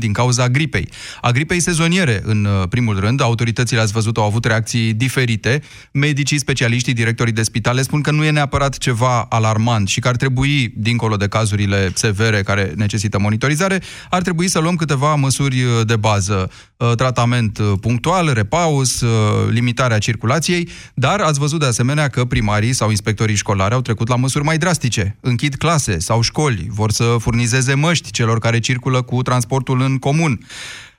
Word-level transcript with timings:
din 0.00 0.12
cauza 0.12 0.48
gripei. 0.48 0.88
A 1.20 1.30
gripei 1.30 1.60
sezoniere, 1.60 2.20
în 2.24 2.44
uh, 2.44 2.68
primul 2.68 3.00
rând, 3.00 3.20
autoritățile, 3.20 3.80
ați 3.80 3.92
văzut, 3.92 4.16
au 4.16 4.24
avut 4.24 4.44
reacții 4.44 4.92
diferite. 4.92 5.62
Medicii, 5.92 6.38
specialiștii, 6.38 6.92
directorii 6.92 7.32
de 7.32 7.42
spitale 7.42 7.82
spun 7.82 8.00
că 8.00 8.10
nu 8.10 8.24
e 8.24 8.30
neapărat 8.30 8.78
ceva 8.78 9.22
alarmant 9.22 9.88
și 9.88 10.00
că 10.00 10.08
ar 10.08 10.16
trebui, 10.16 10.72
dincolo 10.76 11.16
de 11.16 11.28
cazurile 11.28 11.92
severe 11.94 12.42
care 12.42 12.72
necesită 12.76 13.18
monitorizare, 13.18 13.82
ar 14.10 14.22
trebui 14.22 14.48
să 14.48 14.58
luăm 14.58 14.76
câteva 14.76 15.14
măsuri 15.14 15.62
uh, 15.62 15.86
de 15.86 15.96
bază. 15.96 16.50
Uh, 16.76 16.92
tratament 16.96 17.58
punctual, 17.80 18.32
repaus, 18.32 19.04
limitarea 19.50 19.98
circulației, 19.98 20.68
dar 20.94 21.20
ați 21.20 21.38
văzut 21.38 21.60
de 21.60 21.66
asemenea 21.66 22.08
că 22.08 22.24
primarii 22.24 22.72
sau 22.72 22.90
inspectorii 22.90 23.34
școlari 23.34 23.74
au 23.74 23.80
trecut 23.80 24.08
la 24.08 24.16
măsuri 24.16 24.44
mai 24.44 24.58
drastice. 24.58 25.16
Închid 25.20 25.54
clase 25.54 25.98
sau 25.98 26.20
școli, 26.20 26.66
vor 26.68 26.90
să 26.90 27.16
furnizeze 27.18 27.74
măști 27.74 28.10
celor 28.10 28.38
care 28.38 28.58
circulă 28.58 29.02
cu 29.02 29.22
transportul 29.22 29.80
în 29.80 29.89
comun. 29.98 30.46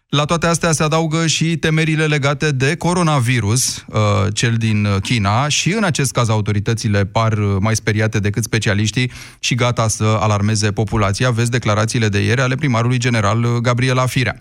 La 0.09 0.25
toate 0.25 0.47
astea 0.47 0.71
se 0.71 0.83
adaugă 0.83 1.27
și 1.27 1.57
temerile 1.57 2.05
legate 2.05 2.51
de 2.51 2.75
coronavirus, 2.75 3.85
uh, 3.87 3.97
cel 4.33 4.55
din 4.55 4.87
China, 5.01 5.47
și 5.47 5.73
în 5.73 5.83
acest 5.83 6.11
caz 6.11 6.29
autoritățile 6.29 7.05
par 7.05 7.33
mai 7.59 7.75
speriate 7.75 8.19
decât 8.19 8.43
specialiștii 8.43 9.11
și 9.39 9.55
gata 9.55 9.87
să 9.87 10.17
alarmeze 10.19 10.71
populația. 10.71 11.31
Vezi 11.31 11.49
declarațiile 11.49 12.09
de 12.09 12.19
ieri 12.19 12.41
ale 12.41 12.55
primarului 12.55 12.97
general 12.97 13.59
Gabriela 13.61 14.05
Firea. 14.05 14.37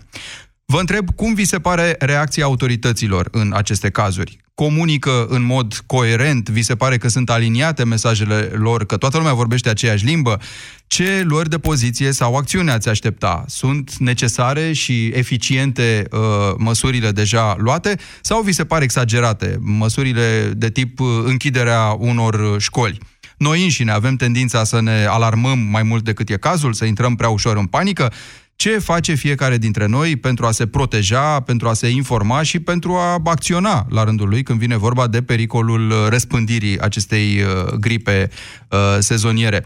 Vă 0.65 0.79
întreb 0.79 1.15
cum 1.15 1.33
vi 1.33 1.45
se 1.45 1.59
pare 1.59 1.95
reacția 1.99 2.43
autorităților 2.43 3.27
în 3.31 3.53
aceste 3.55 3.89
cazuri? 3.89 4.37
Comunică 4.55 5.25
în 5.29 5.43
mod 5.43 5.83
coerent? 5.85 6.49
Vi 6.49 6.61
se 6.61 6.75
pare 6.75 6.97
că 6.97 7.07
sunt 7.07 7.29
aliniate 7.29 7.83
mesajele 7.85 8.39
lor, 8.53 8.85
că 8.85 8.97
toată 8.97 9.17
lumea 9.17 9.33
vorbește 9.33 9.69
aceeași 9.69 10.05
limbă? 10.05 10.39
Ce 10.87 11.21
luări 11.23 11.49
de 11.49 11.57
poziție 11.57 12.11
sau 12.11 12.35
acțiune 12.35 12.71
ați 12.71 12.89
aștepta? 12.89 13.43
Sunt 13.47 13.97
necesare 13.97 14.73
și 14.73 15.05
eficiente 15.07 16.07
uh, 16.11 16.19
măsurile 16.57 17.11
deja 17.11 17.55
luate 17.57 17.99
sau 18.21 18.41
vi 18.41 18.51
se 18.51 18.65
pare 18.65 18.83
exagerate 18.83 19.57
măsurile 19.59 20.51
de 20.55 20.69
tip 20.69 20.99
uh, 20.99 21.07
închiderea 21.23 21.95
unor 21.99 22.55
școli? 22.59 22.99
Noi 23.37 23.63
înșine 23.63 23.91
avem 23.91 24.15
tendința 24.15 24.63
să 24.63 24.81
ne 24.81 25.05
alarmăm 25.09 25.59
mai 25.59 25.83
mult 25.83 26.03
decât 26.03 26.29
e 26.29 26.37
cazul, 26.37 26.73
să 26.73 26.85
intrăm 26.85 27.15
prea 27.15 27.29
ușor 27.29 27.57
în 27.57 27.65
panică 27.65 28.11
ce 28.55 28.79
face 28.79 29.13
fiecare 29.13 29.57
dintre 29.57 29.85
noi 29.85 30.15
pentru 30.15 30.45
a 30.45 30.51
se 30.51 30.67
proteja, 30.67 31.39
pentru 31.39 31.67
a 31.67 31.73
se 31.73 31.87
informa 31.87 32.41
și 32.41 32.59
pentru 32.59 32.93
a 32.93 33.17
acționa 33.23 33.85
la 33.89 34.03
rândul 34.03 34.29
lui 34.29 34.43
când 34.43 34.59
vine 34.59 34.77
vorba 34.77 35.07
de 35.07 35.21
pericolul 35.21 36.07
răspândirii 36.09 36.79
acestei 36.79 37.41
uh, 37.41 37.73
gripe 37.73 38.29
uh, 38.69 38.77
sezoniere. 38.99 39.61
0372069599 39.61 39.65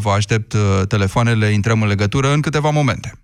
vă 0.00 0.10
aștept 0.10 0.52
uh, 0.52 0.60
telefoanele, 0.88 1.46
intrăm 1.46 1.82
în 1.82 1.88
legătură 1.88 2.32
în 2.32 2.40
câteva 2.40 2.70
momente. 2.70 3.18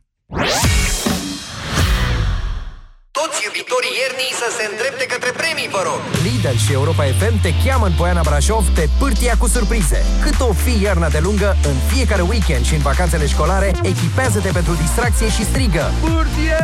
Toți 3.81 3.92
iubitorii 3.92 4.05
iernii 4.05 4.41
să 4.42 4.48
se 4.59 4.64
îndrepte 4.70 5.05
către 5.12 5.31
premii, 5.41 5.69
vă 5.77 5.83
rog! 5.89 6.00
Lidl 6.27 6.56
și 6.64 6.73
Europa 6.78 7.05
FM 7.19 7.36
te 7.45 7.53
cheamă 7.62 7.86
în 7.86 7.95
Poiana 7.98 8.23
Brașov 8.28 8.64
pe 8.78 8.84
pârtia 8.98 9.34
cu 9.42 9.47
surprize. 9.55 10.00
Cât 10.25 10.39
o 10.48 10.53
fi 10.64 10.75
iarna 10.86 11.09
de 11.17 11.20
lungă, 11.27 11.56
în 11.70 11.77
fiecare 11.92 12.23
weekend 12.33 12.64
și 12.69 12.75
în 12.78 12.83
vacanțele 12.91 13.27
școlare, 13.27 13.69
echipează-te 13.92 14.51
pentru 14.58 14.73
distracție 14.83 15.28
și 15.36 15.45
strigă. 15.51 15.84
Pârtie! 16.05 16.61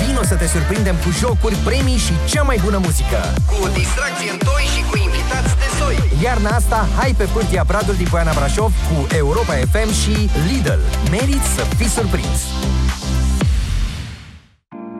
Vino 0.00 0.22
să 0.22 0.34
te 0.34 0.46
surprindem 0.54 0.96
cu 1.04 1.10
jocuri, 1.20 1.56
premii 1.68 2.04
și 2.06 2.14
cea 2.30 2.42
mai 2.42 2.58
bună 2.64 2.78
muzică. 2.86 3.20
Cu 3.52 3.68
distracție 3.80 4.30
în 4.34 4.40
toi 4.48 4.64
și 4.74 4.82
cu 4.90 4.94
invitați 5.06 5.52
de 5.62 5.68
soi. 5.78 5.96
Iarna 6.22 6.50
asta, 6.50 6.88
hai 6.98 7.14
pe 7.16 7.24
pârtia 7.34 7.64
Bradul 7.70 7.94
din 7.94 8.08
Poiana 8.10 8.32
Brașov 8.38 8.72
cu 8.88 8.96
Europa 9.20 9.54
FM 9.72 9.90
și 10.02 10.14
Lidl. 10.48 10.82
Meriți 11.10 11.50
să 11.56 11.62
fii 11.78 11.94
surprins! 11.96 12.40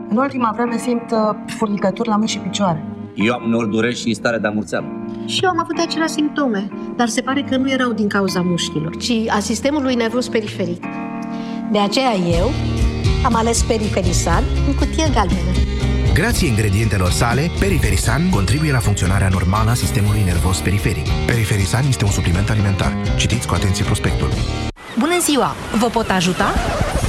În 0.09 0.17
ultima 0.17 0.53
vreme 0.55 0.79
simt 0.79 1.11
uh, 1.11 1.19
furnicături 1.47 2.09
la 2.09 2.15
mâini 2.17 2.29
și 2.31 2.39
picioare. 2.39 2.85
Eu 3.15 3.35
am 3.35 3.43
uneori 3.45 3.71
dureri 3.71 3.97
și 3.97 4.15
stare 4.15 4.39
de 4.39 4.47
amurțeală. 4.47 4.87
Și 5.27 5.41
eu 5.45 5.51
am 5.51 5.61
avut 5.61 5.79
aceleași 5.79 6.13
simptome, 6.13 6.69
dar 6.97 7.09
se 7.09 7.21
pare 7.21 7.43
că 7.43 7.57
nu 7.57 7.71
erau 7.71 7.93
din 7.93 8.09
cauza 8.09 8.41
mușchilor, 8.41 8.97
ci 8.97 9.13
a 9.29 9.39
sistemului 9.39 9.95
nervos 9.95 10.29
periferic. 10.29 10.85
De 11.73 11.79
aceea 11.79 12.15
eu 12.39 12.51
am 13.25 13.35
ales 13.35 13.63
Periferisan 13.63 14.43
în 14.67 14.75
cutie 14.75 15.11
galbenă. 15.15 15.51
Grație 16.15 16.49
ingredientelor 16.49 17.11
sale, 17.11 17.51
Periferisan 17.61 18.31
contribuie 18.31 18.73
la 18.73 18.79
funcționarea 18.79 19.29
normală 19.29 19.71
a 19.71 19.75
sistemului 19.75 20.23
nervos 20.25 20.61
periferic. 20.61 21.07
Periferisan 21.27 21.85
este 21.89 22.05
un 22.05 22.11
supliment 22.11 22.51
alimentar. 22.51 22.93
Citiți 23.17 23.47
cu 23.47 23.55
atenție 23.55 23.85
prospectul. 23.85 24.29
Bună 24.99 25.19
ziua! 25.21 25.55
Vă 25.79 25.87
pot 25.87 26.11
ajuta? 26.11 26.55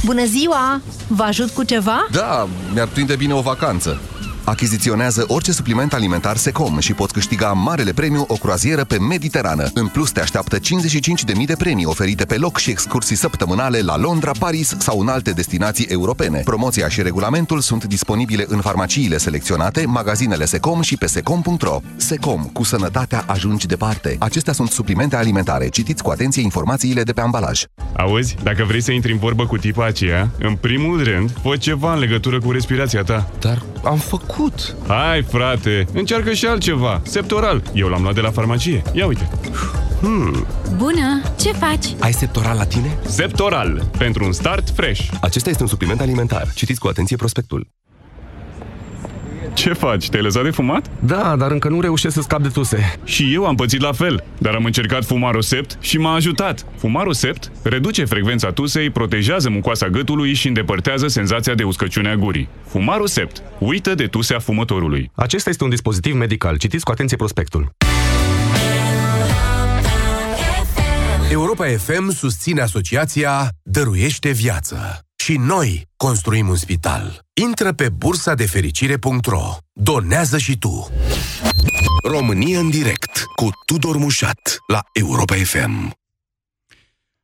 Bună 0.04 0.24
ziua! 0.24 0.80
Vă 1.06 1.22
ajut 1.22 1.50
cu 1.50 1.62
ceva? 1.62 2.06
Da, 2.10 2.48
mi-ar 2.72 2.88
prinde 2.88 3.16
bine 3.16 3.34
o 3.34 3.40
vacanță. 3.40 4.00
Achiziționează 4.48 5.24
orice 5.26 5.52
supliment 5.52 5.92
alimentar 5.92 6.36
Secom 6.36 6.78
și 6.78 6.92
poți 6.92 7.12
câștiga 7.12 7.52
marele 7.52 7.92
premiu 7.92 8.24
o 8.28 8.34
croazieră 8.34 8.84
pe 8.84 8.98
Mediterană. 8.98 9.70
În 9.74 9.86
plus, 9.86 10.10
te 10.10 10.20
așteaptă 10.20 10.58
55.000 10.58 11.44
de 11.46 11.54
premii 11.58 11.84
oferite 11.84 12.24
pe 12.24 12.36
loc 12.36 12.58
și 12.58 12.70
excursii 12.70 13.16
săptămânale 13.16 13.80
la 13.80 13.96
Londra, 13.96 14.30
Paris 14.38 14.76
sau 14.78 15.00
în 15.00 15.08
alte 15.08 15.30
destinații 15.30 15.84
europene. 15.84 16.40
Promoția 16.44 16.88
și 16.88 17.02
regulamentul 17.02 17.60
sunt 17.60 17.84
disponibile 17.84 18.44
în 18.48 18.60
farmaciile 18.60 19.16
selecționate, 19.16 19.86
magazinele 19.86 20.44
Secom 20.44 20.80
și 20.80 20.96
pe 20.96 21.06
secom.ro. 21.06 21.80
Secom, 21.96 22.44
cu 22.44 22.64
sănătatea 22.64 23.24
ajungi 23.26 23.66
departe. 23.66 24.16
Acestea 24.18 24.52
sunt 24.52 24.70
suplimente 24.70 25.16
alimentare. 25.16 25.68
Citiți 25.68 26.02
cu 26.02 26.10
atenție 26.10 26.42
informațiile 26.42 27.02
de 27.02 27.12
pe 27.12 27.20
ambalaj. 27.20 27.62
Auzi, 27.96 28.36
dacă 28.42 28.64
vrei 28.64 28.82
să 28.82 28.92
intri 28.92 29.12
în 29.12 29.18
vorbă 29.18 29.46
cu 29.46 29.56
tipa 29.56 29.84
aceea, 29.86 30.30
în 30.38 30.54
primul 30.54 31.02
rând, 31.02 31.30
fă 31.42 31.56
ceva 31.56 31.92
în 31.92 31.98
legătură 31.98 32.40
cu 32.40 32.50
respirația 32.50 33.02
ta. 33.02 33.30
Dar 33.40 33.62
am 33.84 33.96
făcut 33.96 34.37
făcut? 34.38 34.76
Hai, 34.86 35.22
frate, 35.22 35.86
încearcă 35.92 36.32
și 36.32 36.46
altceva. 36.46 37.00
Septoral. 37.04 37.62
Eu 37.74 37.88
l-am 37.88 38.02
luat 38.02 38.14
de 38.14 38.20
la 38.20 38.30
farmacie. 38.30 38.82
Ia 38.92 39.06
uite. 39.06 39.28
Hmm. 40.00 40.46
Bună! 40.76 41.22
Ce 41.40 41.52
faci? 41.52 41.86
Ai 42.00 42.12
Septoral 42.12 42.56
la 42.56 42.64
tine? 42.64 42.98
Septoral. 43.04 43.90
Pentru 43.98 44.24
un 44.24 44.32
start 44.32 44.70
fresh. 44.70 45.08
Acesta 45.20 45.50
este 45.50 45.62
un 45.62 45.68
supliment 45.68 46.00
alimentar. 46.00 46.52
Citiți 46.54 46.80
cu 46.80 46.88
atenție 46.88 47.16
prospectul. 47.16 47.68
Ce 49.58 49.72
faci? 49.72 50.08
Te-ai 50.08 50.22
lăsat 50.22 50.42
de 50.42 50.50
fumat? 50.50 50.90
Da, 50.98 51.36
dar 51.36 51.50
încă 51.50 51.68
nu 51.68 51.80
reușesc 51.80 52.14
să 52.14 52.20
scap 52.20 52.42
de 52.42 52.48
tuse. 52.48 52.98
Și 53.04 53.34
eu 53.34 53.46
am 53.46 53.54
pățit 53.54 53.80
la 53.80 53.92
fel, 53.92 54.24
dar 54.38 54.54
am 54.54 54.64
încercat 54.64 55.04
fumarul 55.04 55.42
sept 55.42 55.78
și 55.80 55.98
m-a 55.98 56.14
ajutat. 56.14 56.66
Fumarul 56.76 57.12
sept 57.12 57.52
reduce 57.62 58.04
frecvența 58.04 58.52
tusei, 58.52 58.90
protejează 58.90 59.50
mucoasa 59.50 59.88
gâtului 59.88 60.34
și 60.34 60.46
îndepărtează 60.46 61.06
senzația 61.06 61.54
de 61.54 61.62
uscăciune 61.62 62.08
a 62.08 62.14
gurii. 62.16 62.48
Fumarul 62.66 63.06
sept. 63.06 63.42
Uită 63.58 63.94
de 63.94 64.06
tusea 64.06 64.38
fumătorului. 64.38 65.10
Acesta 65.14 65.50
este 65.50 65.64
un 65.64 65.70
dispozitiv 65.70 66.14
medical. 66.14 66.56
Citiți 66.56 66.84
cu 66.84 66.90
atenție 66.90 67.16
prospectul. 67.16 67.70
Europa 71.30 71.66
FM 71.66 72.10
susține 72.10 72.60
asociația 72.60 73.48
Dăruiește 73.62 74.30
Viață. 74.30 75.07
Și 75.28 75.36
noi 75.36 75.88
construim 75.96 76.48
un 76.48 76.56
spital. 76.56 77.26
Intră 77.32 77.72
pe 77.72 77.88
bursa 77.88 78.34
de 78.34 78.46
fericire.ro. 78.46 79.56
Donează 79.72 80.38
și 80.38 80.58
tu. 80.58 80.90
România 82.02 82.58
în 82.58 82.70
direct 82.70 83.24
cu 83.36 83.48
Tudor 83.66 83.96
Mușat 83.96 84.56
la 84.66 84.80
Europa 84.92 85.34
FM. 85.34 85.98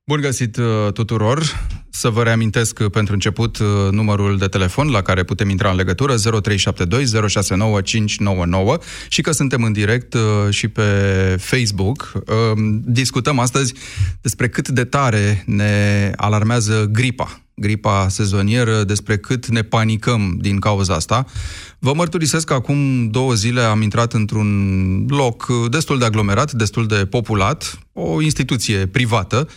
Bun 0.05 0.21
găsit 0.21 0.57
uh, 0.57 0.93
tuturor! 0.93 1.67
Să 1.97 2.09
vă 2.09 2.23
reamintesc 2.23 2.79
uh, 2.79 2.91
pentru 2.91 3.13
început 3.13 3.59
uh, 3.59 3.67
numărul 3.91 4.39
de 4.39 4.47
telefon 4.47 4.91
la 4.91 5.03
care 5.03 5.23
putem 5.23 5.49
intra 5.49 5.71
în 5.71 5.77
legătură 5.77 6.15
0372 6.17 7.29
069 7.29 7.81
599 7.81 8.79
și 9.09 9.23
că 9.23 9.33
suntem 9.33 9.63
în 9.63 9.73
direct 9.73 10.17
și 10.51 10.69
pe 10.69 10.83
Facebook. 11.39 12.13
Discutăm 12.85 13.39
astăzi 13.39 13.75
despre 14.21 14.49
cât 14.49 14.69
de 14.69 14.85
tare 14.85 15.43
ne 15.47 16.13
alarmează 16.17 16.89
gripa 16.93 17.39
gripa 17.57 18.09
sezonieră, 18.09 18.85
despre 18.85 19.19
cât 19.19 19.47
ne 19.47 19.63
panicăm 19.63 20.39
din 20.41 20.59
cauza 20.59 20.95
asta. 20.95 21.25
Vă 21.79 21.93
mărturisesc 21.95 22.47
că 22.47 22.55
acum 22.55 23.09
două 23.11 23.35
zile 23.35 23.61
am 23.61 23.83
intrat 23.83 24.13
într-un 24.13 24.49
loc 25.09 25.47
destul 25.71 25.99
de 25.99 26.05
aglomerat, 26.05 26.53
destul 26.53 26.87
de 26.87 27.07
populat, 27.07 27.79
o 27.93 28.23
instituție 28.23 28.87
privată, 28.87 29.49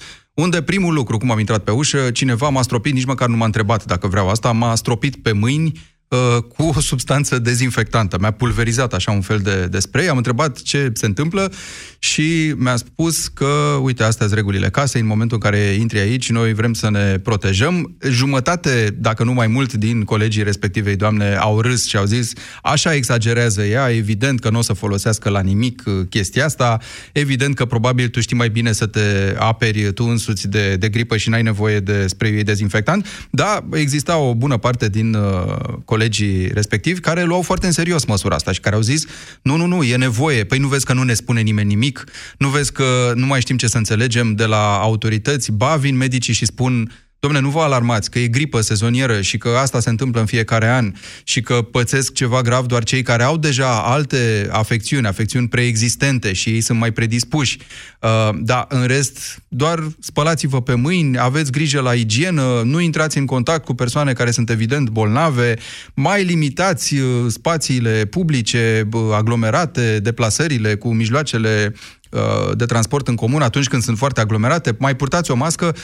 unde 0.42 0.62
primul 0.62 0.94
lucru, 0.94 1.18
cum 1.18 1.32
am 1.32 1.40
intrat 1.40 1.64
pe 1.64 1.72
ușă, 1.72 2.12
cineva 2.12 2.50
m-a 2.50 2.62
stropit, 2.62 2.94
nici 2.94 3.06
măcar 3.06 3.28
nu 3.28 3.36
m-a 3.36 3.46
întrebat 3.46 3.86
dacă 3.86 4.08
vreau 4.08 4.30
asta, 4.30 4.52
m-a 4.52 4.76
stropit 4.76 5.16
pe 5.16 5.32
mâini 5.32 5.80
uh, 6.08 6.44
cu 6.58 6.64
o 6.64 6.82
substanță 6.82 7.40
dezinfectantă. 7.40 8.18
Mi-a 8.20 8.32
pulverizat 8.32 8.94
așa 8.94 9.12
un 9.12 9.22
fel 9.22 9.40
de, 9.40 9.68
de 9.72 9.80
spray, 9.80 10.08
am 10.08 10.18
întrebat 10.18 10.62
ce 10.62 10.92
se 10.94 11.06
întâmplă 11.06 11.52
și 12.00 12.54
mi-a 12.58 12.76
spus 12.76 13.28
că, 13.28 13.80
uite, 13.82 14.04
astea 14.04 14.26
sunt 14.26 14.38
regulile 14.38 14.70
casei, 14.70 15.02
în 15.02 15.08
momentul 15.08 15.38
în 15.42 15.52
care 15.52 15.58
intri 15.58 16.00
aici, 16.00 16.30
noi 16.30 16.54
vrem 16.54 16.74
să 16.74 16.90
ne 16.90 17.20
protejăm. 17.20 17.96
Jumătate, 18.10 18.96
dacă 19.00 19.24
nu 19.24 19.34
mai 19.34 19.48
mult, 19.48 19.74
din 19.74 20.04
colegii 20.04 20.44
respectivei 20.44 20.96
doamne 20.96 21.36
au 21.36 21.62
râs 21.62 21.86
și 21.86 21.98
au 21.98 22.06
zis, 22.06 22.32
așa 22.62 22.94
exagerează 22.94 23.64
ea, 23.64 23.90
evident 23.90 24.40
că 24.40 24.50
nu 24.50 24.58
o 24.58 24.62
să 24.62 24.74
folosească 24.74 25.30
la 25.30 25.40
nimic 25.40 25.84
uh, 25.86 25.94
chestia 26.10 26.46
asta, 26.46 26.78
evident 27.12 27.56
că 27.56 27.66
probabil 27.66 28.08
tu 28.08 28.20
știi 28.20 28.36
mai 28.36 28.50
bine 28.50 28.72
să 28.72 28.86
te 28.86 29.36
aperi 29.38 29.94
tu 29.94 30.04
însuți 30.04 30.48
de, 30.48 30.76
de 30.76 30.90
gripă 30.90 31.18
și 31.18 31.30
n-ai 31.30 31.42
nevoie 31.42 31.80
de 31.80 32.08
spray 32.08 32.32
dezinfectant, 32.32 33.28
da, 33.30 33.68
exista 33.72 34.18
o 34.18 34.34
bună 34.36 34.58
parte 34.58 34.90
din 34.90 35.14
uh, 35.14 35.56
colegii 35.98 36.48
respectivi 36.48 37.00
care 37.00 37.24
luau 37.24 37.42
foarte 37.42 37.66
în 37.66 37.72
serios 37.72 38.06
măsura 38.06 38.36
asta 38.36 38.52
și 38.52 38.60
care 38.60 38.76
au 38.76 38.82
zis, 38.82 39.06
nu, 39.42 39.56
nu, 39.56 39.66
nu, 39.66 39.84
e 39.84 39.96
nevoie, 39.96 40.44
păi 40.44 40.60
nu 40.60 40.68
vezi 40.68 40.86
că 40.86 40.94
nu 40.94 41.04
ne 41.04 41.14
spune 41.14 41.42
nimeni 41.42 41.68
nimic, 41.68 42.04
nu 42.38 42.48
vezi 42.48 42.72
că 42.72 43.12
nu 43.16 43.26
mai 43.26 43.42
știm 43.42 43.58
ce 43.58 43.68
să 43.68 43.78
înțelegem 43.78 44.36
de 44.36 44.46
la 44.46 44.78
autorități, 44.78 45.52
ba 45.52 45.76
vin 45.76 45.96
medicii 45.98 46.34
și 46.34 46.46
spun 46.46 46.92
Domnule, 47.20 47.44
nu 47.44 47.50
vă 47.50 47.60
alarmați 47.60 48.12
că 48.12 48.20
e 48.20 48.28
gripă 48.28 48.62
sezonieră 48.62 49.22
și 49.22 49.38
că 49.38 49.50
asta 49.50 49.80
se 49.80 49.90
întâmplă 49.90 50.20
în 50.20 50.26
fiecare 50.26 50.70
an 50.70 50.94
și 51.24 51.42
că 51.42 51.62
pățesc 51.62 52.14
ceva 52.14 52.42
grav 52.42 52.66
doar 52.66 52.84
cei 52.84 53.02
care 53.02 53.24
au 53.24 53.38
deja 53.38 53.82
alte 53.82 54.48
afecțiuni, 54.52 55.08
afecțiuni 55.08 55.48
preexistente 55.48 56.34
și 56.34 56.50
ei 56.50 56.62
sunt 56.62 56.80
mai 56.80 56.92
predispuși. 56.92 57.58
Uh, 58.02 58.30
da, 58.42 58.66
în 58.70 58.86
rest, 58.86 59.42
doar 59.48 59.88
spălați-vă 60.00 60.62
pe 60.62 60.74
mâini, 60.74 61.20
aveți 61.20 61.52
grijă 61.52 61.82
la 61.82 61.94
igienă, 61.94 62.62
nu 62.64 62.80
intrați 62.80 63.18
în 63.18 63.26
contact 63.26 63.66
cu 63.66 63.74
persoane 63.74 64.14
care 64.14 64.32
sunt 64.32 64.50
evident 64.50 64.90
bolnave, 64.90 65.54
mai 65.94 66.24
limitați 66.24 66.96
uh, 66.96 67.26
spațiile 67.28 68.06
publice, 68.06 68.88
aglomerate, 69.14 70.00
deplasările 70.00 70.76
cu 70.76 70.94
mijloacele 70.94 71.74
uh, 72.12 72.56
de 72.56 72.66
transport 72.66 73.08
în 73.08 73.16
comun 73.16 73.42
atunci 73.42 73.68
când 73.68 73.82
sunt 73.82 73.98
foarte 73.98 74.22
aglomerate, 74.22 74.76
mai 74.80 74.96
purtați 74.96 75.32
o 75.32 75.36
mască 75.36 75.76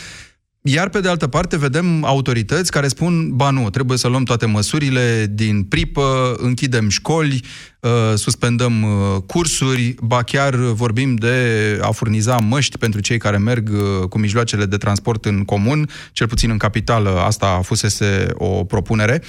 iar 0.65 0.89
pe 0.89 0.99
de 0.99 1.09
altă 1.09 1.27
parte 1.27 1.57
vedem 1.57 2.03
autorități 2.03 2.71
care 2.71 2.87
spun, 2.87 3.35
ba 3.35 3.49
nu, 3.49 3.69
trebuie 3.69 3.97
să 3.97 4.07
luăm 4.07 4.23
toate 4.23 4.45
măsurile 4.45 5.27
din 5.29 5.63
pripă, 5.63 6.35
închidem 6.37 6.89
școli, 6.89 7.43
uh, 7.79 7.89
suspendăm 8.15 8.83
uh, 8.83 9.21
cursuri, 9.25 9.95
ba 10.01 10.23
chiar 10.23 10.55
vorbim 10.55 11.15
de 11.15 11.79
a 11.81 11.91
furniza 11.91 12.37
măști 12.37 12.77
pentru 12.77 12.99
cei 12.99 13.17
care 13.17 13.37
merg 13.37 13.69
uh, 13.69 14.07
cu 14.09 14.19
mijloacele 14.19 14.65
de 14.65 14.77
transport 14.77 15.25
în 15.25 15.43
comun, 15.43 15.89
cel 16.11 16.27
puțin 16.27 16.49
în 16.49 16.57
capitală 16.57 17.09
asta 17.09 17.47
a 17.47 17.61
fusese 17.61 18.27
o 18.33 18.63
propunere. 18.63 19.21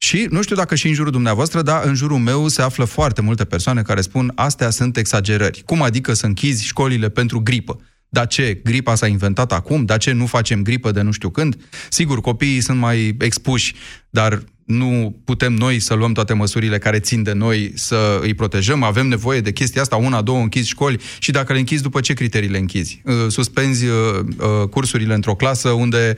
Și 0.00 0.26
nu 0.30 0.42
știu 0.42 0.56
dacă 0.56 0.74
și 0.74 0.86
în 0.88 0.94
jurul 0.94 1.12
dumneavoastră, 1.12 1.62
dar 1.62 1.84
în 1.84 1.94
jurul 1.94 2.18
meu 2.18 2.48
se 2.48 2.62
află 2.62 2.84
foarte 2.84 3.20
multe 3.20 3.44
persoane 3.44 3.82
care 3.82 4.00
spun 4.00 4.32
astea 4.34 4.70
sunt 4.70 4.96
exagerări. 4.96 5.62
Cum 5.64 5.82
adică 5.82 6.12
să 6.12 6.26
închizi 6.26 6.64
școlile 6.64 7.08
pentru 7.08 7.40
gripă? 7.40 7.80
Dar 8.08 8.26
ce, 8.26 8.60
gripa 8.64 8.94
s-a 8.94 9.06
inventat 9.06 9.52
acum? 9.52 9.84
Dar 9.84 9.98
ce, 9.98 10.12
nu 10.12 10.26
facem 10.26 10.62
gripă 10.62 10.90
de 10.90 11.00
nu 11.00 11.10
știu 11.10 11.30
când? 11.30 11.56
Sigur, 11.88 12.20
copiii 12.20 12.60
sunt 12.60 12.78
mai 12.78 13.16
expuși, 13.20 13.74
dar 14.10 14.42
nu 14.68 15.16
putem 15.24 15.52
noi 15.52 15.78
să 15.80 15.94
luăm 15.94 16.12
toate 16.12 16.32
măsurile 16.32 16.78
care 16.78 16.98
țin 16.98 17.22
de 17.22 17.32
noi 17.32 17.72
să 17.74 18.18
îi 18.22 18.34
protejăm. 18.34 18.82
Avem 18.82 19.06
nevoie 19.06 19.40
de 19.40 19.52
chestia 19.52 19.82
asta, 19.82 19.96
una, 19.96 20.22
două, 20.22 20.38
închizi 20.38 20.68
școli 20.68 21.00
și 21.18 21.30
dacă 21.30 21.52
le 21.52 21.58
închizi, 21.58 21.82
după 21.82 22.00
ce 22.00 22.12
criterii 22.12 22.48
le 22.48 22.58
închizi? 22.58 23.02
Uh, 23.04 23.14
suspenzi 23.28 23.86
uh, 23.86 23.92
uh, 24.38 24.68
cursurile 24.68 25.14
într-o 25.14 25.34
clasă 25.34 25.68
unde 25.68 26.16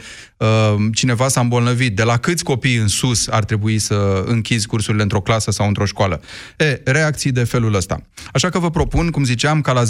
cineva 0.93 1.29
s-a 1.29 1.41
îmbolnăvit. 1.41 1.97
De 1.97 2.03
la 2.03 2.17
câți 2.17 2.45
copii 2.45 2.77
în 2.77 2.89
sus 2.89 3.29
ar 3.29 3.45
trebui 3.45 3.79
să 3.79 4.25
închizi 4.27 4.67
cursurile 4.67 5.03
într-o 5.03 5.21
clasă 5.21 5.51
sau 5.51 5.67
într-o 5.67 5.85
școală? 5.85 6.21
E, 6.57 6.81
reacții 6.85 7.33
de 7.33 7.45
felul 7.45 7.75
ăsta. 7.75 8.03
Așa 8.33 8.49
că 8.49 8.59
vă 8.59 8.71
propun, 8.71 9.11
cum 9.11 9.25
ziceam, 9.25 9.61
ca 9.61 9.73
la 9.73 9.83
0372069599 9.83 9.87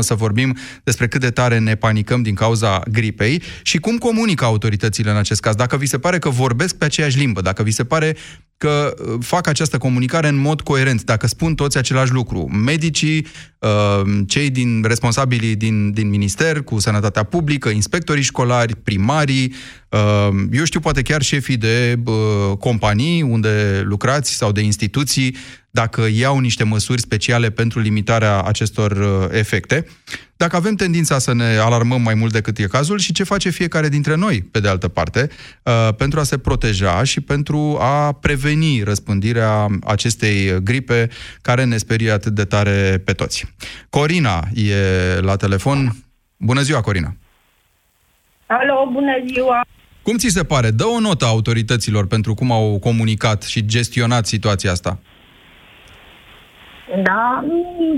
să 0.00 0.14
vorbim 0.14 0.56
despre 0.84 1.08
cât 1.08 1.20
de 1.20 1.30
tare 1.30 1.58
ne 1.58 1.74
panicăm 1.74 2.22
din 2.22 2.34
cauza 2.34 2.82
gripei 2.90 3.42
și 3.62 3.78
cum 3.78 3.98
comunică 3.98 4.44
autoritățile 4.44 5.10
în 5.10 5.16
acest 5.16 5.40
caz. 5.40 5.54
Dacă 5.54 5.76
vi 5.76 5.86
se 5.86 5.98
pare 5.98 6.18
că 6.24 6.30
vorbesc 6.30 6.74
pe 6.74 6.84
aceeași 6.84 7.18
limbă, 7.18 7.40
dacă 7.40 7.62
vi 7.62 7.70
se 7.70 7.84
pare 7.84 8.16
că 8.56 8.94
uh, 8.98 9.14
fac 9.20 9.46
această 9.46 9.78
comunicare 9.78 10.28
în 10.28 10.36
mod 10.36 10.60
coerent, 10.60 11.04
dacă 11.04 11.26
spun 11.26 11.54
toți 11.54 11.78
același 11.78 12.12
lucru. 12.12 12.48
Medicii, 12.64 13.26
uh, 13.58 14.02
cei 14.26 14.50
din 14.50 14.84
responsabilii 14.86 15.56
din, 15.56 15.92
din 15.92 16.08
minister 16.08 16.62
cu 16.62 16.78
sănătatea 16.78 17.22
publică, 17.22 17.68
inspectorii 17.68 18.22
școlari, 18.22 18.76
primarii, 18.76 19.54
uh, 19.88 20.28
eu 20.52 20.64
știu, 20.64 20.80
poate 20.80 21.02
chiar 21.02 21.22
șefii 21.22 21.56
de 21.56 22.02
companii 22.58 23.22
unde 23.22 23.82
lucrați 23.84 24.34
sau 24.34 24.52
de 24.52 24.60
instituții, 24.60 25.36
dacă 25.74 26.06
iau 26.12 26.38
niște 26.38 26.64
măsuri 26.64 27.00
speciale 27.00 27.50
pentru 27.50 27.80
limitarea 27.80 28.42
acestor 28.42 28.92
efecte, 29.32 29.86
dacă 30.36 30.56
avem 30.56 30.74
tendința 30.74 31.18
să 31.18 31.34
ne 31.34 31.56
alarmăm 31.56 32.02
mai 32.02 32.14
mult 32.14 32.32
decât 32.32 32.58
e 32.58 32.66
cazul 32.66 32.98
și 32.98 33.12
ce 33.12 33.24
face 33.24 33.50
fiecare 33.50 33.88
dintre 33.88 34.14
noi, 34.14 34.42
pe 34.42 34.60
de 34.60 34.68
altă 34.68 34.88
parte, 34.88 35.28
pentru 35.96 36.20
a 36.20 36.22
se 36.22 36.38
proteja 36.38 37.02
și 37.02 37.20
pentru 37.20 37.76
a 37.80 38.12
preveni 38.12 38.54
preveni 38.54 38.82
răspândirea 38.82 39.66
acestei 39.86 40.62
gripe 40.62 41.08
care 41.42 41.64
ne 41.64 41.76
sperie 41.76 42.10
atât 42.10 42.32
de 42.34 42.44
tare 42.44 43.02
pe 43.04 43.12
toți. 43.12 43.54
Corina 43.90 44.42
e 44.54 44.74
la 45.20 45.36
telefon. 45.36 45.96
Bună 46.36 46.60
ziua, 46.60 46.80
Corina! 46.80 47.16
Alo, 48.46 48.90
bună 48.92 49.12
ziua! 49.32 49.66
Cum 50.02 50.16
ți 50.16 50.28
se 50.28 50.44
pare? 50.44 50.70
Dă 50.70 50.84
o 50.84 51.00
notă 51.00 51.24
autorităților 51.24 52.06
pentru 52.06 52.34
cum 52.34 52.52
au 52.52 52.78
comunicat 52.78 53.42
și 53.42 53.66
gestionat 53.66 54.26
situația 54.26 54.70
asta. 54.70 54.98
Da, 57.02 57.44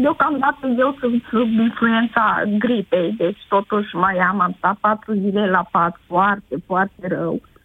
deocamdată 0.00 0.66
eu 0.78 0.96
sunt 1.00 1.22
sub 1.30 1.48
influența 1.58 2.42
gripei, 2.58 3.14
deci 3.18 3.38
totuși 3.48 3.94
mai 3.94 4.16
am, 4.16 4.40
am 4.40 4.54
stat 4.58 4.76
patru 4.80 5.12
zile 5.12 5.50
la 5.50 5.68
pat, 5.70 6.00
foarte, 6.06 6.56
foarte 6.66 7.06
rău. 7.08 7.32
Uh, 7.32 7.56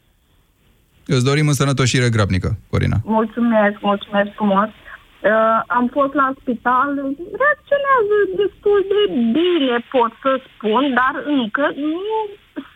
Îți 1.06 1.26
dorim 1.30 1.48
în 1.48 1.54
sănătoșire 1.54 2.10
grabnică, 2.10 2.50
Corina. 2.70 2.98
Mulțumesc, 3.04 3.78
mulțumesc 3.82 4.32
frumos. 4.40 4.70
Uh, 4.70 5.60
am 5.78 5.86
fost 5.98 6.14
la 6.14 6.28
spital, 6.40 6.90
reacționează 7.42 8.16
destul 8.42 8.80
de 8.94 9.02
bine, 9.38 9.76
pot 9.96 10.12
să 10.24 10.32
spun, 10.50 10.84
dar 11.00 11.14
încă 11.38 11.66
nu 11.76 12.14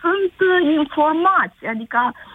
sunt 0.02 0.36
uh, 0.52 0.58
informați. 0.80 1.60
Adică 1.74 2.00
uh, 2.08 2.35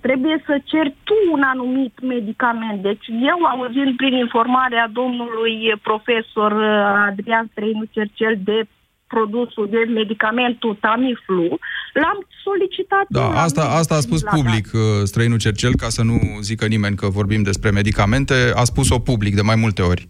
trebuie 0.00 0.42
să 0.46 0.60
cer 0.64 0.86
tu 1.04 1.14
un 1.32 1.42
anumit 1.42 1.94
medicament. 2.02 2.82
Deci 2.82 3.06
eu, 3.06 3.38
auzind 3.44 3.96
prin 3.96 4.12
informarea 4.12 4.90
domnului 4.92 5.72
profesor 5.82 6.52
uh, 6.52 7.06
Adrian 7.08 7.48
Străinu 7.50 7.84
Cercel 7.90 8.38
de 8.44 8.66
produsul 9.06 9.68
de 9.70 9.92
medicamentul 10.00 10.76
Tamiflu, 10.80 11.58
l-am 11.92 12.18
solicitat. 12.44 13.04
Da, 13.08 13.26
asta, 13.46 13.62
asta 13.62 13.94
a 13.94 14.00
spus 14.00 14.22
public 14.22 14.66
uh, 14.72 14.80
străinul 15.04 15.38
Cercel, 15.38 15.74
ca 15.76 15.88
să 15.88 16.02
nu 16.02 16.16
zică 16.40 16.66
nimeni 16.66 16.96
că 16.96 17.08
vorbim 17.08 17.42
despre 17.42 17.70
medicamente, 17.70 18.34
a 18.54 18.64
spus-o 18.64 18.98
public 18.98 19.34
de 19.34 19.42
mai 19.42 19.54
multe 19.54 19.82
ori, 19.82 20.08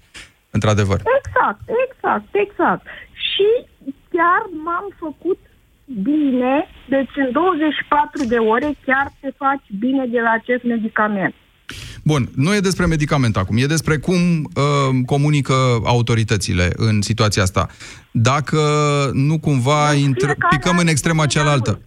într-adevăr. 0.50 1.00
Exact, 1.18 1.60
exact, 1.86 2.28
exact. 2.32 2.86
Și 3.30 3.48
chiar 4.10 4.42
m-am 4.64 4.86
făcut 4.98 5.38
bine, 6.02 6.68
deci 6.88 7.10
în 7.16 7.32
24 7.32 8.24
de 8.24 8.36
ore 8.36 8.74
chiar 8.86 9.12
te 9.20 9.30
faci 9.36 9.66
bine 9.78 10.06
de 10.06 10.20
la 10.20 10.30
acest 10.30 10.62
medicament. 10.62 11.34
Bun, 12.04 12.22
nu 12.36 12.54
e 12.54 12.58
despre 12.60 12.86
medicament 12.86 13.36
acum, 13.36 13.56
e 13.56 13.66
despre 13.66 13.96
cum 13.96 14.20
uh, 14.42 15.04
comunică 15.06 15.54
autoritățile 15.84 16.70
în 16.76 17.00
situația 17.00 17.42
asta. 17.42 17.66
Dacă 18.10 18.60
nu 19.12 19.38
cumva 19.38 19.92
intră, 19.92 20.34
picăm 20.48 20.76
în 20.78 20.86
extrema 20.86 21.26
cealaltă. 21.26 21.80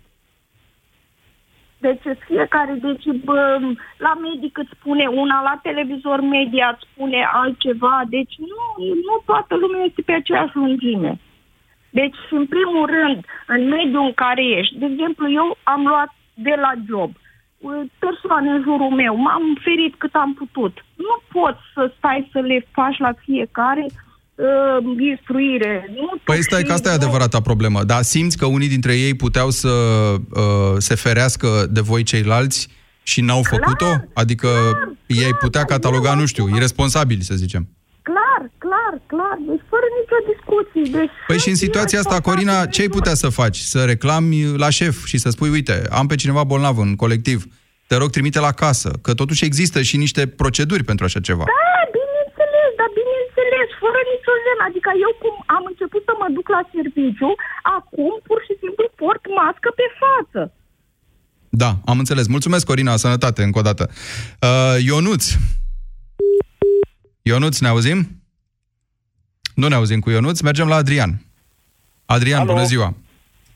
Deci 1.78 2.06
fiecare, 2.28 2.74
deci 2.82 3.06
bă, 3.24 3.60
la 3.98 4.14
medic 4.28 4.58
îți 4.58 4.76
spune 4.80 5.06
una, 5.08 5.42
la 5.42 5.60
televizor 5.64 6.20
media 6.22 6.68
îți 6.74 6.88
spune 6.92 7.20
altceva, 7.34 7.96
deci 8.10 8.36
nu, 8.38 8.86
nu 9.08 9.14
toată 9.26 9.56
lumea 9.56 9.84
este 9.84 10.02
pe 10.02 10.12
aceeași 10.12 10.56
lungime. 10.56 11.20
Deci, 12.00 12.20
în 12.40 12.46
primul 12.56 12.86
rând, 12.96 13.20
în 13.54 13.62
mediul 13.76 14.06
în 14.10 14.16
care 14.24 14.44
ești, 14.60 14.78
de 14.82 14.86
exemplu, 14.92 15.26
eu 15.42 15.48
am 15.64 15.82
luat 15.92 16.12
de 16.48 16.56
la 16.66 16.72
job– 16.90 17.12
persoane 18.00 18.50
în 18.50 18.62
jurul 18.62 18.92
meu, 18.96 19.16
m-am 19.16 19.44
ferit 19.64 19.94
cât 19.98 20.14
am 20.14 20.34
putut. 20.34 20.86
Nu 20.96 21.16
poți 21.32 21.60
să 21.74 21.92
stai 21.98 22.30
să 22.32 22.40
le 22.40 22.68
faci 22.72 22.98
la 22.98 23.14
fiecare 23.26 23.86
uh, 23.86 25.08
instruire. 25.12 25.94
Nu 25.96 26.18
păi 26.24 26.44
stai 26.44 26.64
că 26.64 26.74
asta 26.74 26.90
e 26.90 26.94
adevărata 26.94 27.42
problemă, 27.42 27.84
dar 27.84 28.02
simți 28.02 28.38
că 28.38 28.46
unii 28.46 28.68
dintre 28.68 28.94
ei 28.96 29.14
puteau 29.14 29.50
să 29.50 29.70
uh, 29.70 30.76
se 30.78 30.96
ferească 30.96 31.48
de 31.70 31.82
voi 31.82 32.04
ceilalți 32.04 32.68
și 33.04 33.22
n-au 33.22 33.42
clar, 33.42 33.54
făcut-o? 33.54 33.92
Adică 34.14 34.48
clar, 34.48 34.92
ei 35.08 35.30
clar, 35.30 35.40
putea 35.40 35.64
cataloga, 35.64 36.14
nu 36.14 36.26
știu, 36.26 36.48
irresponsabili, 36.56 37.22
să 37.22 37.36
zicem. 37.36 37.68
Clar, 38.02 38.52
clar, 38.58 39.02
clar, 39.06 39.38
deci 40.58 40.74
fără 40.74 40.84
nicio 40.84 40.84
discuție. 40.84 41.00
Deci 41.00 41.10
păi 41.28 41.38
și 41.38 41.50
în 41.50 41.56
situația 41.56 42.00
asta, 42.00 42.22
Corina, 42.22 42.66
ce 42.66 42.82
ai 42.82 42.88
putea 42.88 43.14
să 43.14 43.30
faci? 43.30 43.58
Să 43.58 43.84
reclami 43.84 44.58
la 44.58 44.70
șef 44.70 45.06
și 45.06 45.18
să 45.18 45.30
spui, 45.30 45.50
uite, 45.50 45.82
am 45.90 46.08
pe 46.08 46.16
cineva 46.16 46.44
bolnav 46.44 46.78
în 46.78 46.96
colectiv 46.96 47.46
te 47.90 47.96
rog, 47.96 48.10
trimite 48.10 48.40
la 48.48 48.54
casă, 48.64 48.90
că 49.06 49.12
totuși 49.14 49.46
există 49.46 49.82
și 49.90 49.96
niște 49.98 50.22
proceduri 50.28 50.84
pentru 50.90 51.06
așa 51.06 51.20
ceva. 51.28 51.44
Da, 51.54 51.74
bineînțeles, 51.98 52.70
dar 52.80 52.90
bineînțeles, 53.02 53.68
fără 53.84 54.00
nicio 54.14 54.34
jenă. 54.46 54.64
Adică 54.70 54.90
eu 55.06 55.12
cum 55.24 55.36
am 55.56 55.64
început 55.72 56.02
să 56.08 56.14
mă 56.22 56.28
duc 56.38 56.48
la 56.56 56.62
serviciu, 56.76 57.32
acum 57.78 58.12
pur 58.28 58.40
și 58.48 58.54
simplu 58.62 58.86
port 59.02 59.24
mască 59.40 59.70
pe 59.80 59.88
față. 60.02 60.42
Da, 61.50 61.72
am 61.92 61.98
înțeles. 62.04 62.26
Mulțumesc, 62.28 62.66
Corina, 62.66 62.96
sănătate, 62.96 63.44
încă 63.44 63.60
o 63.60 63.68
dată. 63.70 63.84
Uh, 64.42 64.76
Ionuț. 64.90 65.24
Ionuț, 67.22 67.60
ne 67.60 67.68
auzim? 67.68 68.17
Nu 69.62 69.68
ne 69.68 69.76
auzim 69.76 70.00
cu 70.00 70.10
Ionuț, 70.10 70.40
mergem 70.42 70.68
la 70.68 70.76
Adrian. 70.76 71.12
Adrian, 72.06 72.40
Alo. 72.42 72.52
bună 72.54 72.64
ziua! 72.64 72.90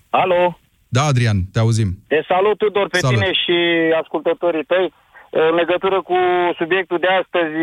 Alo, 0.10 0.60
Da, 0.88 1.03
Adrian, 1.12 1.38
te 1.53 1.60
auzim. 1.60 1.89
te 2.08 2.20
salut 2.27 2.58
Tudor 2.58 2.88
pe 2.89 2.98
Salut. 2.98 3.20
tine 3.20 3.31
și 3.43 3.58
ascultătorii 4.01 4.63
tăi. 4.63 4.93
În 5.29 5.55
legătură 5.55 6.01
cu 6.01 6.15
subiectul 6.58 6.98
de 7.00 7.08
astăzi, 7.22 7.55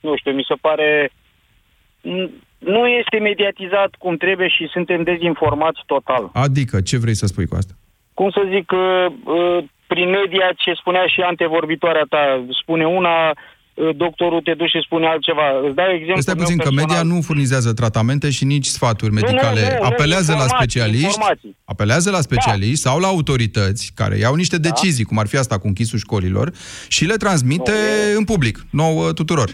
nu 0.00 0.16
știu, 0.16 0.32
mi 0.32 0.44
se 0.48 0.54
pare... 0.60 1.10
n- 2.12 2.30
Nu 2.58 2.86
este 2.86 3.18
mediatizat 3.18 3.90
cum 3.98 4.16
trebuie 4.16 4.48
și 4.48 4.66
suntem 4.74 5.02
dezinformați 5.02 5.80
total. 5.86 6.30
Adică, 6.32 6.80
ce 6.80 6.98
vrei 6.98 7.14
să 7.14 7.26
spui 7.26 7.46
cu 7.46 7.56
asta? 7.56 7.74
Cum 8.14 8.30
să 8.30 8.42
zic, 8.54 8.70
uh, 8.72 9.06
uh, 9.24 9.64
prin 9.86 10.08
media 10.10 10.48
ce 10.56 10.72
spunea 10.72 11.06
și 11.06 11.20
antevorbitoarea 11.20 12.06
ta, 12.08 12.44
spune 12.62 12.86
una, 12.86 13.28
uh, 13.28 13.36
doctorul 13.96 14.40
te 14.40 14.54
duce 14.54 14.78
și 14.78 14.84
spune 14.84 15.06
altceva. 15.06 15.42
Îți 15.66 15.74
dau 15.74 15.86
exemplu 15.90 16.20
Stai 16.20 16.34
meu 16.34 16.42
puțin, 16.44 16.58
că 16.58 16.62
personal. 16.68 16.86
media 16.96 17.14
nu 17.14 17.20
furnizează 17.20 17.72
tratamente 17.72 18.30
și 18.30 18.44
nici 18.44 18.66
sfaturi 18.66 19.12
medicale. 19.12 19.60
nu, 19.60 19.76
nu, 19.80 19.84
apelează 19.84 20.32
la 20.32 20.38
informații, 20.38 20.56
specialiști, 20.70 21.04
informații. 21.04 21.56
apelează 21.64 22.10
la 22.10 22.20
specialiști 22.20 22.76
sau 22.86 22.98
la 23.00 23.06
autorități 23.06 23.92
care 23.94 24.16
iau 24.16 24.34
niște 24.34 24.58
Da. 24.58 24.68
decizii, 24.68 25.04
cum 25.04 25.18
ar 25.18 25.26
fi 25.26 25.36
asta 25.36 25.58
cu 25.58 25.66
închisul 25.66 25.98
școlilor, 25.98 26.50
și 26.88 27.04
le 27.04 27.14
transmite 27.16 27.72
în 28.16 28.24
public, 28.24 28.56
nouă 28.70 29.12
tuturor. 29.12 29.48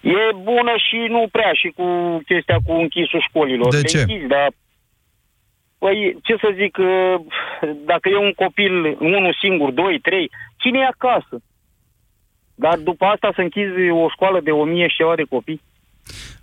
E 0.00 0.34
bună 0.42 0.74
și 0.88 0.96
nu 1.08 1.28
prea 1.32 1.50
și 1.52 1.68
cu 1.76 1.84
chestia 2.26 2.58
cu 2.66 2.72
închisul 2.72 3.24
școlilor. 3.28 3.70
De 3.70 3.76
Le 3.76 3.82
ce? 3.82 3.98
Închizi, 4.00 4.26
dar... 4.26 4.48
Păi, 5.78 6.16
ce 6.22 6.34
să 6.40 6.48
zic, 6.60 6.76
uh, 6.78 7.14
dacă 7.84 8.08
e 8.08 8.16
un 8.16 8.32
copil, 8.32 8.72
unul 9.00 9.36
singur, 9.42 9.70
doi, 9.70 9.98
trei, 10.02 10.30
cine 10.56 10.78
e 10.78 10.84
acasă? 10.96 11.34
Dar 12.64 12.76
după 12.78 13.04
asta 13.04 13.32
să 13.34 13.40
închizi 13.40 13.90
o 14.04 14.06
școală 14.14 14.40
de 14.44 14.50
o 14.50 14.64
mie 14.64 14.88
și 14.88 14.96
ceva 14.96 15.14
de 15.16 15.26
copii? 15.28 15.62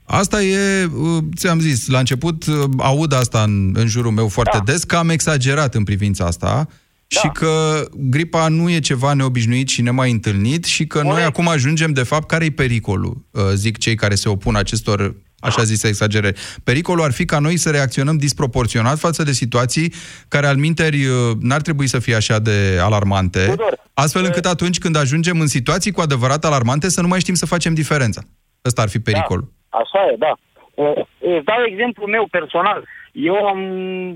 Asta 0.05 0.41
e, 0.41 0.85
uh, 0.85 1.23
ți-am 1.35 1.59
zis, 1.59 1.87
la 1.87 1.99
început 1.99 2.45
uh, 2.45 2.55
aud 2.77 3.13
asta 3.13 3.43
în, 3.43 3.71
în 3.73 3.87
jurul 3.87 4.11
meu 4.11 4.27
foarte 4.27 4.57
da. 4.57 4.71
des, 4.71 4.83
că 4.83 4.95
am 4.95 5.09
exagerat 5.09 5.75
în 5.75 5.83
privința 5.83 6.25
asta 6.25 6.67
da. 7.07 7.19
și 7.19 7.27
că 7.33 7.83
gripa 7.95 8.47
nu 8.47 8.69
e 8.69 8.79
ceva 8.79 9.13
neobișnuit 9.13 9.67
și 9.67 9.81
nemai 9.81 10.11
întâlnit 10.11 10.63
și 10.63 10.87
că 10.87 11.01
noi 11.01 11.23
acum 11.23 11.47
ajungem, 11.47 11.91
de 11.93 12.03
fapt, 12.03 12.27
care-i 12.27 12.51
pericolul, 12.51 13.17
uh, 13.31 13.41
zic 13.53 13.77
cei 13.77 13.95
care 13.95 14.15
se 14.15 14.29
opun 14.29 14.55
acestor 14.55 15.15
așa 15.39 15.63
zise 15.63 15.87
exagerări. 15.87 16.39
Pericolul 16.63 17.03
ar 17.03 17.11
fi 17.11 17.25
ca 17.25 17.39
noi 17.39 17.57
să 17.57 17.71
reacționăm 17.71 18.17
disproporționat 18.17 18.97
față 18.97 19.23
de 19.23 19.31
situații 19.31 19.93
care, 20.27 20.47
al 20.47 20.55
minteri, 20.55 21.05
uh, 21.05 21.13
n-ar 21.41 21.61
trebui 21.61 21.87
să 21.87 21.99
fie 21.99 22.15
așa 22.15 22.39
de 22.39 22.77
alarmante, 22.81 23.55
astfel 23.93 24.23
încât 24.25 24.45
atunci 24.45 24.77
când 24.77 24.97
ajungem 24.97 25.39
în 25.39 25.47
situații 25.47 25.91
cu 25.91 26.01
adevărat 26.01 26.45
alarmante 26.45 26.89
să 26.89 27.01
nu 27.01 27.07
mai 27.07 27.19
știm 27.19 27.33
să 27.33 27.45
facem 27.45 27.73
diferența. 27.73 28.21
Ăsta 28.65 28.81
ar 28.81 28.89
fi 28.89 28.99
pericolul. 28.99 29.51
Așa 29.69 29.99
e, 30.11 30.15
da. 30.17 30.33
Uh, 30.73 31.05
Îți 31.19 31.45
dau 31.45 31.61
exemplu 31.65 32.05
meu 32.05 32.27
personal. 32.31 32.83
Eu 33.11 33.35
am 33.35 33.59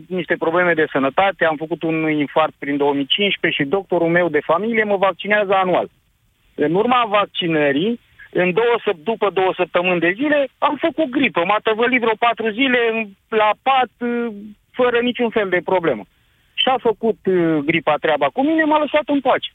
niște 0.07 0.35
probleme 0.39 0.73
de 0.73 0.85
sănătate, 0.91 1.45
am 1.45 1.55
făcut 1.55 1.83
un 1.83 2.09
infarct 2.09 2.53
prin 2.59 2.77
2015 2.77 3.61
și 3.61 3.69
doctorul 3.69 4.07
meu 4.07 4.29
de 4.29 4.39
familie 4.45 4.83
mă 4.83 4.97
vaccinează 4.97 5.53
anual. 5.53 5.89
În 6.55 6.75
urma 6.75 7.05
vaccinării, 7.09 7.99
în 8.33 8.53
două, 8.53 8.75
săp- 8.85 9.03
după 9.03 9.29
două 9.29 9.53
săptămâni 9.55 9.99
de 9.99 10.11
zile, 10.15 10.47
am 10.57 10.75
făcut 10.85 11.09
gripă. 11.09 11.41
M-a 11.45 11.59
tăvălit 11.63 11.99
vreo 12.01 12.15
patru 12.19 12.49
zile 12.51 12.79
în- 12.93 13.07
la 13.29 13.49
pat, 13.61 13.91
uh, 13.99 14.33
fără 14.71 14.99
niciun 14.99 15.29
fel 15.29 15.49
de 15.49 15.61
problemă. 15.65 16.03
Și 16.53 16.67
a 16.67 16.77
făcut 16.79 17.19
uh, 17.25 17.57
gripa 17.65 17.95
treaba 17.95 18.27
cu 18.27 18.41
mine, 18.45 18.63
m-a 18.63 18.79
lăsat 18.79 19.03
în 19.05 19.21
pace. 19.21 19.51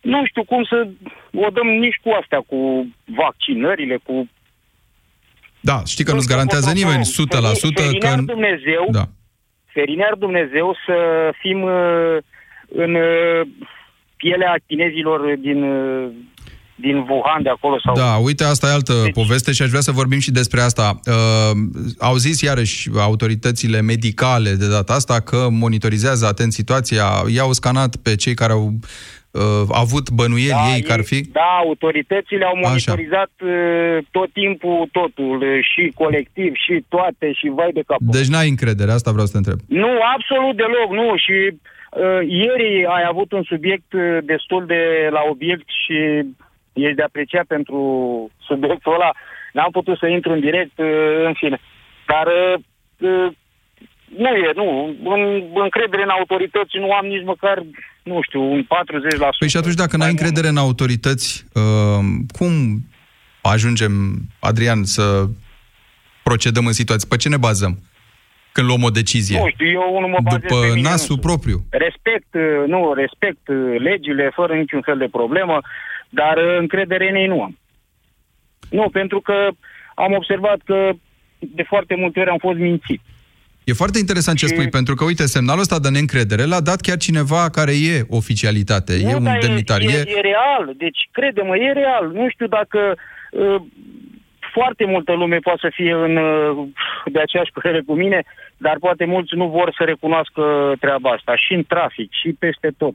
Nu 0.00 0.26
știu 0.26 0.44
cum 0.44 0.64
să 0.64 0.88
o 1.34 1.48
dăm 1.50 1.66
nici 1.66 2.00
cu 2.02 2.10
astea, 2.20 2.40
cu 2.46 2.86
vaccinările, 3.04 3.96
cu 3.96 4.28
Da, 5.60 5.82
știi 5.86 6.04
că 6.04 6.12
nu-ți 6.12 6.28
garantează 6.28 6.72
nimeni 6.72 7.04
100% 7.04 7.74
că... 7.74 7.82
Ferinear 7.82 8.18
Dumnezeu, 8.18 8.88
Da. 8.90 9.04
ferinear 9.66 10.14
Dumnezeu 10.14 10.76
să 10.86 10.96
fim 11.40 11.62
uh, 11.62 12.16
în 12.68 12.94
uh, 12.94 13.40
pielea 14.16 14.56
chinezilor 14.66 15.36
din, 15.36 15.62
uh, 15.62 16.10
din 16.86 16.96
Wuhan 16.96 17.42
de 17.42 17.48
acolo. 17.48 17.76
Sau... 17.84 17.94
Da, 17.94 18.12
uite, 18.28 18.44
asta 18.44 18.66
e 18.66 18.72
altă 18.72 18.92
deci... 19.02 19.12
poveste 19.12 19.52
și 19.52 19.62
aș 19.62 19.68
vrea 19.68 19.80
să 19.80 19.92
vorbim 20.00 20.18
și 20.18 20.30
despre 20.40 20.60
asta. 20.60 21.00
Uh, 21.06 21.52
au 21.98 22.16
zis 22.16 22.40
iarăși 22.40 22.88
autoritățile 23.10 23.80
medicale 23.80 24.50
de 24.62 24.68
data 24.68 24.92
asta 24.92 25.20
că 25.20 25.48
monitorizează 25.50 26.26
atent 26.26 26.52
situația, 26.52 27.04
i-au 27.34 27.52
scanat 27.52 27.96
pe 27.96 28.16
cei 28.16 28.34
care 28.34 28.52
au 28.52 28.64
uh, 29.30 29.64
avut 29.84 30.10
bănuieli 30.10 30.62
Da, 30.66 30.74
ei 30.74 30.82
că 30.82 30.92
ar 30.92 31.02
fi... 31.10 31.20
Da, 31.40 31.50
autoritățile 31.64 32.44
au 32.44 32.56
monitorizat 32.64 33.32
uh, 33.42 33.98
tot 34.10 34.32
timpul 34.32 34.88
totul, 34.92 35.36
uh, 35.36 35.58
și 35.70 35.92
colectiv, 35.94 36.52
și 36.64 36.84
toate, 36.88 37.32
și 37.32 37.46
vai 37.58 37.72
de 37.72 37.82
capul. 37.86 38.06
Deci 38.16 38.32
n-ai 38.32 38.48
încredere, 38.48 38.90
asta 38.92 39.10
vreau 39.10 39.26
să 39.26 39.32
te 39.32 39.38
întreb. 39.42 39.58
Nu, 39.82 39.92
absolut 40.16 40.56
deloc, 40.62 40.90
nu. 41.00 41.08
Și 41.24 41.36
uh, 41.50 42.20
ieri 42.42 42.68
ai 42.96 43.04
avut 43.12 43.32
un 43.32 43.42
subiect 43.52 43.92
uh, 43.92 44.18
destul 44.32 44.62
de 44.66 44.82
la 45.16 45.22
obiect 45.32 45.68
și 45.82 45.98
ești 46.72 46.96
de 46.96 47.02
apreciat 47.02 47.46
pentru 47.46 47.78
subiectul 48.46 48.94
ăla. 48.94 49.10
N-am 49.52 49.70
putut 49.70 49.98
să 49.98 50.06
intru 50.06 50.32
în 50.32 50.40
direct, 50.40 50.78
uh, 50.78 51.24
în 51.24 51.34
fine. 51.34 51.60
Dar 52.06 52.26
uh, 52.26 52.54
uh, 52.98 53.32
nu 54.16 54.28
e, 54.28 54.52
nu. 54.54 54.96
În, 55.04 55.42
încredere 55.54 56.02
în 56.02 56.08
autorități 56.08 56.78
nu 56.78 56.92
am 56.92 57.06
nici 57.06 57.24
măcar, 57.24 57.62
nu 58.02 58.20
știu, 58.22 58.42
un 58.42 58.62
40%. 58.62 58.66
Păi 59.38 59.48
și 59.48 59.56
atunci 59.56 59.74
dacă 59.74 59.96
n-ai 59.96 60.10
încredere 60.10 60.48
în 60.48 60.56
autorități, 60.56 61.44
uh, 61.54 62.04
cum 62.38 62.52
ajungem, 63.42 63.92
Adrian, 64.40 64.84
să 64.84 65.26
procedăm 66.22 66.66
în 66.66 66.72
situații? 66.72 67.08
Pe 67.08 67.16
ce 67.16 67.28
ne 67.28 67.36
bazăm 67.36 67.78
când 68.52 68.66
luăm 68.66 68.82
o 68.82 68.90
decizie? 68.90 69.38
Nu 69.38 69.48
știu, 69.48 69.66
eu 69.66 69.94
unul 69.96 70.08
mă 70.08 70.18
bazez 70.22 70.40
După 70.40 70.60
pe 70.60 70.74
mine 70.74 70.88
nasul 70.88 71.18
propriu. 71.18 71.58
Respect, 71.70 72.34
uh, 72.34 72.66
nu, 72.66 72.92
respect 72.92 73.48
uh, 73.48 73.80
legile 73.88 74.30
fără 74.34 74.54
niciun 74.54 74.82
fel 74.82 74.98
de 74.98 75.08
problemă, 75.10 75.60
dar 76.20 76.36
uh, 76.36 76.56
încredere 76.58 77.08
în 77.08 77.14
ei 77.14 77.26
nu 77.26 77.42
am. 77.42 77.58
Nu, 78.70 78.88
pentru 78.88 79.20
că 79.20 79.48
am 79.94 80.12
observat 80.12 80.60
că 80.64 80.90
de 81.38 81.62
foarte 81.62 81.94
multe 81.94 82.20
ori 82.20 82.30
am 82.30 82.38
fost 82.38 82.58
mințit. 82.58 83.00
E 83.64 83.72
foarte 83.72 83.98
interesant 83.98 84.38
ce 84.38 84.46
spui, 84.46 84.68
pentru 84.68 84.94
că, 84.94 85.04
uite, 85.04 85.26
semnalul 85.26 85.60
ăsta 85.60 85.78
de 85.78 85.88
neîncredere 85.88 86.44
l-a 86.44 86.60
dat 86.60 86.80
chiar 86.80 86.96
cineva 86.96 87.48
care 87.50 87.72
e 87.72 88.06
oficialitate, 88.08 88.92
e 88.94 89.10
nu, 89.10 89.16
un 89.16 89.24
dar 89.24 89.38
demnitar. 89.38 89.80
E, 89.80 89.84
e, 89.84 90.04
e 90.16 90.20
real, 90.20 90.74
deci 90.76 91.08
crede-mă, 91.10 91.56
e 91.56 91.72
real. 91.72 92.10
Nu 92.12 92.28
știu 92.28 92.46
dacă 92.46 92.80
uh, 93.30 93.56
foarte 94.52 94.84
multă 94.84 95.12
lume 95.12 95.38
poate 95.38 95.58
să 95.62 95.70
fie 95.72 95.92
în, 95.92 96.16
uh, 96.16 96.66
de 97.12 97.20
aceeași 97.20 97.52
părere 97.52 97.80
cu 97.86 97.94
mine, 97.94 98.22
dar 98.56 98.76
poate 98.80 99.04
mulți 99.04 99.34
nu 99.34 99.48
vor 99.48 99.74
să 99.76 99.82
recunoască 99.84 100.42
treaba 100.80 101.10
asta. 101.10 101.36
Și 101.36 101.52
în 101.52 101.64
trafic, 101.64 102.08
și 102.12 102.36
peste 102.38 102.70
tot. 102.78 102.94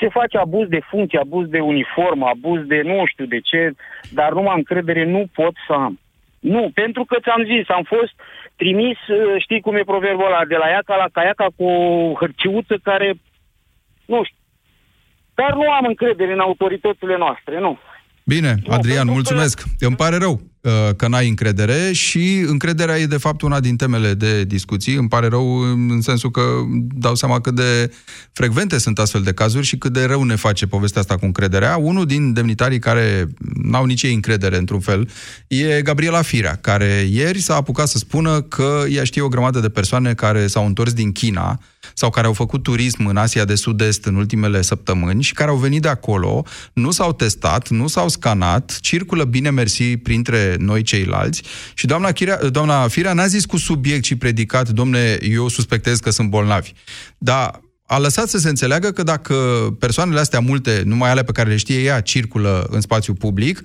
Se 0.00 0.08
face 0.08 0.36
abuz 0.38 0.68
de 0.68 0.80
funcție, 0.90 1.18
abuz 1.18 1.48
de 1.48 1.60
uniformă, 1.60 2.26
abuz 2.26 2.60
de 2.66 2.80
nu 2.84 3.06
știu 3.06 3.26
de 3.26 3.40
ce, 3.40 3.72
dar 4.10 4.32
numai 4.32 4.56
încredere 4.56 5.04
nu 5.04 5.22
pot 5.34 5.54
să 5.66 5.72
am. 5.72 5.98
Nu, 6.40 6.70
pentru 6.74 7.04
că 7.04 7.16
ți-am 7.22 7.42
zis, 7.44 7.68
am 7.68 7.82
fost 7.82 8.14
trimis, 8.56 8.98
uh, 9.08 9.42
știi 9.44 9.60
cum 9.60 9.74
e 9.76 9.92
proverbul 9.92 10.26
ăla, 10.26 10.44
de 10.44 10.56
la 10.56 10.68
iaca 10.68 10.96
la 10.96 11.08
caiaca 11.12 11.46
cu 11.56 11.64
o 11.64 12.14
hărciuță 12.20 12.74
care, 12.82 13.08
nu 14.06 14.24
știu. 14.24 14.36
Dar 15.34 15.52
nu 15.54 15.70
am 15.70 15.84
încredere 15.86 16.32
în 16.32 16.38
autoritățile 16.48 17.16
noastre, 17.16 17.58
nu. 17.60 17.78
Bine, 18.24 18.54
Adrian, 18.68 19.08
mulțumesc. 19.08 19.62
Îmi 19.78 19.96
pare 19.96 20.16
rău 20.16 20.32
uh, 20.32 20.40
că 20.96 21.08
n-ai 21.08 21.28
încredere 21.28 21.92
și 21.92 22.44
încrederea 22.46 22.98
e 22.98 23.06
de 23.06 23.16
fapt 23.16 23.42
una 23.42 23.60
din 23.60 23.76
temele 23.76 24.14
de 24.14 24.44
discuții. 24.44 24.94
Îmi 24.94 25.08
pare 25.08 25.26
rău 25.26 25.60
în 25.60 26.00
sensul 26.00 26.30
că 26.30 26.42
dau 26.94 27.14
seama 27.14 27.40
cât 27.40 27.54
de 27.54 27.92
frecvente 28.32 28.78
sunt 28.78 28.98
astfel 28.98 29.22
de 29.22 29.32
cazuri 29.32 29.66
și 29.66 29.76
cât 29.76 29.92
de 29.92 30.04
rău 30.04 30.22
ne 30.22 30.34
face 30.34 30.66
povestea 30.66 31.00
asta 31.00 31.16
cu 31.16 31.24
încrederea. 31.24 31.76
Unul 31.76 32.06
din 32.06 32.32
demnitarii 32.32 32.78
care 32.78 33.28
n-au 33.62 33.84
nici 33.84 34.02
ei 34.02 34.14
încredere 34.14 34.56
într-un 34.56 34.80
fel 34.80 35.08
e 35.46 35.82
Gabriela 35.82 36.22
Firea, 36.22 36.54
care 36.54 37.06
ieri 37.10 37.40
s-a 37.40 37.54
apucat 37.54 37.88
să 37.88 37.98
spună 37.98 38.40
că 38.40 38.84
ea 38.90 39.04
știe 39.04 39.22
o 39.22 39.28
grămadă 39.28 39.60
de 39.60 39.68
persoane 39.68 40.14
care 40.14 40.46
s-au 40.46 40.66
întors 40.66 40.92
din 40.92 41.12
China 41.12 41.60
sau 41.94 42.10
care 42.10 42.26
au 42.26 42.32
făcut 42.32 42.62
turism 42.62 43.06
în 43.06 43.16
Asia 43.16 43.44
de 43.44 43.54
Sud-Est 43.54 44.04
în 44.04 44.14
ultimele 44.14 44.62
săptămâni 44.62 45.22
și 45.22 45.32
care 45.32 45.50
au 45.50 45.56
venit 45.56 45.82
de 45.82 45.88
acolo, 45.88 46.44
nu 46.72 46.90
s-au 46.90 47.12
testat, 47.12 47.68
nu 47.68 47.86
s-au 47.86 48.08
scanat, 48.08 48.78
circulă 48.80 49.24
bine 49.24 49.50
mersi 49.50 49.96
printre 49.96 50.47
noi 50.58 50.82
ceilalți 50.82 51.42
și 51.74 51.86
doamna, 51.86 52.12
Chirea, 52.12 52.36
doamna 52.36 52.88
Firea 52.88 53.12
n-a 53.12 53.26
zis 53.26 53.44
cu 53.44 53.56
subiect 53.56 54.04
și 54.04 54.16
predicat, 54.16 54.68
domne, 54.68 55.18
eu 55.22 55.48
suspectez 55.48 55.98
că 55.98 56.10
sunt 56.10 56.28
bolnavi. 56.28 56.72
Dar 57.18 57.60
a 57.86 57.98
lăsat 57.98 58.28
să 58.28 58.38
se 58.38 58.48
înțeleagă 58.48 58.90
că 58.90 59.02
dacă 59.02 59.34
persoanele 59.78 60.20
astea 60.20 60.40
multe, 60.40 60.82
numai 60.84 61.10
ale 61.10 61.24
pe 61.24 61.32
care 61.32 61.48
le 61.48 61.56
știe 61.56 61.82
ea, 61.82 62.00
circulă 62.00 62.66
în 62.70 62.80
spațiu 62.80 63.14
public, 63.14 63.62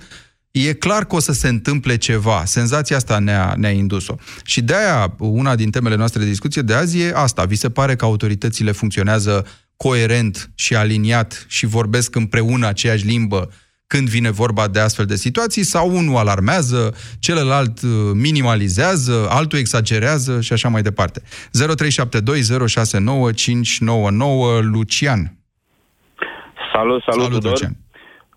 e 0.50 0.72
clar 0.72 1.04
că 1.04 1.14
o 1.14 1.20
să 1.20 1.32
se 1.32 1.48
întâmple 1.48 1.96
ceva. 1.96 2.44
Senzația 2.44 2.96
asta 2.96 3.18
ne-a, 3.18 3.54
ne-a 3.56 3.70
indus-o. 3.70 4.14
Și 4.44 4.62
de-aia, 4.62 5.14
una 5.18 5.54
din 5.54 5.70
temele 5.70 5.94
noastre 5.94 6.20
de 6.20 6.28
discuție 6.28 6.62
de 6.62 6.74
azi 6.74 7.00
e 7.00 7.12
asta. 7.14 7.44
Vi 7.44 7.54
se 7.54 7.70
pare 7.70 7.96
că 7.96 8.04
autoritățile 8.04 8.72
funcționează 8.72 9.46
coerent 9.76 10.50
și 10.54 10.74
aliniat 10.74 11.44
și 11.48 11.66
vorbesc 11.66 12.14
împreună 12.14 12.66
aceeași 12.66 13.06
limbă 13.06 13.50
când 13.86 14.08
vine 14.08 14.30
vorba 14.30 14.68
de 14.68 14.80
astfel 14.80 15.06
de 15.06 15.14
situații, 15.14 15.62
sau 15.62 15.88
unul 15.96 16.16
alarmează, 16.16 16.94
celălalt 17.20 17.82
uh, 17.82 17.90
minimalizează, 18.14 19.26
altul 19.30 19.58
exagerează 19.58 20.40
și 20.40 20.52
așa 20.52 20.68
mai 20.68 20.82
departe. 20.82 21.20
0372069599 21.22 21.26
Lucian. 24.72 25.20
Salut, 26.72 27.02
salut, 27.02 27.22
salut 27.22 27.30
Tudor. 27.30 27.50
Lucian. 27.50 27.76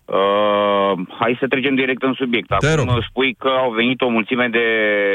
Uh, 0.04 0.92
hai 1.18 1.36
să 1.40 1.46
trecem 1.46 1.74
direct 1.74 2.02
în 2.02 2.12
subiect. 2.12 2.50
Acum 2.50 2.74
rog. 2.74 3.04
spui 3.08 3.34
că 3.34 3.48
au 3.48 3.70
venit 3.70 4.00
o 4.00 4.08
mulțime 4.08 4.48
de 4.48 4.66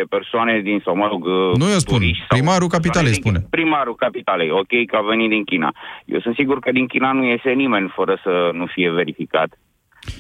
persoane 0.10 0.60
din, 0.60 0.82
sau 0.86 0.96
mă 0.96 1.08
rog, 1.08 1.26
uh, 1.26 1.56
Nu 1.58 1.70
eu 1.70 1.78
spun, 1.78 2.02
primarul 2.28 2.68
capitalei 2.68 3.14
spune. 3.14 3.38
Din, 3.38 3.48
primarul 3.50 3.96
capitalei, 3.96 4.50
ok, 4.52 4.74
că 4.88 4.96
a 4.96 5.02
venit 5.02 5.30
din 5.30 5.44
China. 5.44 5.74
Eu 6.06 6.20
sunt 6.20 6.36
sigur 6.36 6.60
că 6.60 6.72
din 6.72 6.88
China 6.88 7.12
nu 7.12 7.24
iese 7.24 7.50
nimeni 7.50 7.92
fără 7.96 8.20
să 8.24 8.50
nu 8.54 8.66
fie 8.66 8.92
verificat. 8.92 9.50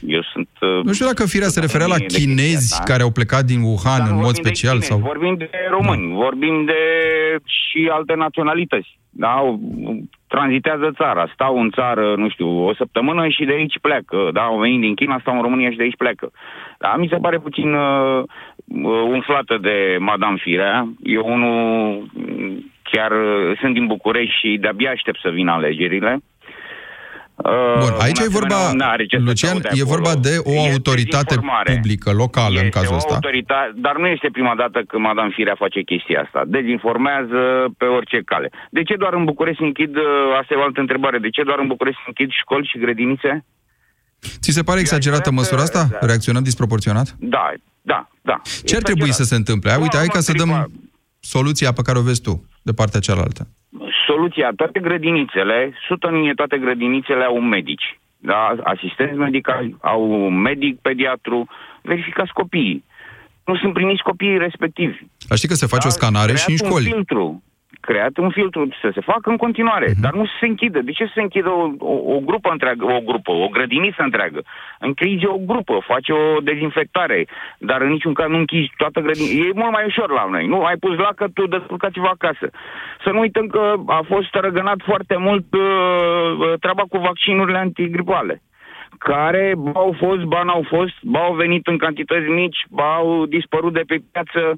Eu 0.07 0.21
sunt... 0.33 0.49
Uh, 0.61 0.83
nu 0.83 0.93
știu 0.93 1.05
dacă 1.05 1.25
firea 1.27 1.47
se 1.47 1.59
referea 1.59 1.87
la 1.87 1.97
chinezi 1.97 2.77
da? 2.77 2.83
care 2.83 3.03
au 3.03 3.11
plecat 3.11 3.43
din 3.43 3.61
Wuhan 3.61 3.99
Dar 3.99 4.09
în 4.09 4.15
mod 4.15 4.35
special. 4.35 4.77
Chinezi, 4.79 4.91
sau... 4.91 4.97
Vorbim 4.97 5.35
de 5.37 5.49
români, 5.69 6.09
da. 6.09 6.15
vorbim 6.15 6.65
de 6.65 6.81
și 7.45 7.89
alte 7.91 8.13
naționalități. 8.15 8.99
Da? 9.09 9.57
Tranzitează 10.27 10.91
țara, 10.95 11.31
stau 11.33 11.59
în 11.59 11.69
țară, 11.69 12.15
nu 12.15 12.29
știu, 12.29 12.65
o 12.67 12.73
săptămână 12.73 13.27
și 13.27 13.45
de 13.45 13.53
aici 13.53 13.79
pleacă. 13.81 14.29
Da? 14.33 14.41
Au 14.41 14.59
venit 14.59 14.79
din 14.79 14.95
China, 14.95 15.17
stau 15.19 15.35
în 15.35 15.41
România 15.41 15.69
și 15.69 15.77
de 15.77 15.83
aici 15.83 15.97
plecă. 15.97 16.31
Da? 16.79 16.95
Mi 16.97 17.07
se 17.11 17.17
pare 17.21 17.39
puțin 17.39 17.73
uh, 17.73 18.23
uh 18.67 19.03
umflată 19.15 19.57
de 19.61 19.97
Madame 19.99 20.37
Firea. 20.41 20.87
Eu 21.03 21.23
unul 21.25 22.07
chiar 22.93 23.11
uh, 23.11 23.57
sunt 23.59 23.73
din 23.73 23.87
București 23.87 24.39
și 24.39 24.57
de-abia 24.61 24.91
aștept 24.91 25.19
să 25.19 25.29
vină 25.29 25.51
alegerile. 25.51 26.19
Bun, 27.35 27.93
aici 27.99 28.19
e 28.19 28.27
vorba, 28.29 28.71
Lucian, 29.17 29.57
e 29.71 29.83
vorba 29.83 30.15
de 30.15 30.35
o 30.43 30.51
este 30.51 30.71
autoritate 30.71 31.35
publică, 31.73 32.11
locală 32.11 32.53
este 32.53 32.65
în 32.65 32.69
cazul 32.69 32.95
ăsta. 32.95 33.13
Autoritate, 33.13 33.71
dar 33.75 33.95
nu 33.97 34.07
este 34.07 34.29
prima 34.31 34.55
dată 34.55 34.83
când 34.87 35.03
Madame 35.03 35.31
Firea 35.35 35.55
face 35.57 35.81
chestia 35.81 36.21
asta. 36.21 36.43
Dezinformează 36.47 37.41
pe 37.77 37.85
orice 37.85 38.21
cale. 38.25 38.51
De 38.69 38.83
ce 38.83 38.95
doar 38.95 39.13
în 39.13 39.23
București 39.23 39.59
se 39.59 39.65
închid, 39.65 39.95
uh, 39.95 40.03
asta 40.39 40.53
e 40.53 40.57
o 40.57 40.63
altă 40.63 40.79
întrebare, 40.79 41.17
de 41.17 41.29
ce 41.29 41.43
doar 41.43 41.59
în 41.59 41.67
București 41.67 41.99
se 41.99 42.07
închid 42.07 42.29
școli 42.41 42.69
și 42.71 42.77
grădinițe? 42.77 43.45
Ți 44.41 44.51
se 44.51 44.63
pare 44.63 44.79
exagerată 44.79 45.31
măsura 45.31 45.61
asta? 45.61 45.87
Da. 45.91 45.97
Reacționăm 46.01 46.43
disproporționat? 46.43 47.15
Da, 47.19 47.53
da, 47.81 48.09
da. 48.21 48.41
Ce 48.65 48.75
ar 48.75 48.81
trebui 48.81 49.13
să 49.13 49.23
se 49.23 49.35
întâmple? 49.35 49.75
Uite, 49.81 49.97
hai 49.97 50.07
ca 50.07 50.19
să 50.19 50.31
dăm 50.31 50.71
soluția 51.19 51.71
pe 51.71 51.81
care 51.81 51.97
o 51.97 52.01
vezi 52.01 52.21
tu, 52.21 52.49
de 52.61 52.73
partea 52.73 52.99
cealaltă 52.99 53.47
soluția, 54.07 54.51
toate 54.55 54.79
grădinițele, 54.79 55.74
sută 55.88 56.07
în 56.07 56.36
toate 56.36 56.57
grădinițele 56.57 57.24
au 57.24 57.39
medici, 57.41 58.00
da? 58.17 58.55
asistenți 58.63 59.17
medicali, 59.17 59.75
au 59.81 60.25
un 60.25 60.41
medic, 60.41 60.79
pediatru, 60.79 61.48
verificați 61.81 62.33
copiii. 62.33 62.83
Nu 63.45 63.55
sunt 63.55 63.74
primiți 63.74 64.03
copiii 64.03 64.38
respectivi. 64.38 64.98
A 65.29 65.36
știi 65.36 65.48
că 65.48 65.53
se 65.53 65.65
face 65.65 65.88
da? 65.88 65.93
o 65.93 65.98
scanare 65.98 66.36
și 66.36 66.50
în 66.50 66.55
școli. 66.55 66.86
Un 66.86 66.91
filtru 66.91 67.43
creat 67.87 68.17
un 68.17 68.29
filtru 68.29 68.67
să 68.81 68.89
se 68.93 69.01
facă 69.01 69.29
în 69.29 69.37
continuare, 69.37 69.89
uh-huh. 69.89 70.01
dar 70.01 70.13
nu 70.13 70.25
se 70.39 70.45
închide. 70.45 70.79
De 70.79 70.91
ce 70.91 71.05
se 71.13 71.21
închide 71.21 71.49
o, 71.49 71.63
o, 71.93 71.95
o 72.15 72.19
grupă 72.29 72.49
întreagă, 72.51 72.83
o 72.85 72.99
grupă, 73.09 73.31
o 73.31 73.47
grădiniță 73.47 74.01
întreagă? 74.03 74.41
Închide 74.79 75.27
o 75.27 75.37
grupă, 75.51 75.75
face 75.91 76.11
o 76.11 76.39
dezinfectare, 76.49 77.27
dar 77.57 77.81
în 77.81 77.89
niciun 77.89 78.13
caz 78.13 78.27
nu 78.29 78.37
închizi 78.37 78.71
toată 78.77 78.99
grădinița. 78.99 79.47
E 79.47 79.61
mult 79.61 79.71
mai 79.71 79.85
ușor 79.85 80.09
la 80.11 80.25
noi, 80.29 80.45
nu? 80.47 80.63
Ai 80.63 80.77
pus 80.77 80.95
că 81.15 81.25
tu 81.33 81.47
descurcați-vă 81.47 82.09
acasă. 82.11 82.49
Să 83.03 83.09
nu 83.11 83.19
uităm 83.19 83.47
că 83.47 83.73
a 83.87 84.01
fost 84.07 84.33
răgănat 84.35 84.79
foarte 84.85 85.15
mult 85.17 85.45
uh, 85.53 85.61
uh, 85.61 86.53
treaba 86.59 86.83
cu 86.89 86.97
vaccinurile 86.97 87.57
antigripale 87.57 88.41
care 88.97 89.53
ba 89.57 89.71
au 89.73 89.95
fost, 89.97 90.23
ba 90.23 90.43
n-au 90.43 90.65
fost, 90.67 90.93
ba 91.01 91.19
au 91.19 91.33
venit 91.33 91.67
în 91.67 91.77
cantități 91.77 92.29
mici, 92.29 92.65
ba 92.69 92.95
au 92.95 93.25
dispărut 93.25 93.73
de 93.73 93.83
pe 93.87 93.97
piață 94.11 94.55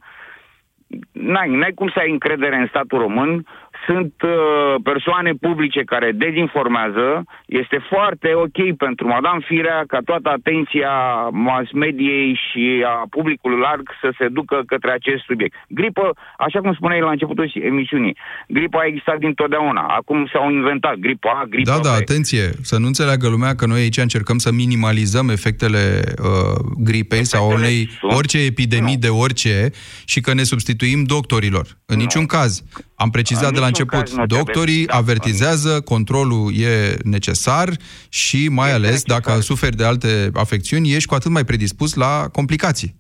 n-ai, 1.12 1.50
n-ai 1.50 1.72
cum 1.76 1.88
să 1.94 2.00
ai 2.00 2.12
încredere 2.12 2.56
în 2.56 2.68
statul 2.68 3.00
român 3.00 3.46
sunt 3.88 4.14
uh, 4.24 4.76
persoane 4.84 5.32
publice 5.42 5.82
care 5.84 6.12
dezinformează. 6.12 7.24
Este 7.46 7.78
foarte 7.92 8.30
ok 8.34 8.60
pentru 8.78 9.08
Madame 9.08 9.46
Firea 9.48 9.84
ca 9.88 10.00
toată 10.06 10.30
atenția 10.30 10.94
mass 11.32 11.72
mediei 11.72 12.40
și 12.46 12.84
a 12.86 13.06
publicului 13.10 13.60
larg 13.60 13.86
să 14.02 14.10
se 14.18 14.28
ducă 14.28 14.62
către 14.66 14.92
acest 14.92 15.24
subiect. 15.24 15.56
Gripă, 15.68 16.06
așa 16.38 16.60
cum 16.60 16.74
spuneai 16.74 17.02
la 17.02 17.10
începutul 17.10 17.52
emisiunii, 17.54 18.18
gripa 18.48 18.80
a 18.80 18.86
existat 18.86 19.18
dintotdeauna. 19.18 19.82
Acum 19.82 20.30
s-au 20.34 20.52
inventat 20.52 20.96
gripa 20.96 21.32
A, 21.42 21.46
gripa 21.46 21.72
Da, 21.72 21.78
B. 21.78 21.84
da, 21.84 21.94
atenție, 21.94 22.46
să 22.62 22.78
nu 22.80 22.86
înțeleagă 22.86 23.28
lumea 23.30 23.56
că 23.56 23.66
noi 23.66 23.80
aici 23.80 23.98
încercăm 23.98 24.38
să 24.38 24.52
minimalizăm 24.52 25.30
efectele 25.30 25.84
uh, 26.18 26.56
gripei 26.84 27.20
efectele 27.20 27.24
sau 27.24 27.52
unei, 27.52 27.90
orice 28.02 28.38
epidemii 28.38 28.94
nu. 28.94 29.00
de 29.00 29.10
orice 29.10 29.70
și 30.06 30.20
că 30.22 30.34
ne 30.34 30.44
substituim 30.44 30.85
doctorilor. 31.06 31.66
În 31.86 31.96
nu. 31.96 32.02
niciun 32.02 32.26
caz. 32.26 32.64
Am 32.96 33.10
precizat 33.10 33.54
de 33.54 33.60
la 33.60 33.66
început, 33.66 34.26
doctorii 34.26 34.86
da, 34.86 34.96
avertizează, 34.96 35.82
controlul 35.82 36.52
e 36.60 36.96
necesar 37.04 37.70
și 38.10 38.50
mai 38.50 38.72
ales 38.72 39.04
necesar. 39.04 39.20
dacă 39.20 39.40
suferi 39.40 39.76
de 39.76 39.86
alte 39.86 40.30
afecțiuni, 40.34 40.94
ești 40.94 41.08
cu 41.10 41.16
atât 41.16 41.32
mai 41.32 41.44
predispus 41.44 41.94
la 41.94 42.28
complicații. 42.32 42.96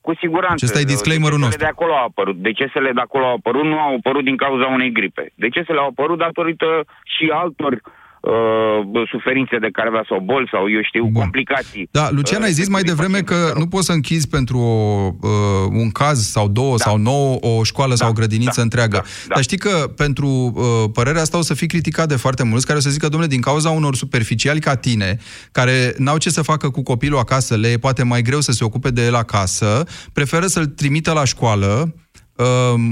Cu 0.00 0.14
siguranță. 0.20 0.54
Acesta 0.64 0.80
e 0.80 0.94
disclaimerul 0.94 1.38
nostru. 1.38 1.58
de 1.58 1.64
acolo 1.64 1.92
au 1.92 2.04
apărut. 2.04 2.36
Decesele 2.36 2.92
de 2.92 3.00
acolo 3.00 3.24
au 3.24 3.34
apărut, 3.34 3.64
nu 3.64 3.78
au 3.78 3.94
apărut 3.94 4.24
din 4.24 4.36
cauza 4.36 4.66
unei 4.66 4.92
gripe. 4.92 5.32
Decesele 5.34 5.78
au 5.78 5.86
apărut 5.86 6.18
datorită 6.18 6.84
și 7.04 7.30
altor 7.32 7.72
uh, 7.72 7.80
uh, 8.26 9.08
suferințe 9.10 9.56
de 9.58 9.68
care 9.72 9.88
avea 9.88 10.04
sau 10.08 10.20
boli 10.20 10.48
sau, 10.50 10.70
eu 10.70 10.82
știu, 10.82 11.04
Bun. 11.04 11.22
complicații. 11.22 11.88
Da, 11.90 12.08
Lucian, 12.10 12.42
ai 12.42 12.52
zis 12.52 12.68
mai 12.68 12.82
devreme 12.82 13.18
că 13.18 13.52
nu 13.58 13.66
poți 13.66 13.86
să 13.86 13.92
închizi 13.92 14.28
pentru 14.28 14.58
o, 14.58 15.10
uh, 15.20 15.30
un 15.70 15.90
caz 15.90 16.18
sau 16.30 16.48
două 16.48 16.76
da. 16.76 16.84
sau 16.84 16.96
nouă 16.96 17.38
o 17.40 17.62
școală 17.62 17.90
da, 17.90 17.96
sau 17.96 18.08
o 18.08 18.12
grădiniță 18.12 18.52
da, 18.56 18.62
întreagă. 18.62 18.96
Da, 18.96 19.02
da. 19.28 19.34
Dar 19.34 19.42
știi 19.42 19.58
că 19.58 19.90
pentru 19.96 20.26
uh, 20.26 20.90
părerea 20.92 21.20
asta 21.20 21.38
o 21.38 21.42
să 21.42 21.54
fii 21.54 21.66
criticat 21.66 22.08
de 22.08 22.16
foarte 22.16 22.44
mulți 22.44 22.66
care 22.66 22.78
o 22.78 22.80
să 22.80 22.90
zică, 22.90 23.08
domnule, 23.08 23.30
din 23.32 23.40
cauza 23.40 23.70
unor 23.70 23.94
superficiali 23.94 24.60
ca 24.60 24.74
tine, 24.74 25.16
care 25.52 25.94
n-au 25.98 26.18
ce 26.18 26.30
să 26.30 26.42
facă 26.42 26.70
cu 26.70 26.82
copilul 26.82 27.18
acasă, 27.18 27.56
le 27.56 27.68
e 27.68 27.78
poate 27.78 28.02
mai 28.02 28.22
greu 28.22 28.40
să 28.40 28.52
se 28.52 28.64
ocupe 28.64 28.90
de 28.90 29.04
el 29.04 29.14
acasă, 29.14 29.84
preferă 30.12 30.46
să-l 30.46 30.66
trimită 30.66 31.12
la 31.12 31.24
școală, 31.24 31.94
uh, 32.36 32.44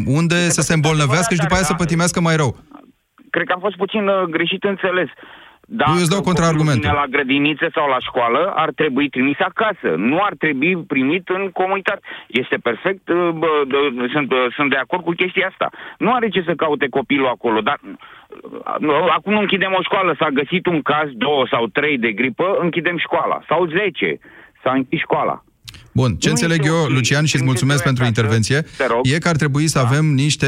unde 0.06 0.48
să 0.48 0.60
se 0.60 0.74
îmbolnăvească 0.74 1.34
și 1.34 1.40
după 1.40 1.54
aia 1.54 1.62
să 1.62 1.74
pătimească 1.74 2.20
mai 2.20 2.36
rău 2.36 2.56
cred 3.34 3.46
că 3.46 3.52
am 3.52 3.64
fost 3.66 3.76
puțin 3.82 4.04
uh, 4.08 4.22
greșit 4.36 4.62
înțeles. 4.64 5.10
Dacă 5.66 5.90
Eu 5.94 6.00
îți 6.00 6.10
dau 6.14 6.22
contraargumentul. 6.30 6.92
la 7.02 7.06
grădiniță 7.14 7.66
sau 7.76 7.86
la 7.94 8.00
școală, 8.08 8.52
ar 8.64 8.70
trebui 8.80 9.08
trimis 9.08 9.38
acasă. 9.50 9.88
Nu 9.96 10.18
ar 10.28 10.34
trebui 10.38 10.72
primit 10.94 11.28
în 11.28 11.50
comunitate. 11.60 12.00
Este 12.26 12.56
perfect, 12.68 13.08
uh, 13.08 13.28
bă, 13.40 13.50
de, 13.72 13.76
sunt, 14.14 14.32
uh, 14.32 14.46
sunt 14.56 14.70
de 14.70 14.76
acord 14.76 15.02
cu 15.04 15.12
chestia 15.20 15.46
asta. 15.46 15.68
Nu 15.98 16.10
are 16.12 16.28
ce 16.28 16.42
să 16.48 16.54
caute 16.54 16.86
copilul 16.98 17.34
acolo, 17.36 17.60
dar 17.60 17.78
uh, 17.82 19.08
acum 19.16 19.32
nu 19.32 19.40
închidem 19.40 19.72
o 19.78 19.82
școală. 19.82 20.14
S-a 20.18 20.36
găsit 20.40 20.66
un 20.66 20.80
caz, 20.82 21.08
două 21.12 21.46
sau 21.50 21.66
trei 21.66 21.98
de 21.98 22.12
gripă, 22.12 22.56
închidem 22.60 22.98
școala. 22.98 23.38
Sau 23.48 23.66
zece. 23.66 24.10
S-a 24.62 24.72
închis 24.72 25.00
școala. 25.00 25.36
Bun, 25.94 26.16
ce 26.16 26.28
nu 26.28 26.34
înțeleg 26.34 26.66
eu, 26.66 26.84
Lucian, 26.84 27.24
și 27.24 27.34
îți 27.34 27.44
mulțumesc 27.44 27.82
pentru 27.82 28.04
intervenție, 28.04 28.64
e 29.02 29.18
că 29.18 29.28
ar 29.28 29.36
trebui 29.36 29.68
să 29.68 29.78
da. 29.78 29.86
avem 29.86 30.06
niște 30.06 30.46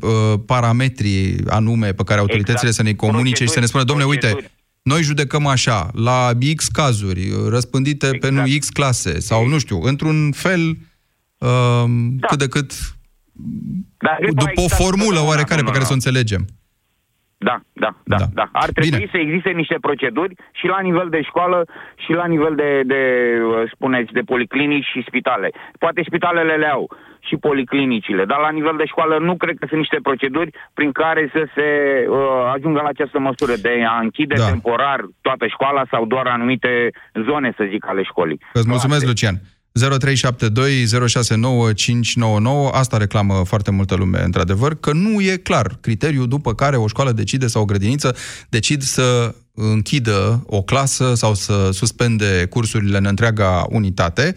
uh, 0.00 0.40
parametri 0.46 1.36
anume 1.46 1.92
pe 1.92 2.02
care 2.02 2.20
autoritățile 2.20 2.68
exact. 2.68 2.74
să 2.74 2.82
ne 2.82 2.92
comunice 2.92 3.20
proceduri, 3.20 3.48
și 3.48 3.54
să 3.54 3.60
ne 3.60 3.66
spună, 3.66 3.84
domnule, 3.84 4.08
uite, 4.08 4.50
noi 4.82 5.02
judecăm 5.02 5.46
așa, 5.46 5.90
la 5.94 6.30
X 6.56 6.68
cazuri, 6.68 7.32
răspândite 7.48 8.06
exact. 8.06 8.20
pe 8.20 8.30
nu 8.30 8.42
X 8.58 8.68
clase, 8.68 9.20
sau 9.20 9.46
nu 9.46 9.58
știu, 9.58 9.80
într-un 9.82 10.32
fel 10.32 10.68
uh, 11.38 11.84
da. 12.10 12.26
cât 12.26 12.38
de 12.38 12.48
cât 12.48 12.72
da, 13.98 14.16
după 14.28 14.60
o 14.60 14.68
formulă 14.68 15.20
oarecare 15.20 15.62
pe 15.62 15.70
care 15.70 15.84
să 15.84 15.90
o 15.90 15.94
înțelegem. 15.94 16.46
Da, 17.40 17.60
da, 17.72 17.90
da, 18.04 18.16
da. 18.16 18.26
da. 18.34 18.48
Ar 18.52 18.70
trebui 18.70 18.98
Bine. 18.98 19.10
să 19.10 19.18
existe 19.18 19.50
niște 19.50 19.76
proceduri 19.80 20.34
și 20.52 20.66
la 20.66 20.80
nivel 20.80 21.08
de 21.08 21.22
școală 21.22 21.66
și 22.04 22.12
la 22.12 22.26
nivel 22.26 22.54
de, 22.54 22.82
de, 22.84 23.02
uh, 23.42 23.70
spuneți, 23.74 24.12
de 24.12 24.20
policlinici 24.20 24.90
și 24.92 25.04
spitale. 25.06 25.48
Poate 25.78 26.02
spitalele 26.06 26.54
le 26.54 26.66
au 26.66 26.90
și 27.20 27.36
policlinicile, 27.36 28.24
dar 28.24 28.38
la 28.38 28.50
nivel 28.50 28.76
de 28.76 28.86
școală 28.86 29.18
nu 29.18 29.36
cred 29.36 29.56
că 29.58 29.66
sunt 29.68 29.80
niște 29.80 29.98
proceduri 30.02 30.50
prin 30.74 30.92
care 30.92 31.30
să 31.32 31.42
se 31.54 31.68
uh, 32.08 32.52
ajungă 32.54 32.80
la 32.82 32.88
această 32.88 33.18
măsură 33.18 33.54
de 33.62 33.84
a 33.88 33.98
închide 33.98 34.34
da. 34.34 34.44
temporar 34.44 35.00
toată 35.20 35.46
școala 35.46 35.82
sau 35.90 36.06
doar 36.06 36.26
anumite 36.26 36.90
zone, 37.28 37.52
să 37.56 37.66
zic, 37.70 37.86
ale 37.88 38.02
școlii. 38.02 38.40
Îți 38.52 38.68
mulțumesc, 38.68 39.06
Lucian. 39.06 39.34
0372 39.72 40.86
069 41.06 41.72
599, 41.72 42.70
asta 42.72 42.96
reclamă 42.96 43.42
foarte 43.46 43.70
multă 43.70 43.94
lume, 43.94 44.22
într-adevăr, 44.22 44.74
că 44.74 44.92
nu 44.92 45.20
e 45.20 45.36
clar. 45.36 45.78
Criteriul 45.80 46.28
după 46.28 46.54
care 46.54 46.76
o 46.76 46.86
școală 46.86 47.12
decide 47.12 47.46
sau 47.46 47.62
o 47.62 47.64
grădiniță 47.64 48.16
decid 48.48 48.82
să 48.82 49.34
închidă 49.54 50.44
o 50.46 50.62
clasă 50.62 51.14
sau 51.14 51.34
să 51.34 51.70
suspende 51.72 52.46
cursurile 52.50 52.98
în 52.98 53.06
întreaga 53.06 53.66
unitate 53.68 54.34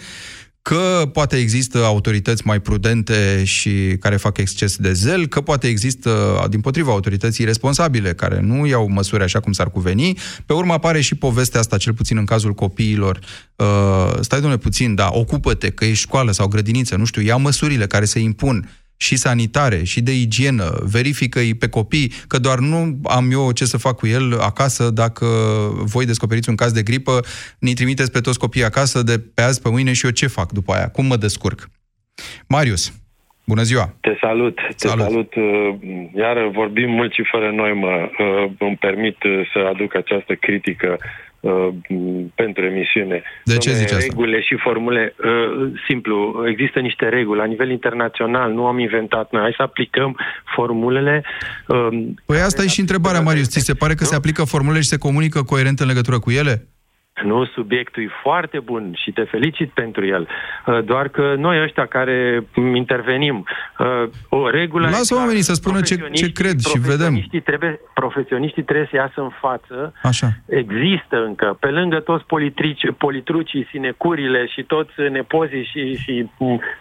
că 0.62 1.10
poate 1.14 1.38
există 1.38 1.86
autorități 1.86 2.42
mai 2.46 2.60
prudente 2.60 3.44
și 3.44 3.96
care 4.00 4.16
fac 4.16 4.38
exces 4.38 4.76
de 4.76 4.94
zel, 4.94 5.28
că 5.28 5.42
poate 5.42 5.68
există, 5.68 6.44
din 6.50 6.62
potriva, 6.62 6.92
autorității 6.92 7.46
responsabile 7.46 8.14
care 8.14 8.40
nu 8.40 8.66
iau 8.66 8.90
măsuri 8.90 9.24
așa 9.24 9.40
cum 9.40 9.52
s-ar 9.52 9.70
cuveni. 9.72 10.18
Pe 10.46 10.54
urmă 10.54 10.74
apare 10.74 11.02
și 11.02 11.16
povestea 11.16 11.60
asta, 11.60 11.78
cel 11.78 11.94
puțin 11.94 12.18
în 12.18 12.26
cazul 12.26 12.54
copiilor. 12.54 13.20
Uh, 13.56 14.20
stai, 14.20 14.40
domnule, 14.40 14.62
puțin, 14.62 14.96
da, 14.96 15.10
ocupă-te, 15.12 15.70
că 15.70 15.86
ești 15.86 16.04
școală 16.04 16.32
sau 16.32 16.48
grădiniță, 16.48 16.96
nu 16.96 17.06
știu, 17.06 17.22
ia 17.22 17.36
măsurile 17.36 17.88
care 17.88 18.06
se 18.06 18.20
impun 18.20 18.70
și 19.06 19.16
sanitare 19.16 19.84
și 19.84 20.02
de 20.02 20.12
igienă, 20.12 20.68
verifică-i 20.96 21.54
pe 21.54 21.70
copii, 21.70 22.12
că 22.28 22.38
doar 22.38 22.60
nu 22.60 23.00
am 23.04 23.32
eu 23.32 23.52
ce 23.52 23.66
să 23.66 23.78
fac 23.78 23.96
cu 23.96 24.08
el 24.08 24.40
acasă 24.40 24.90
dacă 24.90 25.26
voi 25.94 26.06
descoperiți 26.06 26.50
un 26.50 26.56
caz 26.56 26.72
de 26.72 26.84
gripă, 26.90 27.20
ne 27.60 27.74
trimiteți 27.74 28.12
pe 28.12 28.20
toți 28.20 28.40
copiii 28.40 28.72
acasă 28.72 29.04
de 29.04 29.16
pe 29.36 29.42
azi 29.42 29.62
pe 29.62 29.70
mâine 29.70 29.94
și 29.94 30.06
eu 30.06 30.12
ce 30.12 30.28
fac 30.28 30.52
după 30.52 30.74
aia? 30.74 30.90
Cum 30.90 31.06
mă 31.06 31.16
descurc? 31.16 31.60
Marius, 32.48 32.84
bună 33.46 33.62
ziua! 33.62 33.86
Te 34.02 34.18
salut! 34.22 34.56
Te 34.78 34.88
salut! 34.88 35.06
salut. 35.06 35.34
Iar 36.16 36.48
vorbim 36.52 36.90
mult 36.90 37.14
și 37.14 37.24
fără 37.32 37.52
noi, 37.52 37.74
mă. 37.74 38.10
Îmi 38.60 38.78
permit 38.80 39.18
să 39.54 39.60
aduc 39.74 39.96
această 39.96 40.34
critică 40.36 41.00
uh, 41.42 41.68
pentru 42.36 42.64
emisiune. 42.66 43.24
De 43.44 43.58
ce 43.58 43.72
zici 43.72 43.92
asta? 43.92 44.06
Regulile 44.10 44.42
și 44.42 44.56
formule, 44.56 45.16
uh, 45.24 45.72
simplu, 45.88 46.44
există 46.48 46.80
niște 46.80 47.10
reguli 47.10 47.40
la 47.40 47.46
nivel 47.46 47.70
internațional, 47.70 48.52
nu 48.52 48.66
am 48.66 48.80
inventat 48.80 49.32
noi. 49.32 49.42
Hai 49.42 49.54
să 49.58 49.64
aplicăm 49.64 50.18
formulele. 50.56 51.24
Uh, 51.68 51.88
păi 52.26 52.40
asta 52.40 52.64
e 52.64 52.68
și 52.68 52.80
întrebarea, 52.80 53.22
Marius. 53.22 53.50
Ți 53.50 53.60
se 53.60 53.74
pare 53.74 53.94
că 53.94 54.04
nu? 54.04 54.10
se 54.10 54.16
aplică 54.16 54.44
formulele 54.44 54.82
și 54.82 54.88
se 54.88 54.98
comunică 54.98 55.44
coerent 55.44 55.80
în 55.80 55.88
legătură 55.88 56.20
cu 56.20 56.32
ele? 56.32 56.68
Nu, 57.24 57.46
subiectul 57.46 58.04
e 58.04 58.10
foarte 58.22 58.60
bun 58.60 58.94
și 58.96 59.12
te 59.12 59.24
felicit 59.24 59.70
pentru 59.70 60.06
el. 60.06 60.28
Uh, 60.66 60.84
doar 60.86 61.08
că 61.08 61.34
noi 61.38 61.64
ăștia 61.64 61.86
care 61.86 62.44
intervenim, 62.76 63.46
uh, 63.80 64.10
o 64.30 64.50
regulă... 64.50 64.86
Lasă 64.88 65.16
oamenii 65.16 65.42
să 65.42 65.54
spună 65.54 65.82
ce, 65.82 65.96
ce 66.12 66.32
cred 66.32 66.60
și 66.60 66.80
vedem. 66.80 67.24
Trebuie, 67.44 67.80
profesioniștii 67.94 68.64
trebuie 68.64 68.88
să 68.90 68.96
iasă 68.96 69.22
în 69.22 69.30
față. 69.40 69.94
Așa. 70.04 70.28
Există 70.46 71.24
încă, 71.26 71.58
pe 71.60 71.68
lângă 71.68 72.00
toți 72.00 72.26
politrici, 72.26 72.92
politrucii, 72.98 73.68
sinecurile 73.72 74.46
și 74.46 74.64
toți 74.64 74.92
nepozii 75.12 75.70
și, 75.72 75.96
și 75.96 76.30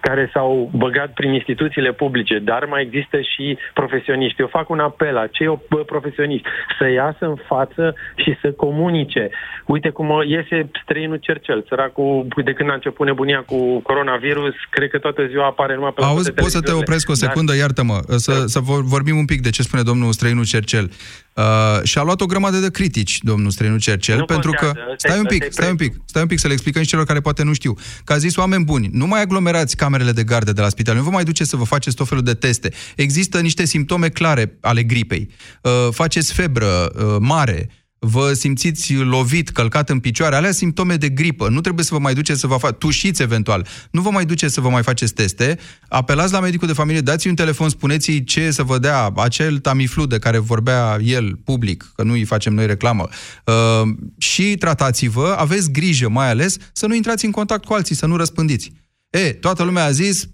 care 0.00 0.30
s-au 0.32 0.70
băgat 0.74 1.12
prin 1.12 1.32
instituțiile 1.32 1.92
publice, 1.92 2.38
dar 2.38 2.64
mai 2.64 2.82
există 2.82 3.20
și 3.20 3.58
profesioniști. 3.74 4.40
Eu 4.40 4.46
fac 4.46 4.68
un 4.68 4.78
apel 4.78 5.14
la 5.14 5.26
cei 5.26 5.58
profesioniști 5.86 6.48
să 6.78 6.88
iasă 6.88 7.26
în 7.26 7.36
față 7.46 7.94
și 8.16 8.36
să 8.40 8.52
comunice. 8.52 9.30
Uite 9.66 9.88
cum 9.88 10.22
iese 10.34 10.70
străinul 10.82 11.16
Cercel, 11.16 11.64
săracul, 11.68 12.26
de 12.44 12.52
când 12.52 12.70
a 12.70 12.74
început 12.74 13.06
nebunia 13.06 13.42
cu 13.46 13.80
coronavirus, 13.80 14.54
cred 14.70 14.90
că 14.90 14.98
toată 14.98 15.26
ziua 15.30 15.46
apare 15.46 15.74
numai 15.74 15.92
pe 15.92 16.02
Auzi, 16.02 16.32
poți 16.32 16.50
să 16.50 16.60
te 16.60 16.72
opresc 16.72 17.08
o 17.08 17.14
secundă, 17.14 17.52
dar... 17.52 17.60
iartă-mă, 17.60 17.98
să, 18.16 18.32
da. 18.32 18.46
să 18.46 18.58
vorbim 18.94 19.16
un 19.16 19.24
pic 19.24 19.40
de 19.40 19.50
ce 19.50 19.62
spune 19.62 19.82
domnul 19.82 20.12
străinul 20.12 20.44
Cercel. 20.44 20.90
Uh, 21.34 21.82
și 21.82 21.98
a 21.98 22.02
luat 22.02 22.20
o 22.20 22.26
grămadă 22.26 22.56
de 22.56 22.70
critici, 22.70 23.18
domnul 23.22 23.50
străinul 23.50 23.78
Cercel, 23.78 24.18
nu 24.18 24.24
pentru 24.24 24.50
contează. 24.50 24.88
că... 24.88 24.94
Stai 24.96 25.18
un 25.18 25.24
pic, 25.24 25.46
stai 25.50 25.70
un 25.70 25.76
pic, 25.76 25.94
stai 26.04 26.22
un 26.22 26.28
pic 26.28 26.38
să 26.38 26.46
le 26.46 26.52
explicăm 26.52 26.82
și 26.82 26.88
celor 26.88 27.04
care 27.04 27.20
poate 27.20 27.44
nu 27.44 27.52
știu. 27.52 27.74
Că 28.04 28.12
a 28.12 28.16
zis 28.16 28.36
oameni 28.36 28.64
buni, 28.64 28.88
nu 28.92 29.06
mai 29.06 29.20
aglomerați 29.20 29.76
camerele 29.76 30.12
de 30.12 30.22
gardă 30.22 30.52
de 30.52 30.60
la 30.60 30.68
spital, 30.68 30.94
nu 30.94 31.02
vă 31.02 31.10
mai 31.10 31.24
duceți 31.24 31.50
să 31.50 31.56
vă 31.56 31.64
faceți 31.64 31.96
tot 31.96 32.08
felul 32.08 32.24
de 32.24 32.34
teste. 32.34 32.70
Există 32.96 33.40
niște 33.40 33.64
simptome 33.64 34.08
clare 34.08 34.58
ale 34.60 34.82
gripei. 34.82 35.28
Uh, 35.62 35.70
faceți 35.90 36.32
febră 36.32 36.66
uh, 36.66 37.16
mare, 37.18 37.68
vă 38.02 38.32
simțiți 38.32 38.94
lovit, 38.94 39.48
călcat 39.48 39.90
în 39.90 40.00
picioare, 40.00 40.36
alea 40.36 40.52
simptome 40.52 40.96
de 40.96 41.08
gripă. 41.08 41.48
Nu 41.48 41.60
trebuie 41.60 41.84
să 41.84 41.94
vă 41.94 42.00
mai 42.00 42.14
duceți 42.14 42.40
să 42.40 42.46
vă 42.46 42.56
faceți, 42.56 42.78
tușiți 42.78 43.22
eventual. 43.22 43.66
Nu 43.90 44.00
vă 44.00 44.10
mai 44.10 44.24
duceți 44.24 44.54
să 44.54 44.60
vă 44.60 44.68
mai 44.68 44.82
faceți 44.82 45.12
teste. 45.12 45.58
Apelați 45.88 46.32
la 46.32 46.40
medicul 46.40 46.66
de 46.66 46.72
familie, 46.72 47.00
dați 47.00 47.28
un 47.28 47.34
telefon, 47.34 47.68
spuneți-i 47.68 48.24
ce 48.24 48.50
să 48.50 48.62
vă 48.62 48.78
dea 48.78 49.12
acel 49.16 49.58
Tamiflu 49.58 50.06
de 50.06 50.18
care 50.18 50.38
vorbea 50.38 50.98
el 51.02 51.36
public, 51.44 51.92
că 51.94 52.02
nu 52.02 52.12
îi 52.12 52.24
facem 52.24 52.54
noi 52.54 52.66
reclamă. 52.66 53.08
Uh, 53.44 53.88
și 54.18 54.56
tratați-vă, 54.56 55.34
aveți 55.38 55.70
grijă 55.70 56.08
mai 56.08 56.28
ales 56.28 56.56
să 56.72 56.86
nu 56.86 56.94
intrați 56.94 57.24
în 57.24 57.30
contact 57.30 57.64
cu 57.64 57.72
alții, 57.72 57.94
să 57.94 58.06
nu 58.06 58.16
răspândiți. 58.16 58.72
E, 59.10 59.32
toată 59.32 59.62
lumea 59.62 59.84
a 59.84 59.90
zis, 59.90 60.28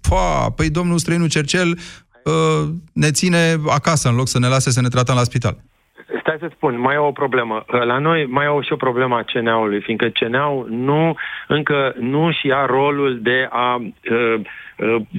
păi 0.55 0.69
domnul 0.69 0.97
străinul 0.97 1.29
Cercel 1.29 1.79
uh, 2.23 2.69
ne 2.93 3.11
ține 3.11 3.61
acasă 3.67 4.09
în 4.09 4.15
loc 4.15 4.27
să 4.27 4.39
ne 4.39 4.47
lase 4.47 4.71
să 4.71 4.81
ne 4.81 4.87
tratăm 4.87 5.15
la 5.15 5.23
spital. 5.23 5.63
Stai 6.37 6.49
să 6.49 6.55
spun, 6.55 6.79
mai 6.79 6.95
e 6.95 6.97
o 6.97 7.11
problemă. 7.11 7.63
La 7.67 7.97
noi 7.97 8.25
mai 8.25 8.45
e 8.45 8.61
și 8.61 8.73
o 8.73 8.75
problemă 8.75 9.15
a 9.15 9.23
CNA-ului, 9.23 9.81
fiindcă 9.81 10.07
CNA-ul 10.07 10.67
nu, 10.69 11.15
încă 11.47 11.93
nu 11.99 12.31
și 12.31 12.47
ia 12.47 12.65
rolul 12.65 13.19
de 13.21 13.47
a 13.49 13.75
uh, 13.75 13.87
Uh, 14.11 14.41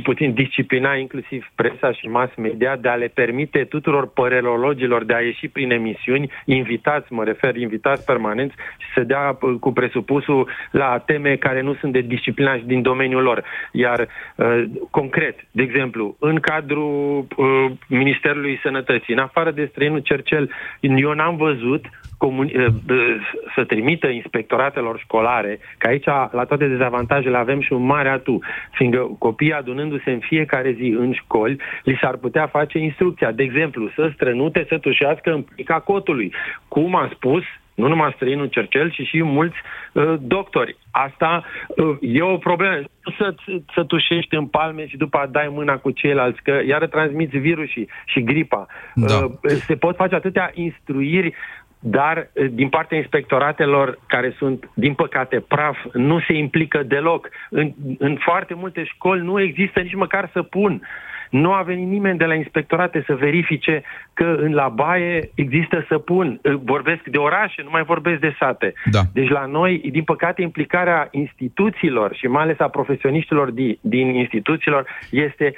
puțin 0.03 0.33
disciplina 0.35 0.95
inclusiv 0.95 1.51
presa 1.55 1.93
și 1.93 2.07
mass 2.07 2.35
media 2.37 2.77
de 2.77 2.89
a 2.89 2.95
le 2.95 3.11
permite 3.15 3.65
tuturor 3.65 4.09
părelologilor 4.09 5.05
de 5.05 5.15
a 5.15 5.21
ieși 5.21 5.49
prin 5.49 5.71
emisiuni, 5.71 6.31
invitați, 6.45 7.13
mă 7.13 7.25
refer, 7.25 7.57
invitați 7.57 8.05
permanenți, 8.05 8.55
și 8.79 8.87
să 8.95 9.03
dea 9.03 9.39
uh, 9.41 9.55
cu 9.61 9.73
presupusul 9.73 10.49
la 10.71 10.99
teme 11.07 11.37
care 11.37 11.61
nu 11.61 11.75
sunt 11.75 11.93
de 11.93 12.01
disciplina 12.01 12.57
și 12.57 12.65
din 12.65 12.83
domeniul 12.83 13.23
lor. 13.23 13.45
Iar, 13.73 14.09
uh, 14.37 14.65
concret, 14.91 15.37
de 15.51 15.63
exemplu, 15.63 16.17
în 16.19 16.41
cadrul 16.41 17.27
Ministerului 17.87 18.59
Sănătății, 18.63 19.15
în 19.15 19.21
afară 19.21 19.51
de 19.51 19.69
străinul 19.71 19.99
Cercel, 19.99 20.51
eu 20.81 21.13
n-am 21.13 21.37
văzut 21.37 21.85
comuni- 22.19 22.53
să 23.55 23.65
trimită 23.65 24.07
inspectoratelor 24.07 24.99
școlare, 24.99 25.59
că 25.79 25.89
aici, 25.89 26.05
la 26.07 26.45
toate 26.49 26.67
dezavantajele, 26.67 27.37
avem 27.37 27.61
și 27.61 27.73
un 27.73 27.83
mare 27.87 28.09
atu, 28.09 28.39
fiindcă 28.71 29.17
copiii 29.19 29.48
adunându-se 29.53 30.11
în 30.11 30.19
fiecare 30.19 30.73
zi 30.73 30.97
în 30.99 31.13
școli, 31.13 31.57
li 31.85 31.99
s-ar 32.01 32.17
putea 32.17 32.47
face 32.47 32.79
instrucția. 32.79 33.33
De 33.33 33.43
exemplu, 33.43 33.91
să 33.95 34.11
strănute, 34.15 34.67
să 34.69 34.79
tușească 34.79 35.33
în 35.33 35.43
plica 35.43 35.81
cotului. 35.81 36.33
Cum 36.69 36.95
a 36.95 37.11
spus 37.15 37.43
nu 37.79 37.89
numai 37.89 38.13
străinul 38.15 38.47
Cercel, 38.47 38.91
ci 38.91 39.03
și 39.07 39.23
mulți 39.23 39.57
uh, 39.93 40.15
doctori. 40.21 40.77
Asta 40.91 41.45
uh, 41.69 41.97
e 42.01 42.23
o 42.23 42.37
problemă. 42.37 42.75
Nu 42.77 43.13
să, 43.19 43.35
să 43.75 43.85
tușești 43.85 44.35
în 44.35 44.47
palme 44.47 44.87
și 44.87 44.97
după 44.97 45.17
aceea 45.17 45.33
dai 45.33 45.55
mâna 45.55 45.77
cu 45.77 45.91
ceilalți, 45.91 46.43
că 46.43 46.61
iară 46.67 46.87
transmiți 46.87 47.37
virusii 47.37 47.89
și 48.07 48.23
gripa. 48.23 48.67
Da. 48.95 49.15
Uh, 49.25 49.31
se 49.43 49.77
pot 49.77 49.97
face 49.97 50.15
atâtea 50.15 50.51
instruiri 50.55 51.35
dar 51.79 52.31
eh, 52.33 52.47
din 52.51 52.69
partea 52.69 52.97
inspectoratelor, 52.97 53.99
care 54.07 54.35
sunt, 54.39 54.71
din 54.75 54.95
păcate, 54.95 55.41
praf, 55.41 55.79
nu 55.93 56.21
se 56.21 56.33
implică 56.33 56.83
deloc. 56.83 57.29
În, 57.51 57.73
în 57.99 58.17
foarte 58.17 58.55
multe 58.55 58.85
școli 58.85 59.25
nu 59.25 59.41
există 59.41 59.81
nici 59.81 59.95
măcar 59.95 60.31
să 60.33 60.43
pun. 60.43 60.83
Nu 61.31 61.53
a 61.53 61.63
venit 61.63 61.89
nimeni 61.89 62.19
de 62.19 62.25
la 62.25 62.35
inspectorate 62.35 63.03
să 63.07 63.15
verifice 63.15 63.83
că 64.15 64.37
în 64.41 64.53
la 64.53 64.69
baie 64.69 65.31
există 65.35 65.85
săpun. 65.89 66.41
Vorbesc 66.65 67.03
de 67.05 67.19
orașe, 67.19 67.63
nu 67.63 67.71
mai 67.71 67.85
vorbesc 67.85 68.21
de 68.21 68.37
sate. 68.39 68.73
Da. 68.91 69.01
Deci 69.13 69.29
la 69.29 69.47
noi, 69.47 69.83
din 69.91 70.03
păcate, 70.03 70.43
implicarea 70.43 71.09
instituțiilor 71.11 72.15
și 72.15 72.27
mai 72.27 72.43
ales 72.43 72.57
a 72.59 72.69
profesioniștilor 72.69 73.51
din, 73.51 73.79
din 73.81 74.07
instituțiilor 74.15 74.87
este 75.11 75.55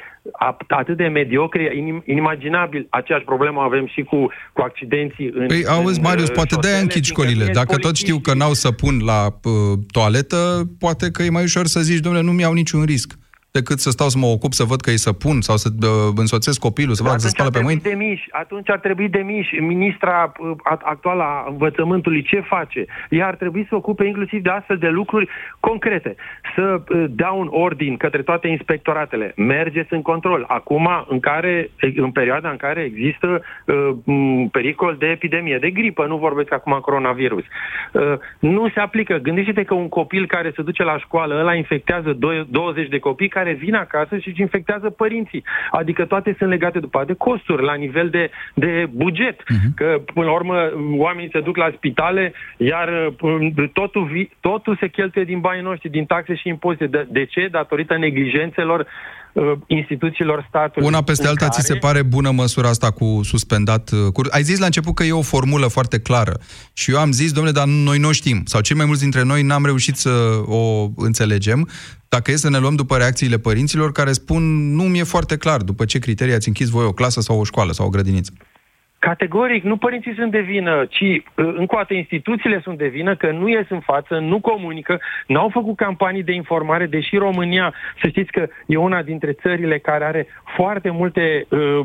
atât 0.69 0.97
de 0.97 1.07
mediocre, 1.07 1.73
inimaginabil. 2.05 2.87
Aceeași 2.91 3.25
problemă 3.25 3.61
avem 3.61 3.87
și 3.87 4.03
cu, 4.03 4.17
cu 4.53 4.61
accidenții 4.61 5.31
în 5.35 5.47
Păi 5.47 5.67
auzi, 5.67 5.99
în, 5.99 6.05
Marius, 6.05 6.31
poate 6.31 6.57
de-aia 6.61 6.79
închid 6.79 7.05
școlile. 7.05 7.47
Dacă 7.53 7.77
tot 7.77 7.97
știu 7.97 8.19
că 8.19 8.35
n-au 8.35 8.53
să 8.53 8.71
pun 8.71 9.01
la 9.05 9.27
uh, 9.27 9.79
toaletă, 9.91 10.63
poate 10.79 11.11
că 11.11 11.23
e 11.23 11.31
mai 11.31 11.43
ușor 11.43 11.67
să 11.67 11.81
zici, 11.81 12.01
domnule, 12.01 12.25
nu 12.25 12.33
mi-au 12.33 12.53
niciun 12.53 12.83
risc 12.85 13.19
decât 13.53 13.79
să 13.79 13.91
stau 13.91 14.09
să 14.09 14.19
mă 14.19 14.27
ocup, 14.27 14.53
să 14.53 14.65
văd 14.65 14.81
că 14.81 14.91
îi 14.91 14.99
să 14.99 15.13
pun 15.13 15.41
sau 15.41 15.57
să 15.57 15.69
uh, 15.83 15.89
însoțesc 16.17 16.59
copilul, 16.59 16.95
să 16.95 17.03
fac 17.03 17.21
să 17.21 17.29
spală 17.29 17.51
pe 17.51 17.61
mâini? 17.63 17.81
Demiși, 17.81 18.29
atunci 18.31 18.71
ar 18.71 18.79
trebui 18.79 19.09
demiși. 19.09 19.55
Ministra 19.55 20.33
uh, 20.39 20.51
actuală 20.65 21.23
a 21.23 21.47
învățământului 21.49 22.23
ce 22.23 22.41
face? 22.41 22.85
Ea 23.09 23.27
ar 23.27 23.35
trebui 23.35 23.67
să 23.69 23.75
ocupe 23.75 24.05
inclusiv 24.05 24.43
de 24.43 24.51
astfel 24.51 24.77
de 24.77 24.89
lucruri 24.89 25.29
concrete. 25.61 26.15
Să 26.55 26.83
uh, 26.89 27.05
dea 27.11 27.31
un 27.31 27.49
ordin 27.51 27.97
către 27.97 28.23
toate 28.23 28.49
inspectoratele. 28.49 29.33
Mergeți 29.37 29.93
în 29.93 30.03
control. 30.03 30.45
Acum, 30.49 30.89
în, 31.09 31.21
care, 31.21 31.71
în 31.97 32.11
perioada 32.11 32.51
în 32.51 32.57
care 32.57 32.81
există 32.81 33.43
uh, 33.67 34.49
pericol 34.51 34.97
de 34.99 35.07
epidemie, 35.07 35.59
de 35.59 35.71
gripă, 35.71 36.07
nu 36.07 36.17
vorbesc 36.17 36.53
acum 36.53 36.79
coronavirus. 36.81 37.45
Uh, 37.93 38.03
nu 38.39 38.69
se 38.69 38.81
aplică. 38.81 39.15
Gândește-te 39.17 39.63
că 39.63 39.75
un 39.75 39.89
copil 39.89 40.27
care 40.27 40.53
se 40.57 40.63
duce 40.63 40.83
la 40.83 40.99
școală, 40.99 41.39
ăla 41.41 41.55
infectează 41.55 42.17
20 42.49 42.89
de 42.89 42.99
copii 42.99 43.29
care 43.29 43.40
vin 43.49 43.75
acasă 43.75 44.19
și 44.19 44.29
își 44.29 44.41
infectează 44.41 44.91
părinții. 44.91 45.45
Adică 45.71 46.05
toate 46.05 46.35
sunt 46.39 46.51
legate 46.51 46.79
după 46.79 47.05
de 47.07 47.15
costuri 47.15 47.63
la 47.63 47.75
nivel 47.75 48.09
de, 48.09 48.31
de 48.55 48.87
buget. 48.91 49.43
Uh-huh. 49.43 49.75
Că, 49.77 50.01
până 50.15 50.27
la 50.27 50.33
urmă, 50.33 50.71
oamenii 50.97 51.31
se 51.33 51.41
duc 51.41 51.57
la 51.57 51.71
spitale, 51.77 52.33
iar 52.57 53.13
uh, 53.21 53.69
totul, 53.73 54.05
vi, 54.05 54.29
totul 54.41 54.77
se 54.77 54.89
cheltuie 54.89 55.25
din 55.25 55.41
banii 55.41 55.63
noștri, 55.63 55.91
din 55.91 56.05
taxe 56.05 56.35
și 56.35 56.49
impozite. 56.49 56.87
De, 56.87 57.07
de 57.09 57.25
ce? 57.25 57.49
Datorită 57.51 57.97
neglijențelor 57.97 58.81
uh, 58.81 58.87
instituțiilor 59.67 60.47
statului. 60.49 60.89
Una 60.89 61.03
peste 61.03 61.27
alta 61.27 61.47
care... 61.47 61.61
ți 61.61 61.67
se 61.67 61.75
pare 61.75 62.03
bună 62.03 62.31
măsura 62.31 62.69
asta 62.69 62.91
cu 62.91 63.21
suspendat? 63.23 63.91
Uh, 63.91 64.13
Cu... 64.13 64.23
Ai 64.31 64.43
zis 64.43 64.59
la 64.59 64.65
început 64.65 64.95
că 64.95 65.05
e 65.05 65.13
o 65.13 65.23
formulă 65.23 65.67
foarte 65.67 66.01
clară 66.01 66.41
și 66.73 66.91
eu 66.91 66.99
am 66.99 67.13
zis, 67.13 67.33
domnule, 67.33 67.55
dar 67.55 67.67
noi 67.67 67.99
nu 67.99 68.13
știm, 68.13 68.43
sau 68.45 68.61
cei 68.61 68.77
mai 68.77 68.87
mulți 68.87 69.01
dintre 69.01 69.23
noi 69.23 69.43
n-am 69.43 69.65
reușit 69.65 69.97
să 69.97 70.11
o 70.45 70.89
înțelegem. 70.97 71.69
Dacă 72.09 72.31
e 72.31 72.37
să 72.37 72.51
ne 72.51 72.59
luăm 72.59 72.75
după 72.75 72.97
reacțiile 72.97 73.39
părinților 73.39 73.93
care 73.93 74.13
spun, 74.13 74.75
nu 74.75 74.83
mi-e 74.83 75.03
foarte 75.03 75.37
clar 75.37 75.63
după 75.63 75.85
ce 75.85 75.99
criterii 75.99 76.35
ați 76.35 76.49
închis 76.49 76.69
voi 76.69 76.85
o 76.85 76.93
clasă 76.93 77.21
sau 77.21 77.39
o 77.41 77.45
școală 77.45 77.73
sau 77.73 77.87
o 77.87 77.89
grădiniță. 77.89 78.33
Categoric, 79.01 79.63
nu 79.65 79.77
părinții 79.77 80.15
sunt 80.15 80.31
de 80.31 80.41
vină, 80.41 80.85
ci 80.89 81.01
uh, 81.01 81.21
încă 81.35 81.75
o 81.75 81.77
dată 81.77 81.95
instituțiile 81.95 82.61
sunt 82.63 82.79
de 82.79 82.87
vină 82.87 83.17
că 83.17 83.31
nu 83.31 83.49
ies 83.49 83.67
în 83.69 83.81
față, 83.81 84.19
nu 84.19 84.41
comunică, 84.41 85.01
n-au 85.27 85.49
făcut 85.49 85.77
campanii 85.77 86.23
de 86.23 86.33
informare, 86.33 86.87
deși 86.87 87.17
România, 87.17 87.75
să 88.01 88.09
știți 88.09 88.31
că 88.31 88.49
e 88.67 88.77
una 88.77 89.03
dintre 89.03 89.33
țările 89.33 89.79
care 89.79 90.05
are 90.05 90.27
foarte 90.57 90.91
multe 90.91 91.47
uh, 91.49 91.81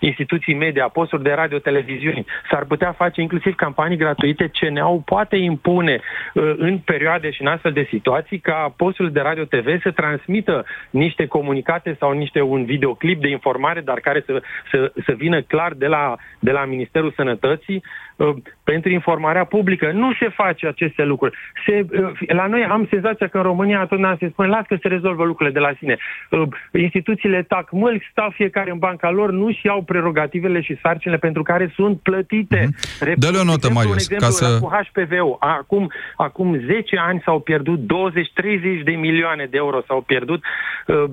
instituții 0.00 0.54
media, 0.54 0.88
posturi 0.88 1.22
de 1.22 1.32
radio, 1.32 1.58
televiziuni. 1.58 2.26
S-ar 2.50 2.64
putea 2.64 2.92
face 2.92 3.20
inclusiv 3.20 3.54
campanii 3.54 3.96
gratuite, 3.96 4.50
CNA-ul 4.60 5.02
poate 5.04 5.36
impune 5.36 6.00
uh, 6.34 6.54
în 6.56 6.78
perioade 6.78 7.30
și 7.30 7.42
în 7.42 7.48
astfel 7.48 7.72
de 7.72 7.86
situații 7.90 8.38
ca 8.38 8.74
postul 8.76 9.10
de 9.10 9.20
radio 9.20 9.44
TV 9.44 9.82
să 9.82 9.90
transmită 9.90 10.64
niște 10.90 11.26
comunicate 11.26 11.96
sau 11.98 12.12
niște 12.12 12.40
un 12.40 12.64
videoclip 12.64 13.20
de 13.20 13.28
informare, 13.28 13.80
dar 13.80 14.00
care 14.00 14.22
să, 14.26 14.42
să, 14.70 14.92
să 15.04 15.12
vină 15.12 15.40
clar 15.40 15.72
de 15.72 15.86
la 15.86 16.16
de 16.38 16.50
la 16.50 16.64
Ministerul 16.64 17.12
Sănătății 17.16 17.82
uh, 18.16 18.34
pentru 18.64 18.90
informarea 18.90 19.44
publică. 19.44 19.90
Nu 19.92 20.12
se 20.20 20.28
face 20.28 20.66
aceste 20.66 21.04
lucruri. 21.04 21.36
Se, 21.66 21.86
uh, 21.90 22.10
la 22.26 22.46
noi 22.46 22.64
am 22.64 22.86
senzația 22.90 23.28
că 23.28 23.36
în 23.36 23.42
România 23.42 23.80
atunci 23.80 24.18
se 24.18 24.28
spune, 24.28 24.48
las 24.48 24.66
că 24.66 24.76
se 24.82 24.88
rezolvă 24.88 25.24
lucrurile 25.24 25.54
de 25.54 25.66
la 25.66 25.72
sine. 25.78 25.96
Uh, 26.30 26.48
instituțiile 26.72 27.42
tac 27.42 27.70
mult, 27.70 28.02
stau 28.10 28.30
fiecare 28.30 28.70
în 28.70 28.78
banca 28.78 29.10
lor, 29.10 29.30
nu 29.30 29.52
și 29.52 29.68
au 29.68 29.82
prerogativele 29.82 30.60
și 30.60 30.78
sarcinile 30.82 31.18
pentru 31.18 31.42
care 31.42 31.72
sunt 31.74 32.00
plătite. 32.00 32.66
Mm-hmm. 32.66 33.14
Dă-le 33.14 33.38
o 33.38 33.44
notă, 33.44 33.70
Marius, 33.70 33.94
exemplu, 33.94 34.26
ca 34.26 34.32
să... 34.32 34.58
Cu 34.60 34.70
HPV-ul, 34.76 35.36
acum, 35.40 35.92
acum 36.16 36.60
10 36.66 36.96
ani 36.98 37.22
s-au 37.24 37.40
pierdut 37.40 37.78
20-30 37.78 38.82
de 38.84 38.90
milioane 38.90 39.46
de 39.50 39.56
euro 39.56 39.80
s-au 39.86 40.00
pierdut 40.00 40.44
uh, 40.86 41.04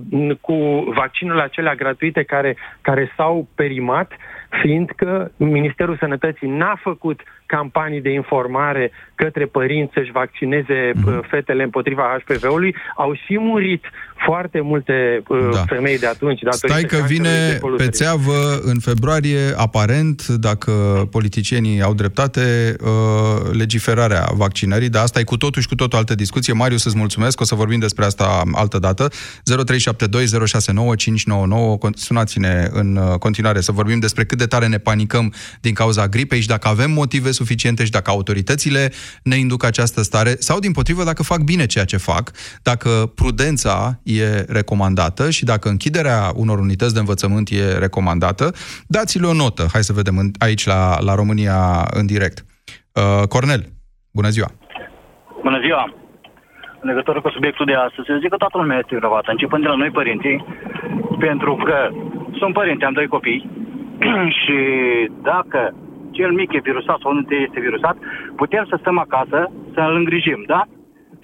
cu 0.42 0.56
vaccinurile 0.96 1.44
acelea 1.44 1.76
gratuite 1.76 2.24
care, 2.24 2.58
care 2.82 3.12
s-au 3.16 3.48
perimat. 3.56 4.12
Uh, 4.12 4.35
fiindcă 4.62 5.32
Ministerul 5.38 5.98
Sănătății 5.98 6.48
n-a 6.48 6.76
făcut 6.82 7.22
campanii 7.46 8.02
de 8.02 8.10
informare 8.10 8.92
către 9.16 9.46
părinți 9.46 9.94
să-și 9.94 10.12
vaccineze 10.12 10.92
mm. 10.94 11.24
fetele 11.30 11.64
împotriva 11.64 12.18
HPV-ului, 12.20 12.76
au 12.96 13.14
și 13.26 13.40
murit 13.40 13.84
foarte 14.26 14.62
multe 14.62 15.24
uh, 15.28 15.50
da. 15.52 15.64
femei 15.68 15.98
de 16.00 16.08
atunci. 16.08 16.40
Stai 16.50 16.84
că 16.84 16.98
vine 17.08 17.60
pe 17.78 17.88
țeavă 17.88 18.60
în 18.64 18.80
februarie, 18.80 19.40
aparent, 19.58 20.28
dacă 20.28 20.72
politicienii 21.12 21.82
au 21.82 21.94
dreptate, 21.94 22.76
uh, 22.82 22.90
legiferarea 23.52 24.28
vaccinării, 24.34 24.90
dar 24.90 25.04
asta 25.04 25.20
e 25.20 25.24
cu 25.24 25.38
totul 25.38 25.62
și 25.62 25.68
cu 25.68 25.76
totul 25.76 25.98
altă 25.98 26.16
discuție. 26.16 26.54
Marius, 26.54 26.82
să-ți 26.82 26.98
mulțumesc, 26.98 27.42
o 27.42 27.44
să 27.44 27.56
vorbim 27.56 27.80
despre 27.80 28.06
asta 28.06 28.44
altă 28.52 28.80
dată. 28.80 29.08
0372069599, 29.10 29.14
sunați-ne 31.94 32.68
în 32.72 32.96
uh, 32.96 33.18
continuare 33.20 33.60
să 33.60 33.72
vorbim 33.72 34.00
despre 34.00 34.26
cât 34.26 34.38
de 34.38 34.46
tare 34.46 34.68
ne 34.68 34.78
panicăm 34.78 35.34
din 35.62 35.74
cauza 35.74 36.08
gripei 36.08 36.40
și 36.40 36.48
dacă 36.48 36.68
avem 36.68 36.92
motive 36.92 37.32
suficiente 37.32 37.45
și 37.84 37.92
dacă 37.92 38.10
autoritățile 38.10 38.92
ne 39.24 39.36
induc 39.36 39.64
această 39.64 40.02
stare 40.02 40.30
sau, 40.30 40.60
din 40.60 40.72
potrivă, 40.72 41.04
dacă 41.04 41.24
fac 41.24 41.40
bine 41.40 41.66
ceea 41.66 41.86
ce 41.86 41.98
fac, 41.98 42.32
dacă 42.64 42.90
prudența 43.16 44.00
e 44.04 44.46
recomandată 44.48 45.30
și 45.30 45.46
dacă 45.46 45.70
închiderea 45.70 46.32
unor 46.36 46.60
unități 46.60 46.94
de 46.94 47.00
învățământ 47.00 47.50
e 47.50 47.78
recomandată, 47.78 48.52
dați-le 48.88 49.28
o 49.28 49.34
notă. 49.34 49.66
Hai 49.72 49.84
să 49.84 49.94
vedem 49.94 50.32
aici 50.40 50.66
la, 50.66 51.02
la 51.02 51.16
România 51.16 51.88
în 51.94 52.06
direct. 52.06 52.46
Uh, 52.94 53.28
Cornel, 53.28 53.64
bună 54.14 54.30
ziua! 54.30 54.50
Bună 55.44 55.60
ziua! 55.60 55.94
În 56.82 56.92
legătură 56.92 57.22
cu 57.22 57.30
subiectul 57.30 57.66
de 57.66 57.74
astăzi, 57.74 58.08
să 58.08 58.18
zic 58.22 58.30
că 58.30 58.38
toată 58.38 58.58
lumea 58.58 58.78
este 58.78 58.96
vinovată, 58.96 59.32
începând 59.32 59.62
de 59.64 59.68
la 59.70 59.76
noi 59.76 59.90
părinții, 59.90 60.46
pentru 61.20 61.56
că 61.56 61.78
sunt 62.40 62.54
părinți, 62.54 62.84
am 62.84 62.94
doi 62.94 63.08
copii 63.08 63.50
și 64.42 64.58
dacă 65.22 65.74
cel 66.18 66.32
mic 66.40 66.50
e 66.54 66.68
virusat 66.70 67.00
sau 67.02 67.14
nu 67.14 67.22
este 67.48 67.60
virusat, 67.68 67.96
putem 68.36 68.64
să 68.70 68.76
stăm 68.80 68.98
acasă, 69.06 69.40
să 69.74 69.80
îl 69.90 69.96
îngrijim, 70.02 70.44
da? 70.54 70.62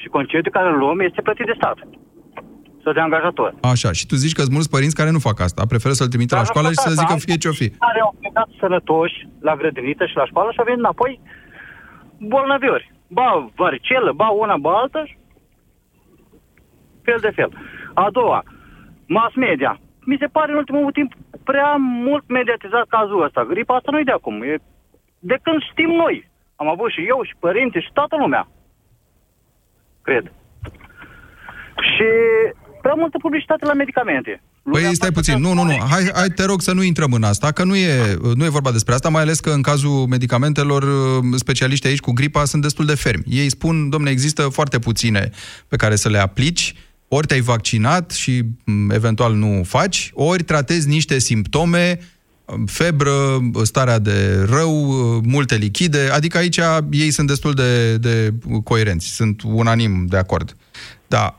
Și 0.01 0.07
concediul 0.07 0.55
care 0.57 0.69
îl 0.69 0.77
luăm 0.77 0.99
este 0.99 1.21
plătit 1.21 1.45
de 1.45 1.59
stat 1.59 1.77
sau 2.83 2.93
de 2.93 2.99
angajator. 2.99 3.53
Așa, 3.73 3.91
și 3.91 4.05
tu 4.05 4.15
zici 4.15 4.33
că 4.33 4.41
sunt 4.41 4.53
mulți 4.53 4.69
părinți 4.69 4.95
care 4.95 5.11
nu 5.11 5.25
fac 5.27 5.39
asta, 5.39 5.71
preferă 5.73 5.93
să-l 5.93 6.13
trimită 6.13 6.35
la 6.35 6.43
școală 6.43 6.67
și 6.67 6.83
să 6.87 6.97
zică 7.01 7.15
fie 7.25 7.37
ce-o 7.43 7.51
fi. 7.61 7.69
Care 7.69 7.99
au 8.01 8.15
plecat 8.19 8.49
sănătoși 8.59 9.27
la 9.47 9.55
grădiniță 9.55 10.05
și 10.05 10.15
la 10.15 10.25
școală 10.25 10.49
și 10.51 10.59
au 10.59 10.65
venit 10.65 10.79
înapoi 10.79 11.19
bolnaviori. 12.19 12.91
Ba 13.07 13.49
varicel, 13.55 14.11
ba 14.15 14.27
una, 14.27 14.57
ba 14.57 14.71
altă, 14.81 15.01
fel 17.01 17.17
de 17.21 17.31
fel. 17.35 17.51
A 17.93 18.07
doua, 18.11 18.43
mass 19.07 19.35
media. 19.35 19.79
Mi 20.05 20.17
se 20.19 20.25
pare 20.25 20.51
în 20.51 20.57
ultimul 20.57 20.91
timp 20.91 21.11
prea 21.43 21.75
mult 22.07 22.23
mediatizat 22.27 22.85
cazul 22.87 23.23
ăsta. 23.23 23.45
Gripa 23.45 23.75
asta 23.75 23.91
nu 23.91 23.99
e 23.99 24.03
de 24.03 24.11
acum, 24.11 24.41
e 24.41 24.55
de 25.29 25.37
când 25.43 25.59
știm 25.71 25.91
noi. 26.03 26.15
Am 26.55 26.67
avut 26.67 26.89
și 26.91 27.01
eu, 27.11 27.19
și 27.23 27.35
părinții, 27.39 27.81
și 27.81 27.91
toată 27.93 28.15
lumea. 28.23 28.43
Cred. 30.01 30.25
Și 31.91 32.09
prea 32.81 32.93
multă 32.93 33.17
publicitate 33.21 33.65
la 33.65 33.73
medicamente. 33.73 34.41
Păi 34.71 34.95
stai 34.95 35.11
puțin, 35.11 35.39
nu, 35.39 35.53
nu, 35.53 35.63
nu, 35.63 35.77
hai, 35.89 36.11
hai 36.13 36.27
te 36.27 36.43
rog 36.43 36.61
să 36.61 36.73
nu 36.73 36.83
intrăm 36.83 37.13
în 37.13 37.23
asta, 37.23 37.51
că 37.51 37.63
nu 37.63 37.75
e, 37.75 38.17
nu 38.35 38.45
e 38.45 38.49
vorba 38.49 38.71
despre 38.71 38.93
asta, 38.93 39.09
mai 39.09 39.21
ales 39.21 39.39
că 39.39 39.49
în 39.49 39.61
cazul 39.61 40.05
medicamentelor, 40.09 40.83
specialiștii 41.35 41.89
aici 41.89 41.99
cu 41.99 42.11
gripa 42.11 42.45
sunt 42.45 42.61
destul 42.61 42.85
de 42.85 42.95
fermi. 42.95 43.23
Ei 43.27 43.49
spun, 43.49 43.89
domne, 43.89 44.09
există 44.09 44.41
foarte 44.41 44.79
puține 44.79 45.29
pe 45.67 45.75
care 45.75 45.95
să 45.95 46.09
le 46.09 46.17
aplici, 46.17 46.75
ori 47.07 47.27
te-ai 47.27 47.39
vaccinat 47.39 48.11
și 48.11 48.41
eventual 48.89 49.33
nu 49.33 49.61
faci, 49.63 50.11
ori 50.13 50.43
tratezi 50.43 50.87
niște 50.87 51.19
simptome, 51.19 51.99
febră, 52.65 53.39
starea 53.63 53.99
de 53.99 54.45
rău, 54.49 54.71
multe 55.23 55.55
lichide, 55.55 56.09
adică 56.11 56.37
aici 56.37 56.59
ei 56.89 57.11
sunt 57.11 57.27
destul 57.27 57.53
de, 57.53 57.97
de 57.97 58.33
coerenți, 58.63 59.07
sunt 59.07 59.41
unanim 59.45 60.05
de 60.05 60.17
acord. 60.17 60.55
Da, 61.07 61.35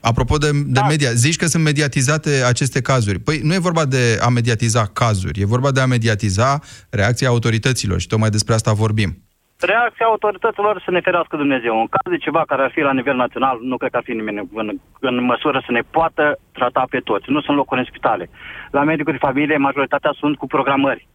Apropo 0.00 0.36
de, 0.36 0.50
de 0.52 0.62
da. 0.66 0.86
media, 0.86 1.12
zici 1.12 1.36
că 1.36 1.46
sunt 1.46 1.62
mediatizate 1.62 2.30
aceste 2.30 2.80
cazuri. 2.80 3.18
Păi 3.18 3.40
nu 3.42 3.54
e 3.54 3.58
vorba 3.58 3.84
de 3.84 4.18
a 4.22 4.28
mediatiza 4.28 4.86
cazuri, 4.86 5.40
e 5.40 5.44
vorba 5.44 5.70
de 5.70 5.80
a 5.80 5.86
mediatiza 5.86 6.60
reacția 6.90 7.28
autorităților 7.28 8.00
și 8.00 8.06
tocmai 8.06 8.30
despre 8.30 8.54
asta 8.54 8.72
vorbim. 8.72 9.25
Reacția 9.58 10.06
autorităților 10.06 10.82
să 10.84 10.90
ne 10.90 11.00
ferească 11.00 11.36
Dumnezeu. 11.36 11.80
În 11.80 11.86
caz 11.86 12.12
de 12.12 12.24
ceva 12.26 12.42
care 12.46 12.62
ar 12.62 12.70
fi 12.70 12.80
la 12.80 12.92
nivel 12.92 13.16
național, 13.16 13.58
nu 13.62 13.76
cred 13.76 13.90
că 13.90 13.96
ar 13.96 14.02
fi 14.02 14.12
nimeni 14.12 14.48
în, 14.54 14.78
în 15.00 15.24
măsură 15.24 15.62
să 15.66 15.72
ne 15.72 15.80
poată 15.90 16.38
trata 16.52 16.84
pe 16.90 16.98
toți. 16.98 17.30
Nu 17.30 17.40
sunt 17.40 17.56
locuri 17.56 17.80
în 17.80 17.86
spitale. 17.88 18.30
La 18.70 18.82
medicul 18.84 19.12
de 19.12 19.18
familie, 19.26 19.56
majoritatea 19.56 20.12
sunt 20.18 20.36
cu 20.36 20.46
programări. 20.46 21.08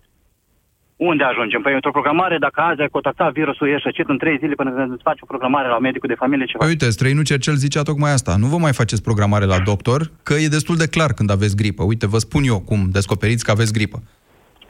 Unde 0.96 1.24
ajungem? 1.24 1.62
Păi 1.62 1.74
într-o 1.74 1.92
programare, 1.92 2.38
dacă 2.38 2.62
azi 2.62 2.82
ai 2.82 2.88
contactat 2.88 3.32
virusul, 3.32 3.68
ești 3.68 3.82
răcit 3.84 4.10
în 4.10 4.18
trei 4.18 4.38
zile 4.38 4.54
până 4.54 4.72
când 4.72 4.92
îți 4.92 5.02
faci 5.04 5.22
o 5.22 5.26
programare 5.26 5.68
la 5.68 5.80
medicul 5.80 6.10
de 6.10 6.16
familie 6.16 6.46
ceva. 6.46 6.64
Păi 6.64 6.74
uite, 6.74 6.90
străinul 6.90 7.24
Cercel 7.24 7.56
zicea 7.56 7.82
tocmai 7.82 8.12
asta. 8.12 8.36
Nu 8.38 8.48
vă 8.48 8.58
mai 8.58 8.74
faceți 8.74 9.04
programare 9.04 9.46
la 9.46 9.60
doctor, 9.60 10.02
că 10.24 10.34
e 10.34 10.48
destul 10.48 10.76
de 10.76 10.88
clar 10.88 11.14
când 11.14 11.32
aveți 11.32 11.56
gripă. 11.56 11.84
Uite, 11.84 12.08
vă 12.08 12.18
spun 12.18 12.44
eu 12.44 12.60
cum 12.60 12.80
descoperiți 12.92 13.46
că 13.46 13.52
aveți 13.52 13.74
gripă. 13.74 14.02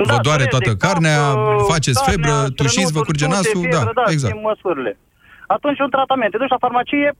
Da, 0.05 0.13
vă 0.13 0.19
doare 0.21 0.45
toată 0.45 0.75
carnea, 0.75 1.19
cap, 1.33 1.65
faceți 1.67 2.03
carnea, 2.03 2.13
febră, 2.13 2.49
tușiți, 2.49 2.91
vă 2.91 3.01
curge 3.01 3.27
nasul, 3.27 3.67
da, 3.71 3.91
da, 3.93 4.03
exact. 4.07 4.41
măsurile. 4.41 4.97
Atunci 5.47 5.79
un 5.79 5.89
tratament. 5.89 6.31
Te 6.31 6.37
duci 6.37 6.49
la 6.49 6.57
farmacie, 6.59 7.13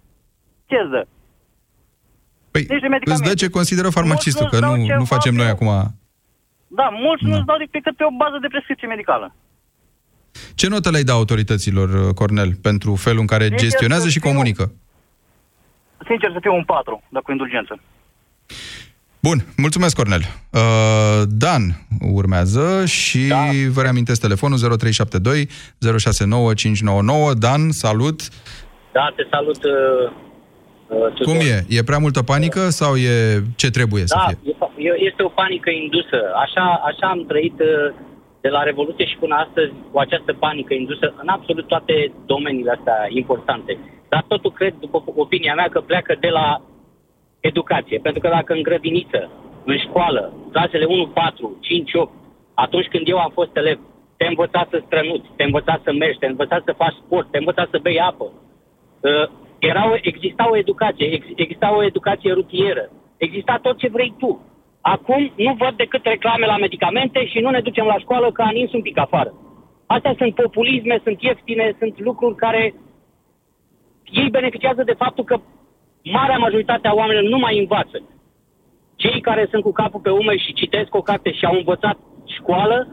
ce 0.65 0.77
dă? 0.91 1.07
Păi, 2.51 2.65
îți 3.03 3.23
dă 3.23 3.33
ce 3.33 3.49
consideră 3.49 3.89
farmacistul, 3.89 4.47
că 4.47 4.59
nu, 4.59 4.75
nu 4.97 5.05
facem 5.05 5.33
noi 5.33 5.47
acum 5.47 5.69
da, 6.79 6.87
mulți 7.05 7.23
da. 7.23 7.29
nu-ți 7.29 7.45
dau 7.45 7.57
decât 7.57 7.95
pe 7.95 8.03
o 8.03 8.17
bază 8.23 8.37
de 8.41 8.47
prescripție 8.47 8.87
medicală. 8.87 9.35
Ce 10.55 10.67
notă 10.67 10.89
le-ai 10.89 11.03
da 11.03 11.13
autorităților, 11.13 11.89
uh, 11.89 12.13
Cornel, 12.13 12.55
pentru 12.55 12.95
felul 12.95 13.19
în 13.19 13.31
care 13.33 13.45
sincer 13.45 13.63
gestionează 13.63 14.07
și 14.09 14.19
comunică? 14.19 14.63
Fiu, 14.63 16.05
sincer 16.07 16.31
să 16.31 16.39
fiu 16.41 16.53
un 16.55 16.63
4, 16.63 17.03
dacă 17.09 17.25
cu 17.25 17.31
indulgență. 17.31 17.79
Bun, 19.27 19.37
mulțumesc, 19.57 19.95
Cornel. 19.95 20.21
Uh, 20.53 21.21
Dan 21.43 21.61
urmează 22.13 22.85
și 22.85 23.27
da. 23.27 23.43
vă 23.75 23.81
reamintesc 23.81 24.21
telefonul 24.21 24.57
0372 24.57 25.47
069 25.97 26.53
599. 26.53 27.33
Dan, 27.33 27.61
salut! 27.71 28.19
Da, 28.97 29.13
te 29.15 29.23
salut, 29.31 29.61
uh, 29.63 30.11
uh, 30.87 31.25
Cum 31.27 31.37
e? 31.53 31.57
E 31.77 31.83
prea 31.89 31.97
multă 32.05 32.21
panică 32.23 32.69
sau 32.69 32.95
e 32.95 33.15
ce 33.55 33.69
trebuie 33.77 34.03
să 34.05 34.15
Da, 34.17 34.25
fie? 34.27 34.37
e- 34.89 35.01
este 35.09 35.21
o 35.23 35.31
panică 35.41 35.69
indusă. 35.83 36.19
Așa, 36.45 36.65
așa 36.89 37.05
am 37.13 37.25
trăit 37.31 37.57
uh, 37.59 37.93
de 38.41 38.49
la 38.55 38.61
Revoluție 38.69 39.05
și 39.11 39.17
până 39.23 39.35
astăzi 39.45 39.71
cu 39.91 39.97
această 40.05 40.31
panică 40.45 40.73
indusă 40.73 41.13
în 41.21 41.27
absolut 41.35 41.67
toate 41.67 41.93
domeniile 42.25 42.71
astea 42.77 42.97
importante. 43.21 43.71
Dar 44.11 44.23
totul 44.27 44.51
cred, 44.59 44.73
după 44.85 44.97
opinia 45.25 45.53
mea, 45.59 45.67
că 45.73 45.79
pleacă 45.81 46.13
de 46.19 46.27
la 46.27 46.45
educație. 47.41 47.99
Pentru 47.99 48.21
că 48.21 48.27
dacă 48.27 48.53
în 48.53 48.61
grădiniță, 48.61 49.29
în 49.65 49.77
școală, 49.77 50.33
clasele 50.51 50.85
1, 50.85 51.07
4, 51.07 51.57
5, 51.61 51.93
8, 51.93 52.11
atunci 52.53 52.87
când 52.87 53.07
eu 53.07 53.17
am 53.17 53.31
fost 53.33 53.55
elev, 53.55 53.79
te 54.17 54.25
învăța 54.27 54.67
să 54.69 54.81
strănuți, 54.85 55.29
te 55.35 55.43
învăța 55.43 55.79
să 55.83 55.91
mergi, 55.93 56.19
te 56.19 56.25
învăța 56.25 56.61
să 56.65 56.73
faci 56.77 57.01
sport, 57.05 57.31
te 57.31 57.37
învăța 57.37 57.67
să 57.71 57.79
bei 57.81 57.99
apă. 57.99 58.31
Uh, 59.01 59.29
era 59.59 59.91
o, 59.91 59.95
exista 60.01 60.49
o 60.49 60.57
educație, 60.57 61.05
ex, 61.05 61.25
exista 61.35 61.75
o 61.75 61.83
educație 61.83 62.33
rutieră, 62.33 62.89
exista 63.17 63.59
tot 63.61 63.77
ce 63.77 63.89
vrei 63.89 64.13
tu. 64.17 64.45
Acum 64.81 65.31
nu 65.35 65.53
văd 65.57 65.73
decât 65.75 66.05
reclame 66.05 66.45
la 66.45 66.57
medicamente 66.57 67.25
și 67.25 67.39
nu 67.39 67.49
ne 67.49 67.59
ducem 67.59 67.85
la 67.85 67.97
școală 67.97 68.31
ca 68.31 68.49
nins 68.53 68.73
un 68.73 68.81
pic 68.81 68.97
afară. 68.97 69.33
Astea 69.85 70.15
sunt 70.17 70.35
populisme, 70.35 70.99
sunt 71.03 71.21
ieftine, 71.21 71.75
sunt 71.79 71.99
lucruri 71.99 72.35
care 72.35 72.73
ei 74.03 74.29
beneficiază 74.29 74.83
de 74.83 74.93
faptul 74.97 75.23
că 75.23 75.39
marea 76.03 76.37
majoritate 76.37 76.87
a 76.87 76.93
oamenilor 76.93 77.29
nu 77.29 77.37
mai 77.37 77.59
învață. 77.59 78.01
Cei 78.95 79.21
care 79.21 79.47
sunt 79.49 79.63
cu 79.63 79.71
capul 79.71 79.99
pe 79.99 80.09
umeri 80.09 80.43
și 80.45 80.53
citesc 80.53 80.95
o 80.95 81.01
carte 81.01 81.31
și 81.31 81.45
au 81.45 81.55
învățat 81.55 81.97
școală, 82.25 82.87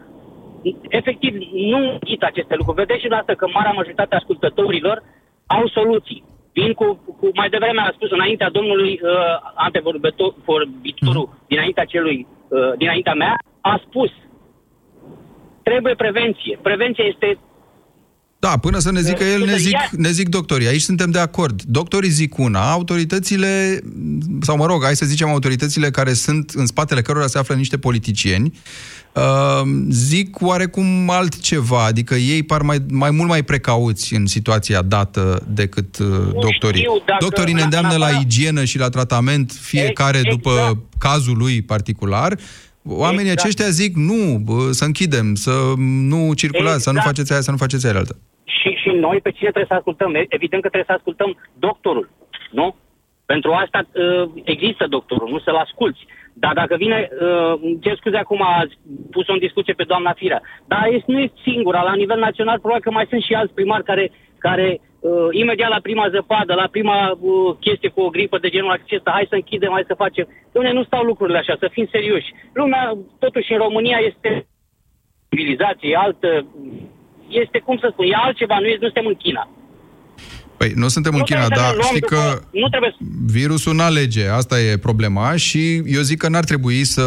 efectiv 0.89 1.33
nu 1.51 1.97
ghit 2.03 2.23
aceste 2.23 2.55
lucruri. 2.55 2.77
Vedeți 2.77 3.01
și 3.01 3.07
asta 3.07 3.33
că 3.33 3.47
marea 3.53 3.71
majoritate 3.71 4.13
a 4.13 4.17
ascultătorilor 4.17 5.03
au 5.47 5.67
soluții. 5.67 6.23
Vin 6.53 6.73
cu, 6.73 6.85
cu 7.19 7.29
mai 7.33 7.49
devreme 7.49 7.81
a 7.81 7.91
spus 7.93 8.11
înaintea 8.11 8.49
domnului 8.49 8.99
uh, 9.03 9.09
antevorbitorul, 9.55 10.67
mm. 11.29 11.37
dinaintea 11.47 11.85
celui, 11.85 12.27
uh, 12.47 12.71
dinaintea 12.77 13.13
mea, 13.13 13.35
a 13.61 13.81
spus 13.85 14.11
trebuie 15.63 15.95
prevenție. 15.95 16.59
Prevenția 16.61 17.05
este 17.05 17.37
Da, 18.39 18.57
până 18.57 18.79
să 18.79 18.91
ne 18.91 19.01
zică 19.01 19.23
el, 19.23 19.45
ne 19.45 19.57
zic, 19.57 19.75
ne 19.91 20.11
zic 20.11 20.29
doctorii. 20.29 20.67
Aici 20.67 20.81
suntem 20.81 21.11
de 21.11 21.19
acord. 21.19 21.61
Doctorii 21.63 22.09
zic 22.09 22.37
una, 22.37 22.71
autoritățile, 22.71 23.79
sau 24.41 24.57
mă 24.57 24.65
rog, 24.65 24.83
hai 24.83 24.95
să 24.95 25.05
zicem 25.05 25.27
autoritățile 25.29 25.91
care 25.91 26.13
sunt 26.13 26.49
în 26.55 26.65
spatele 26.65 27.01
cărora 27.01 27.27
se 27.27 27.37
află 27.37 27.55
niște 27.55 27.77
politicieni, 27.77 28.59
uh, 29.13 29.61
zic 29.89 30.41
oarecum 30.41 31.09
altceva, 31.09 31.85
adică 31.85 32.15
ei 32.15 32.43
par 32.43 32.61
mai, 32.61 32.77
mai 32.89 33.11
mult 33.11 33.29
mai 33.29 33.43
precauți 33.43 34.13
în 34.13 34.25
situația 34.25 34.81
dată 34.81 35.43
decât 35.49 35.97
uh, 35.97 36.07
doctorii. 36.41 36.79
știu 36.79 37.03
dacă- 37.05 37.17
Doctorii 37.19 37.53
ne 37.53 37.61
îndeamnă 37.61 37.89
la 37.91 37.97
Neapărat. 37.97 38.21
igienă 38.21 38.63
și 38.63 38.77
la 38.77 38.89
tratament, 38.89 39.51
fiecare 39.61 40.17
Exact. 40.17 40.35
după 40.35 40.83
cazul 40.97 41.37
lui 41.37 41.61
particular. 41.61 42.37
Oamenii 42.83 43.31
Exact. 43.31 43.39
aceștia 43.39 43.69
zic 43.69 43.95
nu, 43.95 44.37
bă, 44.45 44.71
să 44.71 44.85
închidem, 44.85 45.35
să 45.35 45.73
nu 46.11 46.33
circulați, 46.33 46.83
să 46.83 46.89
nu 46.91 46.97
Exact. 46.97 47.15
faceți 47.15 47.31
aia, 47.31 47.41
să 47.41 47.51
nu 47.51 47.57
faceți 47.57 47.85
aia 47.87 47.95
altă. 47.95 48.15
și, 48.43 48.69
și 48.81 48.89
noi 48.89 49.19
pe 49.23 49.31
cine 49.31 49.49
trebuie 49.49 49.71
să 49.73 49.73
ascultăm? 49.79 50.15
E- 50.15 50.25
Evident 50.37 50.61
că 50.61 50.69
trebuie 50.69 50.91
să 50.91 50.97
ascultăm 50.99 51.37
doctorul, 51.59 52.09
nu? 52.51 52.75
Pentru 53.25 53.51
asta 53.51 53.79
uh, 53.93 54.29
există 54.43 54.87
doctorul, 54.87 55.29
nu 55.29 55.39
să-l 55.39 55.55
asculți. 55.55 56.01
Dar 56.33 56.53
dacă 56.53 56.75
vine, 56.75 57.09
uh, 57.11 57.53
îmi 57.61 57.79
cer 57.81 57.95
scuze 57.97 58.17
acum, 58.17 58.41
ați 58.43 58.73
pus-o 59.11 59.33
în 59.33 59.39
discuție 59.39 59.73
pe 59.73 59.83
doamna 59.83 60.13
Firea, 60.13 60.41
dar 60.67 60.87
este, 60.91 61.11
nu 61.11 61.19
este 61.19 61.39
singura. 61.43 61.81
La 61.81 61.95
nivel 61.95 62.19
național, 62.19 62.59
probabil 62.59 62.83
că 62.83 62.91
mai 62.91 63.05
sunt 63.09 63.21
și 63.23 63.33
alți 63.33 63.53
primari 63.53 63.83
care, 63.83 64.11
care 64.37 64.79
uh, 64.99 65.27
imediat 65.31 65.69
la 65.69 65.79
prima 65.81 66.09
zăpadă, 66.09 66.53
la 66.53 66.67
prima 66.71 67.17
uh, 67.19 67.55
chestie 67.59 67.89
cu 67.89 68.01
o 68.01 68.09
gripă 68.09 68.37
de 68.37 68.49
genul 68.49 68.71
acesta, 68.71 69.11
hai 69.11 69.25
să 69.29 69.35
închidem, 69.35 69.71
hai 69.71 69.83
să 69.87 69.93
facem. 69.93 70.25
Dom'le, 70.25 70.71
nu 70.71 70.83
stau 70.83 71.03
lucrurile 71.03 71.37
așa, 71.37 71.55
să 71.59 71.67
fim 71.71 71.87
serioși. 71.91 72.33
Lumea, 72.53 72.97
totuși, 73.19 73.51
în 73.51 73.57
România 73.57 73.97
este 73.97 74.47
civilizație, 75.29 75.89
e 75.89 75.95
altă, 75.95 76.45
este, 77.29 77.59
cum 77.59 77.77
să 77.77 77.89
spun, 77.91 78.05
e 78.05 78.15
altceva, 78.15 78.59
nu, 78.59 78.67
e, 78.67 78.77
nu 78.79 78.85
suntem 78.85 79.05
în 79.05 79.15
China. 79.15 79.49
Păi, 80.59 80.71
nu 80.75 80.87
suntem 80.87 81.11
în 81.13 81.17
Nu 81.19 81.23
China, 81.25 81.39
trebuie 81.45 81.57
să 81.59 81.63
dar 81.65 81.75
ne 81.75 81.81
luăm 81.81 81.87
știi 81.95 81.99
după- 81.99 82.15
că 82.15 82.57
Nu 82.59 82.69
trebuie 82.69 82.95
să... 82.97 83.05
virusul 83.39 83.75
nu 83.75 83.81
alege, 83.83 84.27
asta 84.27 84.61
e 84.61 84.77
problema 84.77 85.35
și 85.35 85.75
eu 85.75 86.01
zic 86.01 86.17
că 86.17 86.29
n-ar 86.29 86.43
trebui 86.43 86.83
să 86.85 87.03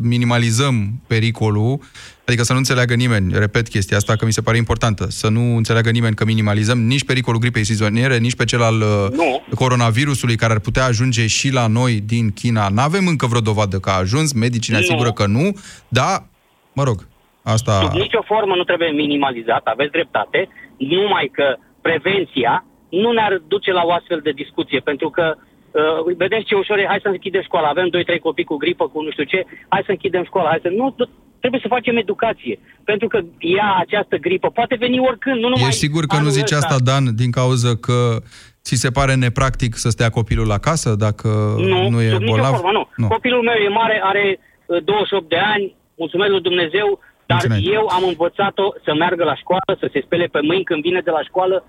minimalizăm 0.00 1.00
pericolul, 1.06 1.78
adică 2.26 2.42
să 2.42 2.52
nu 2.52 2.58
înțeleagă 2.58 2.94
nimeni, 2.94 3.38
repet 3.38 3.68
chestia 3.68 3.96
asta 3.96 4.16
că 4.16 4.24
mi 4.24 4.32
se 4.32 4.40
pare 4.40 4.56
importantă, 4.56 5.06
să 5.10 5.28
nu 5.28 5.56
înțeleagă 5.56 5.90
nimeni 5.90 6.14
că 6.14 6.24
minimalizăm 6.24 6.78
nici 6.78 7.04
pericolul 7.04 7.40
gripei 7.40 7.64
sezoniere, 7.64 8.18
nici 8.18 8.34
pe 8.36 8.44
cel 8.44 8.62
al 8.62 8.76
Nu. 8.76 9.42
uh, 9.48 9.54
coronavirusului 9.54 10.36
care 10.36 10.52
ar 10.52 10.58
putea 10.58 10.84
ajunge 10.84 11.26
și 11.26 11.52
la 11.52 11.66
noi 11.66 12.02
din 12.06 12.30
China. 12.32 12.68
N-avem 12.68 13.06
încă 13.06 13.26
vreo 13.26 13.40
dovadă 13.40 13.78
că 13.78 13.90
a 13.90 13.96
ajuns, 13.98 14.32
medicii 14.32 14.72
ne 14.72 14.78
Nu. 14.78 14.84
asigură 14.84 15.12
că 15.12 15.26
nu, 15.26 15.56
dar, 15.88 16.26
mă 16.72 16.82
rog, 16.82 17.06
asta... 17.42 17.80
Sub 17.82 17.92
nicio 17.92 18.22
formă 18.26 18.54
nu 18.56 18.62
trebuie 18.64 18.88
minimalizat, 18.90 19.60
aveți 19.64 19.90
dreptate, 19.90 20.48
numai 20.76 21.30
că 21.32 21.56
prevenția 21.82 22.64
nu 22.88 23.12
ne-ar 23.12 23.42
duce 23.48 23.72
la 23.72 23.82
o 23.84 23.92
astfel 23.92 24.20
de 24.22 24.30
discuție, 24.30 24.80
pentru 24.80 25.10
că 25.10 25.34
uh, 25.36 26.14
vedeți 26.16 26.44
ce 26.44 26.54
ușor 26.54 26.78
e, 26.78 26.84
hai 26.88 26.98
să 27.02 27.08
închidem 27.08 27.42
școala, 27.42 27.68
avem 27.68 27.88
2-3 28.16 28.18
copii 28.22 28.44
cu 28.44 28.56
gripă, 28.56 28.88
cu 28.88 29.02
nu 29.02 29.10
știu 29.10 29.24
ce, 29.24 29.44
hai 29.68 29.82
să 29.84 29.90
închidem 29.90 30.24
școala, 30.24 30.48
hai 30.48 30.58
să... 30.62 30.68
Nu, 30.68 30.90
tu- 30.96 31.10
trebuie 31.40 31.60
să 31.62 31.68
facem 31.76 31.96
educație, 31.96 32.58
pentru 32.84 33.08
că 33.08 33.18
ea, 33.38 33.74
această 33.78 34.16
gripă, 34.16 34.48
poate 34.50 34.74
veni 34.78 34.98
oricând, 34.98 35.34
nu 35.40 35.48
numai... 35.48 35.66
Ești 35.68 35.78
sigur 35.86 36.04
că 36.06 36.14
nu 36.14 36.18
anul 36.18 36.30
zici 36.30 36.52
ăsta. 36.52 36.66
asta, 36.66 36.84
Dan, 36.84 37.14
din 37.14 37.30
cauza 37.30 37.72
că 37.80 38.16
ți 38.64 38.74
se 38.74 38.90
pare 38.90 39.14
nepractic 39.14 39.74
să 39.74 39.88
stea 39.88 40.08
copilul 40.10 40.50
acasă 40.50 40.94
dacă 40.94 41.28
Nu, 41.58 41.88
nu 41.88 42.00
e 42.00 42.08
sub 42.08 42.20
nicio 42.20 42.32
bolnav? 42.32 42.52
formă, 42.54 42.70
nu. 42.72 42.88
nu. 42.96 43.06
Copilul 43.08 43.42
meu 43.42 43.54
e 43.54 43.68
mare, 43.68 44.00
are 44.04 44.38
uh, 44.66 44.84
28 44.84 45.28
de 45.28 45.36
ani, 45.54 45.74
mulțumesc 45.96 46.30
lui 46.30 46.40
Dumnezeu, 46.40 47.00
dar 47.26 47.38
Mulțumesc. 47.46 47.74
eu 47.76 47.86
am 47.96 48.04
învățat-o 48.06 48.66
să 48.84 48.94
meargă 48.94 49.24
la 49.24 49.34
școală, 49.36 49.70
să 49.80 49.88
se 49.92 50.00
spele 50.04 50.26
pe 50.26 50.40
mâini 50.42 50.64
când 50.64 50.82
vine 50.82 51.00
de 51.04 51.10
la 51.10 51.22
școală. 51.22 51.64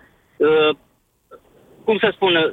Uh, 1.89 1.99
cum 1.99 2.09
să 2.09 2.09
spun, 2.15 2.35
uh, 2.35 2.51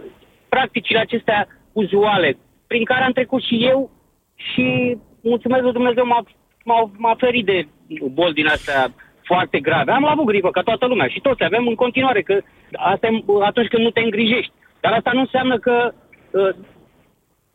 practicile 0.48 0.98
acestea 0.98 1.48
uzuale, 1.72 2.38
prin 2.66 2.84
care 2.84 3.04
am 3.04 3.12
trecut 3.12 3.42
și 3.42 3.64
eu 3.64 3.90
și 4.34 4.96
mulțumesc 5.20 5.62
lui 5.62 5.72
Dumnezeu 5.72 6.06
m-a, 6.06 6.22
m-a, 6.64 6.90
m-a 6.96 7.14
ferit 7.18 7.44
de 7.44 7.66
boli 8.12 8.34
din 8.34 8.46
astea 8.46 8.88
foarte 9.22 9.60
grave. 9.60 9.92
Am 9.92 10.04
avut 10.06 10.24
gripă 10.24 10.50
ca 10.50 10.62
toată 10.62 10.86
lumea 10.86 11.08
și 11.08 11.20
toți 11.20 11.44
avem 11.44 11.66
în 11.66 11.74
continuare, 11.74 12.22
că 12.22 12.40
asta 12.72 13.06
e 13.06 13.22
uh, 13.26 13.42
atunci 13.42 13.68
când 13.68 13.82
nu 13.82 13.90
te 13.90 14.00
îngrijești. 14.00 14.52
Dar 14.80 14.92
asta 14.92 15.10
nu 15.12 15.20
înseamnă 15.20 15.58
că 15.58 15.92
uh, 16.30 16.54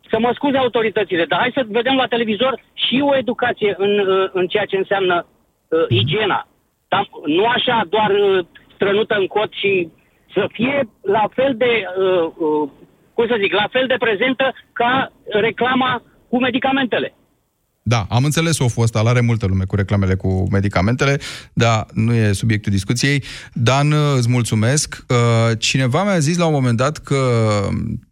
să 0.10 0.20
mă 0.20 0.32
scuze 0.34 0.58
autoritățile, 0.58 1.26
dar 1.26 1.40
hai 1.40 1.52
să 1.54 1.66
vedem 1.68 1.96
la 1.96 2.08
televizor 2.08 2.64
și 2.74 3.02
o 3.04 3.16
educație 3.16 3.76
în, 3.78 4.00
uh, 4.00 4.30
în 4.34 4.48
ceea 4.48 4.66
ce 4.66 4.78
înseamnă 4.78 5.26
uh, 5.26 5.86
igiena. 5.90 6.48
Dar 6.88 7.10
nu 7.26 7.46
așa 7.46 7.82
doar 7.90 8.12
uh, 8.12 8.46
strănută 8.74 9.16
în 9.16 9.28
cot 9.28 9.52
și 9.54 9.90
să 10.34 10.48
fie 10.52 10.90
la 11.02 11.30
fel 11.34 11.56
de, 11.58 11.84
uh, 11.98 12.32
uh, 12.38 12.70
cum 13.14 13.28
să 13.28 13.38
zic, 13.40 13.54
la 13.54 13.68
fel 13.72 13.88
de 13.88 13.96
prezentă 14.00 14.54
ca 14.74 15.12
reclama 15.24 16.02
cu 16.30 16.40
medicamentele. 16.40 17.14
Da, 17.84 18.06
am 18.10 18.24
înțeles 18.24 18.60
o 18.60 18.68
fost 18.68 18.96
are 18.96 19.22
multă 19.22 19.46
lume 19.46 19.64
cu 19.64 19.76
reclamele 19.76 20.16
cu 20.16 20.48
medicamentele, 20.52 21.20
dar 21.54 21.86
nu 21.94 22.14
e 22.14 22.32
subiectul 22.32 22.72
discuției. 22.72 23.24
Dan, 23.54 23.94
îți 24.18 24.30
mulțumesc. 24.30 25.06
Uh, 25.08 25.58
Cineva 25.58 26.04
mi-a 26.04 26.20
zis 26.20 26.38
la 26.38 26.46
un 26.46 26.54
moment 26.54 26.78
dat 26.78 26.98
că 26.98 27.18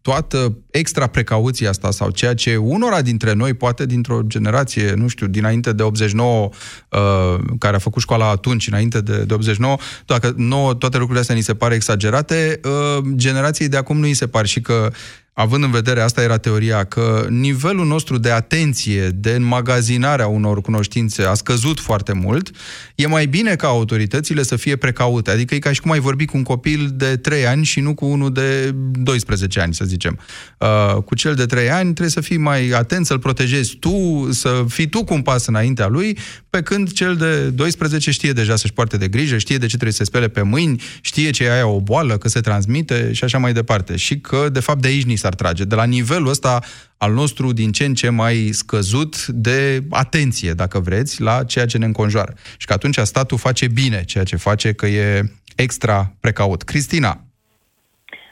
toată 0.02 0.58
extra 0.72 1.08
precauția 1.08 1.70
asta 1.70 1.92
sau 1.92 2.10
ceea 2.10 2.34
ce 2.34 2.56
unora 2.56 3.02
dintre 3.02 3.34
noi, 3.34 3.54
poate 3.54 3.86
dintr-o 3.86 4.22
generație, 4.28 4.94
nu 4.94 5.08
știu, 5.08 5.28
dinainte 5.28 5.74
de 5.74 5.84
89, 5.84 6.50
uh, 6.90 7.40
care 7.60 7.76
a 7.76 7.80
făcut 7.80 8.02
școala 8.02 8.30
atunci, 8.30 8.68
înainte 8.68 9.02
de, 9.02 9.24
de 9.24 9.34
89, 9.34 9.78
dacă 10.06 10.34
nouă 10.36 10.74
toate 10.74 10.96
lucrurile 10.96 11.20
astea 11.20 11.36
ni 11.36 11.42
se 11.42 11.56
pare 11.56 11.76
exagerate, 11.76 12.60
uh, 12.64 13.04
generației 13.16 13.68
de 13.68 13.78
acum 13.78 13.98
nu 13.98 14.06
îi 14.06 14.14
se 14.14 14.28
par 14.28 14.46
și 14.46 14.62
că 14.62 14.92
având 15.40 15.64
în 15.64 15.72
vedere, 15.72 16.02
asta 16.02 16.22
era 16.22 16.38
teoria, 16.38 16.84
că 16.84 17.28
nivelul 17.30 17.86
nostru 17.86 18.18
de 18.18 18.32
atenție, 18.32 19.08
de 19.08 19.32
înmagazinare 19.32 20.22
a 20.22 20.28
unor 20.28 20.62
cunoștințe 20.62 21.24
a 21.24 21.34
scăzut 21.34 21.80
foarte 21.80 22.14
mult, 22.14 22.52
e 22.96 23.08
mai 23.08 23.26
bine 23.26 23.56
ca 23.56 23.68
autoritățile 23.68 24.44
să 24.44 24.56
fie 24.56 24.76
precaute. 24.76 25.32
Adică 25.32 25.56
e 25.56 25.60
ca 25.60 25.72
și 25.72 25.82
cum 25.82 25.92
ai 25.92 26.00
vorbi 26.00 26.26
cu 26.26 26.38
un 26.38 26.44
copil 26.44 26.92
de 26.94 27.16
3 27.16 27.46
ani 27.46 27.64
și 27.66 27.80
nu 27.80 27.94
cu 27.94 28.06
unul 28.06 28.34
de 28.34 28.72
12 28.92 29.60
ani, 29.60 29.74
să 29.74 29.86
zicem. 29.86 30.20
Uh, 30.58 31.04
cu 31.04 31.16
cel 31.16 31.36
de 31.36 31.46
3 31.46 31.70
ani 31.70 31.84
trebuie 31.84 32.10
să 32.10 32.22
fii 32.22 32.38
mai 32.38 32.70
atent, 32.70 33.06
să-l 33.06 33.20
protejezi 33.20 33.76
tu, 33.76 34.28
să 34.32 34.66
fii 34.68 34.88
tu 34.88 35.04
cu 35.04 35.14
un 35.14 35.22
pas 35.22 35.46
înaintea 35.46 35.88
lui, 35.88 36.18
pe 36.50 36.62
când 36.62 36.92
cel 36.92 37.16
de 37.16 37.50
12 37.50 38.12
știe 38.12 38.32
deja 38.32 38.56
să-și 38.56 38.74
poarte 38.74 38.98
de 38.98 39.08
grijă, 39.08 39.38
știe 39.38 39.58
de 39.58 39.66
ce 39.66 39.72
trebuie 39.72 39.92
să 39.92 39.98
se 39.98 40.10
spele 40.10 40.28
pe 40.28 40.42
mâini, 40.42 40.82
știe 41.02 41.30
ce 41.30 41.44
e 41.44 41.54
aia 41.54 41.68
o 41.68 41.80
boală, 41.80 42.18
că 42.18 42.28
se 42.28 42.40
transmite 42.40 43.10
și 43.14 43.24
așa 43.24 43.38
mai 43.38 43.54
departe. 43.54 43.96
Și 43.96 44.20
că, 44.20 44.50
de 44.52 44.60
fapt, 44.60 44.82
de 44.82 44.88
aici 44.88 45.04
ni 45.04 45.16
s-ar 45.30 45.36
trage. 45.36 45.64
De 45.64 45.76
la 45.76 45.86
nivelul 45.86 46.30
ăsta 46.30 46.60
al 46.98 47.14
nostru 47.14 47.54
din 47.54 47.72
ce 47.72 47.86
în 47.86 47.94
ce 47.94 48.10
mai 48.10 48.36
scăzut 48.52 49.26
de 49.26 49.80
atenție, 49.90 50.52
dacă 50.52 50.80
vreți, 50.80 51.22
la 51.22 51.44
ceea 51.44 51.66
ce 51.66 51.78
ne 51.78 51.86
înconjoară. 51.86 52.34
Și 52.58 52.66
că 52.66 52.74
atunci 52.74 52.96
statul 52.96 53.38
face 53.38 53.68
bine 53.68 54.04
ceea 54.04 54.24
ce 54.24 54.36
face, 54.36 54.74
că 54.74 54.86
e 54.86 55.22
extra 55.56 56.14
precaut. 56.22 56.62
Cristina. 56.62 57.14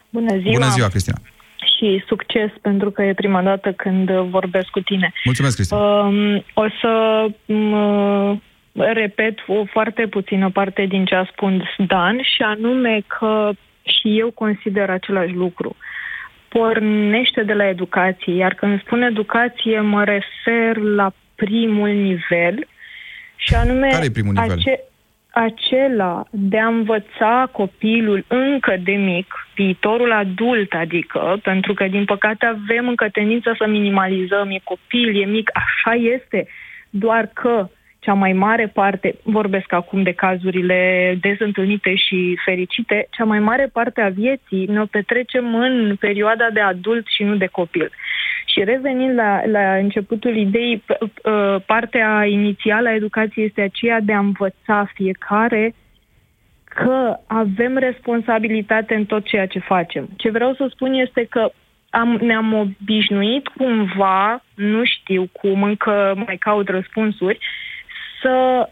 Bună 0.10 0.38
ziua! 0.38 0.52
Bună 0.52 0.70
ziua, 0.70 0.88
Cristina. 0.88 1.18
și 1.78 2.04
succes 2.08 2.52
pentru 2.62 2.92
că 2.92 3.02
e 3.04 3.14
prima 3.14 3.42
dată 3.42 3.72
când 3.72 4.10
vorbesc 4.12 4.68
cu 4.68 4.80
tine. 4.80 5.14
Mulțumesc, 5.24 5.56
Cristina. 5.56 5.80
Um, 5.80 6.36
o 6.54 6.66
să 6.82 6.92
um, 7.46 8.42
repet 8.74 9.36
o 9.48 9.66
foarte 9.66 10.08
puțină 10.08 10.50
parte 10.50 10.86
din 10.86 11.06
ce 11.06 11.16
a 11.16 11.26
spus 11.32 11.52
Dan 11.88 12.22
și 12.22 12.42
anume 12.42 13.02
că 13.20 13.52
și 13.82 14.20
eu 14.20 14.32
consider 14.32 14.90
același 14.90 15.34
lucru. 15.34 15.76
Pornește 16.50 17.44
de 17.44 17.54
la 17.54 17.68
educație, 17.68 18.34
iar 18.36 18.54
când 18.54 18.82
spun 18.82 19.02
educație 19.02 19.80
mă 19.80 20.04
refer 20.04 20.78
la 20.78 21.12
primul 21.36 21.90
nivel 21.90 22.68
și 23.36 23.54
anume 23.54 23.88
Care 23.88 24.06
e 24.06 24.12
primul 24.12 24.34
nivel? 24.34 24.58
Ace- 24.58 24.84
acela 25.32 26.24
de 26.30 26.60
a 26.60 26.68
învăța 26.68 27.50
copilul 27.52 28.26
încă 28.28 28.78
de 28.84 28.92
mic, 28.92 29.48
viitorul 29.56 30.12
adult, 30.12 30.74
adică, 30.74 31.40
pentru 31.44 31.74
că, 31.74 31.88
din 31.88 32.06
păcate, 32.06 32.46
avem 32.46 32.88
încă 32.88 33.10
tendința 33.12 33.54
să 33.58 33.68
minimalizăm, 33.68 34.50
e 34.50 34.60
copil, 34.64 35.22
e 35.22 35.26
mic, 35.26 35.50
așa 35.54 35.96
este, 35.96 36.48
doar 36.90 37.30
că 37.34 37.70
cea 38.00 38.14
mai 38.14 38.34
mare 38.34 38.68
parte, 38.68 39.16
vorbesc 39.24 39.74
acum 39.74 40.04
de 40.04 40.12
cazurile 40.12 41.18
dezîntâlnite 41.22 41.96
și 41.96 42.38
fericite, 42.46 43.08
cea 43.12 43.24
mai 43.24 43.40
mare 43.40 43.70
parte 43.74 44.02
a 44.02 44.10
vieții 44.10 44.66
ne 44.66 44.82
o 44.82 44.86
petrecem 44.86 45.56
în 45.56 45.96
perioada 46.00 46.50
de 46.54 46.60
adult 46.60 47.08
și 47.08 47.24
nu 47.24 47.36
de 47.36 47.46
copil. 47.46 47.92
Și 48.46 48.64
revenind 48.64 49.16
la, 49.16 49.46
la 49.46 49.76
începutul 49.76 50.38
ideii, 50.38 50.84
partea 51.66 52.26
inițială 52.26 52.88
a 52.88 52.96
educației 52.96 53.46
este 53.46 53.62
aceea 53.62 54.00
de 54.00 54.14
a 54.14 54.20
învăța 54.20 54.90
fiecare 54.94 55.74
că 56.64 57.18
avem 57.28 57.78
responsabilitate 57.78 58.96
în 58.96 59.06
tot 59.06 59.26
ceea 59.26 59.46
ce 59.46 59.60
facem. 59.60 60.10
Ce 60.16 60.30
vreau 60.30 60.54
să 60.54 60.68
spun 60.70 60.94
este 60.94 61.26
că 61.30 61.52
am, 61.90 62.10
ne-am 62.22 62.54
obișnuit 62.54 63.48
cumva, 63.48 64.44
nu 64.56 64.84
știu 64.86 65.30
cum, 65.32 65.64
încă 65.64 66.14
mai 66.26 66.38
caut 66.38 66.70
răspunsuri, 66.70 67.40
să, 68.22 68.70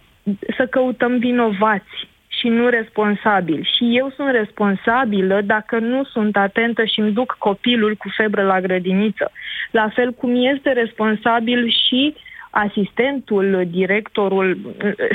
să 0.57 0.65
căutăm 0.65 1.17
vinovați 1.17 2.07
și 2.27 2.47
nu 2.47 2.69
responsabili. 2.69 3.69
Și 3.75 3.97
eu 3.97 4.11
sunt 4.15 4.31
responsabilă 4.31 5.41
dacă 5.41 5.79
nu 5.79 6.03
sunt 6.03 6.37
atentă 6.37 6.85
și 6.85 6.99
îmi 6.99 7.11
duc 7.11 7.35
copilul 7.39 7.95
cu 7.95 8.09
febră 8.17 8.43
la 8.43 8.61
grădiniță. 8.61 9.31
La 9.71 9.89
fel 9.89 10.11
cum 10.11 10.45
este 10.53 10.71
responsabil 10.71 11.73
și 11.87 12.15
asistentul, 12.49 13.63
directorul 13.67 14.57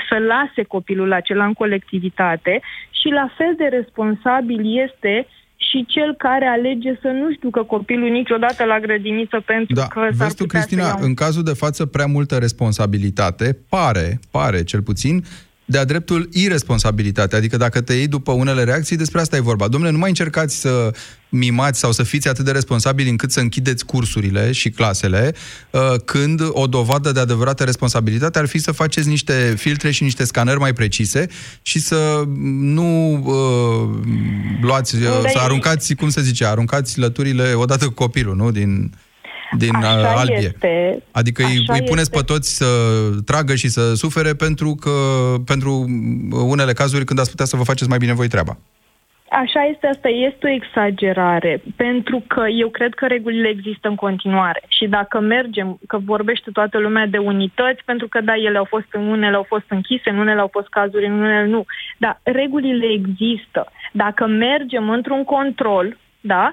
să 0.09 0.18
lase 0.18 0.62
copilul 0.62 1.12
acela 1.12 1.45
în 1.45 1.53
colectivitate 1.53 2.61
și 2.91 3.09
la 3.09 3.31
fel 3.37 3.55
de 3.57 3.64
responsabil 3.64 4.81
este 4.85 5.26
și 5.69 5.85
cel 5.89 6.15
care 6.19 6.47
alege 6.47 6.99
să 7.03 7.09
nu-și 7.09 7.39
ducă 7.39 7.63
copilul 7.63 8.11
niciodată 8.11 8.65
la 8.65 8.81
grădiniță 8.81 9.43
pentru 9.47 9.75
da. 9.75 9.87
că 9.87 10.01
s-ar 10.01 10.13
Vezi 10.13 10.37
tu, 10.37 10.43
putea 10.43 10.61
Cristina, 10.61 10.83
să 10.83 10.89
ia 10.89 10.97
un... 10.97 11.03
în 11.05 11.15
cazul 11.15 11.43
de 11.43 11.53
față, 11.53 11.87
prea 11.87 12.07
multă 12.07 12.37
responsabilitate, 12.37 13.59
pare, 13.69 14.21
pare 14.31 14.63
cel 14.63 14.83
puțin, 14.83 15.25
de-a 15.71 15.85
dreptul 15.85 16.29
irresponsabilitate. 16.33 17.37
Adică 17.37 17.57
dacă 17.57 17.81
te 17.81 17.93
iei 17.93 18.07
după 18.07 18.33
unele 18.33 18.64
reacții, 18.64 18.97
despre 18.97 19.21
asta 19.21 19.37
e 19.37 19.41
vorba. 19.41 19.68
Domnule, 19.68 19.93
nu 19.93 19.99
mai 19.99 20.09
încercați 20.09 20.61
să 20.61 20.93
mimați 21.29 21.79
sau 21.79 21.93
să 21.93 22.03
fiți 22.03 22.29
atât 22.29 22.45
de 22.45 22.51
responsabili 22.51 23.09
încât 23.09 23.33
să 23.33 23.41
închideți 23.41 23.85
cursurile 23.85 24.53
și 24.53 24.71
clasele, 24.71 25.35
uh, 25.71 25.81
când 26.05 26.41
o 26.49 26.66
dovadă 26.66 27.12
de 27.12 27.21
adevărată 27.21 27.64
responsabilitate 27.64 28.39
ar 28.39 28.47
fi 28.47 28.59
să 28.59 28.73
faceți 28.73 29.09
niște 29.09 29.55
filtre 29.57 29.91
și 29.91 30.03
niște 30.03 30.25
scanări 30.25 30.59
mai 30.59 30.73
precise 30.73 31.27
și 31.62 31.81
să 31.81 32.25
nu 32.61 33.12
uh, 33.25 34.09
luați, 34.61 34.95
uh, 34.95 35.03
să 35.33 35.39
aruncați, 35.39 35.95
cum 35.95 36.09
se 36.09 36.23
zice, 36.23 36.47
aruncați 36.47 36.99
lăturile 36.99 37.53
odată 37.53 37.85
cu 37.85 37.93
copilul, 37.93 38.37
nu? 38.37 38.51
Din 38.51 38.93
din 39.59 39.74
uh, 39.74 39.84
Așa 39.84 40.18
albie. 40.18 40.36
este. 40.36 41.03
Adică 41.11 41.42
îi, 41.42 41.64
Așa 41.68 41.72
îi 41.72 41.88
puneți 41.88 42.11
este. 42.11 42.18
pe 42.18 42.24
toți 42.32 42.57
să 42.57 42.66
tragă 43.24 43.55
și 43.55 43.68
să 43.68 43.94
sufere 43.94 44.34
pentru 44.34 44.74
că 44.80 44.90
pentru 45.46 45.84
unele 46.30 46.72
cazuri 46.72 47.05
când 47.05 47.18
ați 47.18 47.30
putea 47.30 47.44
să 47.44 47.57
vă 47.57 47.62
faceți 47.62 47.88
mai 47.88 47.98
bine 47.98 48.12
voi 48.12 48.28
treaba. 48.28 48.57
Așa 49.30 49.62
este, 49.72 49.86
asta 49.86 50.09
este 50.09 50.46
o 50.46 50.51
exagerare, 50.51 51.62
pentru 51.76 52.22
că 52.26 52.48
eu 52.48 52.68
cred 52.68 52.94
că 52.94 53.07
regulile 53.07 53.48
există 53.48 53.88
în 53.88 53.94
continuare 53.94 54.62
și 54.68 54.86
dacă 54.86 55.20
mergem, 55.20 55.78
că 55.86 55.98
vorbește 55.98 56.51
toată 56.53 56.78
lumea 56.78 57.07
de 57.07 57.18
unități, 57.18 57.82
pentru 57.84 58.09
că 58.09 58.20
da, 58.20 58.34
ele 58.36 58.59
au 58.59 58.64
fost 58.64 58.86
în 58.90 59.07
unele 59.07 59.36
au 59.36 59.44
fost 59.48 59.64
închise, 59.68 60.11
în 60.11 60.18
unele 60.18 60.40
au 60.40 60.48
fost 60.53 60.68
cazuri, 60.68 61.07
în 61.07 61.12
unele 61.12 61.46
nu, 61.46 61.64
dar 61.98 62.20
regulile 62.22 62.86
există. 62.86 63.72
Dacă 63.92 64.26
mergem 64.26 64.90
într-un 64.90 65.24
control, 65.24 65.96
da, 66.20 66.53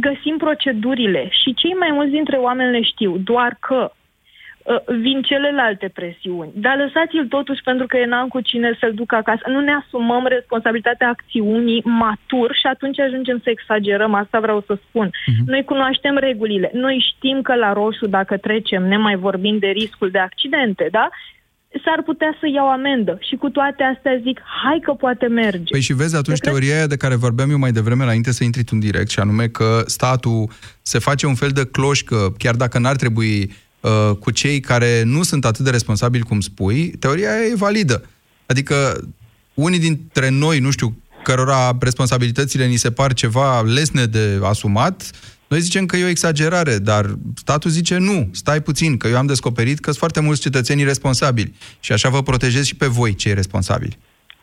găsim 0.00 0.36
procedurile 0.36 1.28
și 1.30 1.54
cei 1.54 1.72
mai 1.72 1.90
mulți 1.92 2.10
dintre 2.10 2.36
oameni 2.36 2.70
le 2.70 2.82
știu, 2.82 3.16
doar 3.18 3.56
că 3.60 3.90
uh, 3.90 4.96
vin 5.00 5.22
celelalte 5.22 5.90
presiuni. 5.94 6.50
Dar 6.54 6.76
lăsați-l 6.76 7.26
totuși 7.26 7.62
pentru 7.62 7.86
că 7.86 7.96
e 7.96 8.06
n-am 8.06 8.28
cu 8.28 8.40
cine 8.40 8.76
să-l 8.80 8.92
duc 8.94 9.12
acasă. 9.12 9.42
Nu 9.46 9.60
ne 9.60 9.72
asumăm 9.72 10.26
responsabilitatea 10.26 11.08
acțiunii 11.08 11.82
matur 11.84 12.54
și 12.54 12.66
atunci 12.66 13.00
ajungem 13.00 13.40
să 13.42 13.50
exagerăm. 13.50 14.14
Asta 14.14 14.40
vreau 14.40 14.60
să 14.66 14.78
spun. 14.88 15.08
Uh-huh. 15.08 15.46
Noi 15.46 15.64
cunoaștem 15.64 16.16
regulile. 16.16 16.70
Noi 16.72 17.04
știm 17.14 17.42
că 17.42 17.54
la 17.54 17.72
roșu, 17.72 18.06
dacă 18.06 18.36
trecem, 18.36 18.82
ne 18.82 18.96
mai 18.96 19.16
vorbim 19.16 19.58
de 19.58 19.66
riscul 19.66 20.10
de 20.10 20.18
accidente, 20.18 20.88
da? 20.90 21.08
S-ar 21.84 22.02
putea 22.04 22.36
să 22.40 22.46
iau 22.54 22.70
amendă. 22.70 23.18
Și 23.28 23.36
cu 23.36 23.48
toate 23.48 23.82
astea 23.94 24.20
zic, 24.22 24.40
hai 24.64 24.78
că 24.82 24.92
poate 24.92 25.26
merge. 25.26 25.70
Păi 25.70 25.80
și 25.80 25.92
vezi 25.92 26.16
atunci 26.16 26.38
Eu 26.38 26.42
cred- 26.42 26.52
teoria 26.52 26.76
aia 26.76 26.86
de 26.86 26.96
care 26.96 27.14
vorbeam 27.14 27.50
eu 27.50 27.58
mai 27.58 27.72
devreme 27.72 28.02
înainte 28.02 28.32
să 28.32 28.44
intri 28.44 28.62
tu 28.62 28.70
în 28.72 28.80
direct, 28.80 29.10
și 29.10 29.20
anume 29.20 29.48
că 29.48 29.82
statul 29.86 30.48
se 30.82 30.98
face 30.98 31.26
un 31.26 31.34
fel 31.34 31.50
de 31.50 31.66
cloșcă, 31.66 32.34
chiar 32.38 32.54
dacă 32.54 32.78
n-ar 32.78 32.96
trebui 32.96 33.54
uh, 33.80 34.16
cu 34.20 34.30
cei 34.30 34.60
care 34.60 35.02
nu 35.04 35.22
sunt 35.22 35.44
atât 35.44 35.64
de 35.64 35.70
responsabili 35.70 36.22
cum 36.22 36.40
spui, 36.40 36.88
teoria 36.88 37.30
aia 37.32 37.44
e 37.44 37.54
validă. 37.54 38.04
Adică 38.46 39.00
unii 39.54 39.78
dintre 39.78 40.28
noi, 40.28 40.58
nu 40.58 40.70
știu, 40.70 40.96
cărora 41.22 41.76
responsabilitățile 41.80 42.66
ni 42.66 42.76
se 42.76 42.90
par 42.90 43.12
ceva 43.12 43.60
lesne 43.62 44.04
de 44.04 44.40
asumat, 44.42 45.10
noi 45.48 45.60
zicem 45.60 45.86
că 45.86 45.96
e 45.96 46.04
o 46.04 46.08
exagerare, 46.08 46.78
dar 46.78 47.04
statul 47.34 47.70
zice 47.70 47.96
nu, 47.98 48.28
stai 48.32 48.60
puțin, 48.60 48.96
că 48.96 49.08
eu 49.08 49.16
am 49.16 49.26
descoperit 49.26 49.78
că 49.78 49.90
sunt 49.90 49.96
foarte 49.96 50.20
mulți 50.20 50.40
cetățeni 50.40 50.84
responsabili 50.84 51.52
și 51.80 51.92
așa 51.92 52.08
vă 52.08 52.22
protejez 52.22 52.64
și 52.64 52.76
pe 52.76 52.86
voi, 52.86 53.14
cei 53.14 53.34
responsabili. 53.34 53.96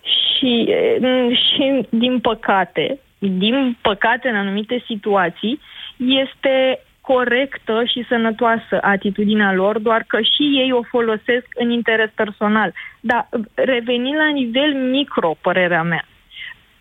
Și, 0.03 0.69
mm, 0.99 1.33
și 1.33 1.87
din 1.89 2.19
păcate, 2.19 2.99
din 3.19 3.77
păcate 3.81 4.27
în 4.27 4.35
anumite 4.35 4.83
situații, 4.87 5.59
este 5.97 6.79
corectă 7.01 7.83
și 7.91 8.05
sănătoasă 8.07 8.77
atitudinea 8.81 9.53
lor, 9.53 9.79
doar 9.79 10.03
că 10.07 10.17
și 10.21 10.43
ei 10.61 10.71
o 10.71 10.83
folosesc 10.83 11.47
în 11.55 11.69
interes 11.69 12.09
personal. 12.15 12.73
Dar 12.99 13.29
revenind 13.53 14.15
la 14.15 14.29
nivel 14.29 14.73
micro, 14.73 15.35
părerea 15.41 15.83
mea, 15.83 16.05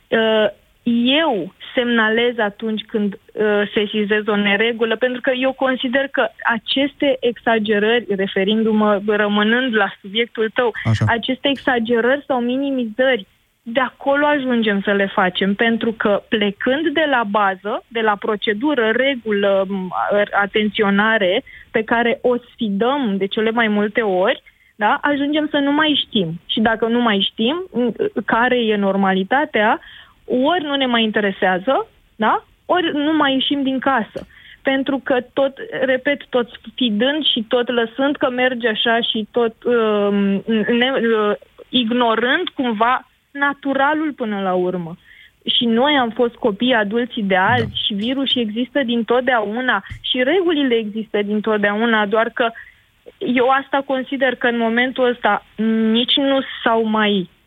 uh, 0.09 0.47
eu 0.83 1.53
semnalez 1.75 2.39
atunci 2.39 2.83
când 2.87 3.15
uh, 3.15 3.71
sesizez 3.75 4.27
o 4.27 4.37
neregulă, 4.37 4.97
pentru 4.97 5.21
că 5.21 5.31
eu 5.35 5.53
consider 5.53 6.09
că 6.09 6.29
aceste 6.45 7.17
exagerări, 7.21 8.05
referindu-mă, 8.09 9.01
rămânând 9.07 9.75
la 9.75 9.93
subiectul 10.01 10.51
tău, 10.55 10.73
Așa. 10.85 11.05
aceste 11.09 11.49
exagerări 11.49 12.25
sau 12.27 12.41
minimizări, 12.41 13.27
de 13.63 13.81
acolo 13.81 14.27
ajungem 14.27 14.81
să 14.81 14.93
le 14.93 15.07
facem, 15.07 15.55
pentru 15.55 15.93
că 15.93 16.23
plecând 16.29 16.89
de 16.93 17.07
la 17.11 17.23
bază, 17.31 17.85
de 17.89 18.01
la 18.01 18.17
procedură, 18.17 18.91
regulă, 18.91 19.65
m, 19.69 19.95
atenționare, 20.41 21.43
pe 21.71 21.83
care 21.83 22.19
o 22.23 22.37
sfidăm 22.37 23.17
de 23.17 23.27
cele 23.27 23.51
mai 23.51 23.69
multe 23.69 24.01
ori, 24.01 24.43
da, 24.77 24.99
ajungem 25.03 25.49
să 25.51 25.59
nu 25.59 25.73
mai 25.73 26.03
știm. 26.07 26.41
Și 26.47 26.61
dacă 26.61 26.87
nu 26.87 27.01
mai 27.01 27.29
știm 27.31 27.57
m, 27.73 27.93
care 28.25 28.59
e 28.65 28.77
normalitatea, 28.77 29.81
ori 30.25 30.65
nu 30.65 30.77
ne 30.77 30.87
mai 30.87 31.03
interesează, 31.03 31.87
da? 32.17 32.45
ori 32.67 32.91
nu 32.93 33.13
mai 33.13 33.33
ieșim 33.33 33.63
din 33.63 33.79
casă. 33.79 34.27
Pentru 34.63 35.01
că 35.05 35.21
tot, 35.33 35.53
repet, 35.85 36.27
tot 36.29 36.49
sfidând 36.49 37.25
și 37.25 37.45
tot 37.49 37.69
lăsând 37.69 38.17
că 38.17 38.31
merge 38.31 38.69
așa 38.69 39.01
și 39.01 39.29
tot 39.31 39.55
uh, 39.65 40.09
ne, 40.81 40.91
uh, 40.93 41.35
ignorând 41.69 42.49
cumva 42.55 43.09
naturalul 43.31 44.13
până 44.13 44.41
la 44.41 44.55
urmă. 44.55 44.97
Și 45.57 45.65
noi 45.65 45.95
am 45.95 46.11
fost 46.11 46.35
copii 46.35 46.75
adulți 46.75 47.19
ideali 47.19 47.63
da. 47.63 47.75
și 47.85 47.95
virusii 47.95 48.41
există 48.41 48.83
din 48.83 49.05
totdeauna 49.05 49.85
și 50.01 50.23
regulile 50.23 50.75
există 50.75 51.23
din 51.23 51.41
totdeauna, 51.41 52.07
doar 52.07 52.31
că 52.35 52.51
eu 53.19 53.49
asta 53.49 53.83
consider 53.87 54.35
că 54.35 54.47
în 54.47 54.59
momentul 54.59 55.09
ăsta 55.09 55.47
nici 55.91 56.17
nu 56.17 56.41
s-au 56.63 56.83
mai 56.85 57.19
uh, 57.19 57.42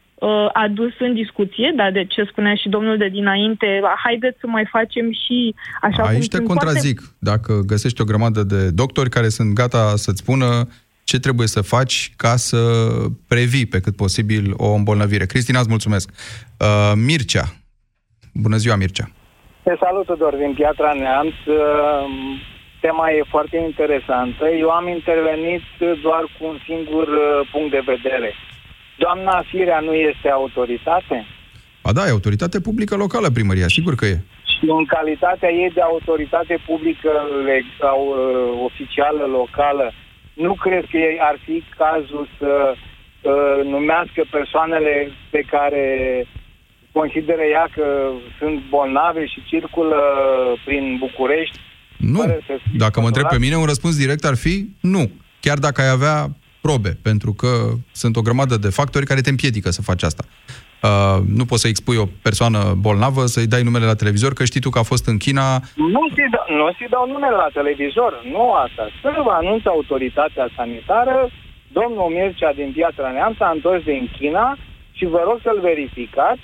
adus 0.53 0.93
în 0.99 1.13
discuție, 1.13 1.73
dar 1.75 1.91
de 1.91 2.05
ce 2.05 2.23
spunea 2.23 2.55
și 2.55 2.69
domnul 2.69 2.97
de 2.97 3.07
dinainte, 3.07 3.81
haideți 4.03 4.39
să 4.39 4.47
mai 4.47 4.65
facem 4.71 5.11
și 5.11 5.55
așa 5.81 6.01
cum 6.01 6.11
Aici 6.11 6.27
te 6.27 6.35
sunt 6.35 6.47
contrazic. 6.47 7.01
Dacă 7.19 7.61
găsești 7.65 8.01
o 8.01 8.05
grămadă 8.05 8.43
de 8.43 8.69
doctori 8.69 9.09
care 9.09 9.29
sunt 9.29 9.53
gata 9.53 9.93
să-ți 9.95 10.21
spună 10.21 10.67
ce 11.03 11.19
trebuie 11.19 11.47
să 11.47 11.61
faci 11.61 12.13
ca 12.15 12.35
să 12.35 12.59
previi 13.27 13.65
pe 13.65 13.79
cât 13.79 13.95
posibil 13.95 14.53
o 14.57 14.69
îmbolnăvire. 14.73 15.25
Cristina, 15.25 15.59
îți 15.59 15.69
mulțumesc. 15.69 16.09
Uh, 16.59 16.93
Mircea. 16.95 17.45
Bună 18.33 18.55
ziua, 18.55 18.75
Mircea. 18.75 19.07
Te 19.63 19.73
salut, 19.79 20.05
Tudor, 20.05 20.35
din 20.35 20.53
Piatra 20.53 20.93
Neamț. 20.93 21.33
Uh, 21.45 21.55
Tema 22.81 23.09
e 23.09 23.33
foarte 23.35 23.57
interesantă. 23.57 24.43
Eu 24.63 24.69
am 24.69 24.87
intervenit 24.87 25.65
doar 26.01 26.23
cu 26.35 26.45
un 26.51 26.57
singur 26.69 27.07
uh, 27.07 27.49
punct 27.51 27.71
de 27.71 27.83
vedere. 27.93 28.29
Doamna 29.03 29.43
Firea 29.49 29.79
nu 29.79 29.93
este 29.93 30.29
autoritate? 30.29 31.25
A, 31.81 31.91
da, 31.91 32.05
e 32.05 32.09
autoritate 32.09 32.59
publică 32.59 32.95
locală 32.95 33.29
primăria, 33.29 33.67
sigur 33.67 33.95
că 33.95 34.05
e. 34.05 34.17
Și 34.53 34.65
în 34.79 34.85
calitatea 34.85 35.51
ei 35.51 35.71
de 35.73 35.81
autoritate 35.81 36.55
publică 36.65 37.11
sau 37.79 37.99
uh, 38.07 38.63
oficială 38.67 39.25
locală, 39.25 39.93
nu 40.33 40.53
cred 40.53 40.83
că 40.91 40.97
ar 41.29 41.37
fi 41.45 41.63
cazul 41.77 42.27
să 42.39 42.51
uh, 42.75 43.65
numească 43.73 44.21
persoanele 44.31 45.11
pe 45.29 45.41
care 45.53 45.85
consideră 46.91 47.41
ea 47.41 47.67
că 47.75 47.87
sunt 48.39 48.57
bolnave 48.69 49.25
și 49.25 49.43
circulă 49.51 49.99
prin 50.65 50.95
București 50.99 51.59
nu. 51.97 52.39
Dacă 52.77 52.99
mă 52.99 53.07
întreb 53.07 53.27
pe 53.27 53.37
mine, 53.37 53.55
un 53.55 53.65
răspuns 53.65 53.97
direct 53.97 54.25
ar 54.25 54.35
fi 54.35 54.69
nu. 54.79 55.11
Chiar 55.39 55.57
dacă 55.57 55.81
ai 55.81 55.89
avea 55.89 56.29
probe, 56.65 56.91
pentru 57.09 57.31
că 57.41 57.51
sunt 58.01 58.13
o 58.15 58.25
grămadă 58.27 58.55
de 58.65 58.75
factori 58.79 59.09
care 59.09 59.21
te 59.21 59.33
împiedică 59.33 59.69
să 59.77 59.87
faci 59.89 60.03
asta. 60.09 60.23
Uh, 60.87 61.17
nu 61.39 61.45
poți 61.49 61.63
să 61.63 61.67
expui 61.67 61.97
o 62.03 62.07
persoană 62.27 62.59
bolnavă, 62.85 63.21
să-i 63.33 63.51
dai 63.53 63.63
numele 63.67 63.85
la 63.91 64.01
televizor, 64.01 64.33
că 64.33 64.43
știi 64.45 64.63
tu 64.63 64.69
că 64.69 64.79
a 64.79 64.91
fost 64.91 65.05
în 65.11 65.17
China. 65.25 65.45
Nu 65.93 66.03
ți 66.15 66.25
dau, 66.33 66.45
nu 66.57 66.65
ți 66.77 66.93
dau 66.95 67.03
numele 67.13 67.35
la 67.43 67.49
televizor, 67.59 68.11
nu 68.33 68.43
asta. 68.65 68.83
Să 69.01 69.09
vă 69.25 69.33
anunț 69.41 69.63
autoritatea 69.65 70.47
sanitară, 70.57 71.17
domnul 71.77 72.13
Mircea 72.15 72.51
din 72.59 72.69
Piatra 72.75 73.09
Neamț 73.11 73.39
a 73.39 73.49
întors 73.55 73.83
din 73.83 74.03
China 74.17 74.57
și 74.97 75.05
vă 75.13 75.21
rog 75.27 75.37
să-l 75.45 75.59
verificați, 75.69 76.43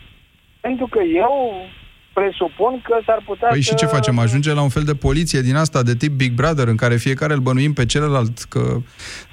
pentru 0.65 0.87
că 0.93 1.01
eu 1.23 1.35
presupun 2.13 2.81
că 2.83 2.95
s-ar 3.05 3.23
putea 3.25 3.47
Păi 3.47 3.63
să... 3.63 3.69
și 3.69 3.75
ce 3.75 3.85
facem? 3.85 4.19
Ajunge 4.19 4.53
la 4.53 4.61
un 4.61 4.69
fel 4.69 4.83
de 4.83 4.95
poliție 4.95 5.41
din 5.41 5.55
asta 5.55 5.83
de 5.83 5.95
tip 5.95 6.11
Big 6.11 6.33
Brother, 6.33 6.67
în 6.67 6.75
care 6.75 6.95
fiecare 6.95 7.33
îl 7.33 7.39
bănuim 7.39 7.73
pe 7.73 7.85
celălalt, 7.85 8.43
că... 8.49 8.77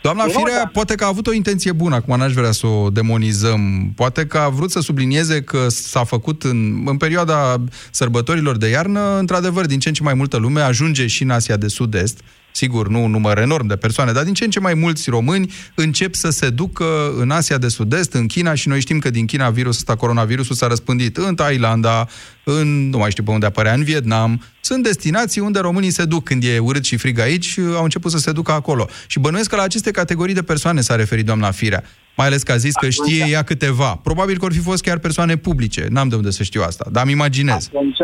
Doamna 0.03 0.24
nu, 0.24 0.31
Firea 0.31 0.62
da. 0.62 0.70
poate 0.72 0.95
că 0.95 1.05
a 1.05 1.07
avut 1.07 1.26
o 1.26 1.33
intenție 1.33 1.72
bună, 1.72 1.95
acum 1.95 2.16
n-aș 2.18 2.33
vrea 2.33 2.51
să 2.51 2.66
o 2.66 2.91
demonizăm, 2.91 3.93
poate 3.97 4.26
că 4.26 4.39
a 4.39 4.49
vrut 4.49 4.70
să 4.70 4.81
sublinieze 4.81 5.43
că 5.43 5.68
s-a 5.68 6.05
făcut 6.05 6.43
în, 6.43 6.83
în 6.87 6.97
perioada 6.97 7.57
sărbătorilor 7.91 8.57
de 8.57 8.68
iarnă, 8.68 9.18
într-adevăr, 9.18 9.66
din 9.66 9.79
ce 9.79 9.89
în 9.89 9.95
ce 9.95 10.03
mai 10.03 10.14
multă 10.14 10.37
lume 10.37 10.61
ajunge 10.61 11.07
și 11.07 11.22
în 11.22 11.31
Asia 11.31 11.57
de 11.57 11.68
Sud-Est, 11.68 12.20
sigur, 12.59 12.89
nu 12.89 13.05
un 13.05 13.11
număr 13.11 13.39
enorm 13.39 13.67
de 13.67 13.77
persoane, 13.77 14.13
dar 14.13 14.25
din 14.25 14.35
ce 14.35 14.45
în 14.45 14.51
ce 14.51 14.61
mai 14.61 14.75
mulți 14.75 15.11
români 15.11 15.53
încep 15.75 16.15
să 16.15 16.31
se 16.31 16.51
ducă 16.51 17.15
în 17.19 17.31
Asia 17.31 17.59
de 17.59 17.69
Sud-Est, 17.69 18.13
în 18.13 18.27
China 18.27 18.55
și 18.55 18.69
noi 18.69 18.81
știm 18.81 18.99
că 18.99 19.11
din 19.11 19.27
China 19.27 19.51
virusul 19.51 19.81
ăsta, 19.81 19.97
coronavirusul 19.97 20.55
s-a 20.55 20.67
răspândit 20.67 21.17
în 21.17 21.35
Thailanda, 21.35 22.09
în, 22.45 22.89
nu 22.89 22.99
mai 22.99 23.11
știu 23.11 23.23
pe 23.23 23.31
unde 23.31 23.47
apărea, 23.47 23.73
în 23.73 23.83
Vietnam. 23.83 24.43
Sunt 24.61 24.83
destinații 24.83 25.41
unde 25.41 25.59
românii 25.59 25.91
se 25.91 26.05
duc 26.05 26.25
când 26.25 26.45
e 26.45 26.59
urât 26.59 26.85
și 26.85 26.97
frig 26.97 27.19
aici, 27.19 27.59
au 27.77 27.83
început 27.83 28.11
să 28.11 28.19
se 28.19 28.33
ducă 28.33 28.53
acolo. 28.53 28.89
Și 29.07 29.19
bănuiesc 29.19 29.49
că 29.49 29.57
la 29.57 29.63
aceste 29.63 29.91
categorii 29.91 30.35
de 30.35 30.43
persoane 30.43 30.81
s-a 30.81 30.95
referit 30.95 31.25
doamna 31.25 31.51
Firea. 31.51 31.85
Mai 32.17 32.27
ales 32.27 32.43
că 32.43 32.53
a 32.53 32.57
zis 32.57 32.75
că 32.75 32.89
știe 32.89 33.27
ea 33.29 33.43
câteva. 33.43 34.01
Probabil 34.03 34.39
că 34.39 34.45
ar 34.45 34.53
fi 34.53 34.59
fost 34.59 34.83
chiar 34.83 34.99
persoane 34.99 35.37
publice. 35.37 35.87
N-am 35.91 36.09
de 36.09 36.15
unde 36.15 36.31
să 36.31 36.43
știu 36.43 36.63
asta, 36.63 36.87
dar 36.93 37.03
îmi 37.03 37.13
imaginez. 37.13 37.69
Atunci, 37.75 37.97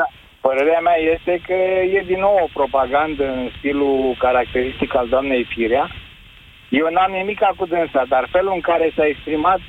Părerea 0.49 0.81
mea 0.81 0.99
este 1.15 1.41
că 1.47 1.53
e 1.97 2.03
din 2.07 2.21
nou 2.21 2.37
o 2.43 2.53
propagandă 2.53 3.25
în 3.25 3.51
stilul 3.59 4.17
caracteristic 4.19 4.95
al 4.95 5.09
doamnei 5.09 5.45
Firea. 5.45 5.91
Eu 6.69 6.87
n-am 6.91 7.13
nimic 7.13 7.41
cu 7.57 7.67
dânsa, 7.67 8.05
dar 8.09 8.29
felul 8.31 8.53
în 8.55 8.61
care 8.61 8.93
s-a 8.97 9.07
exprimat 9.07 9.61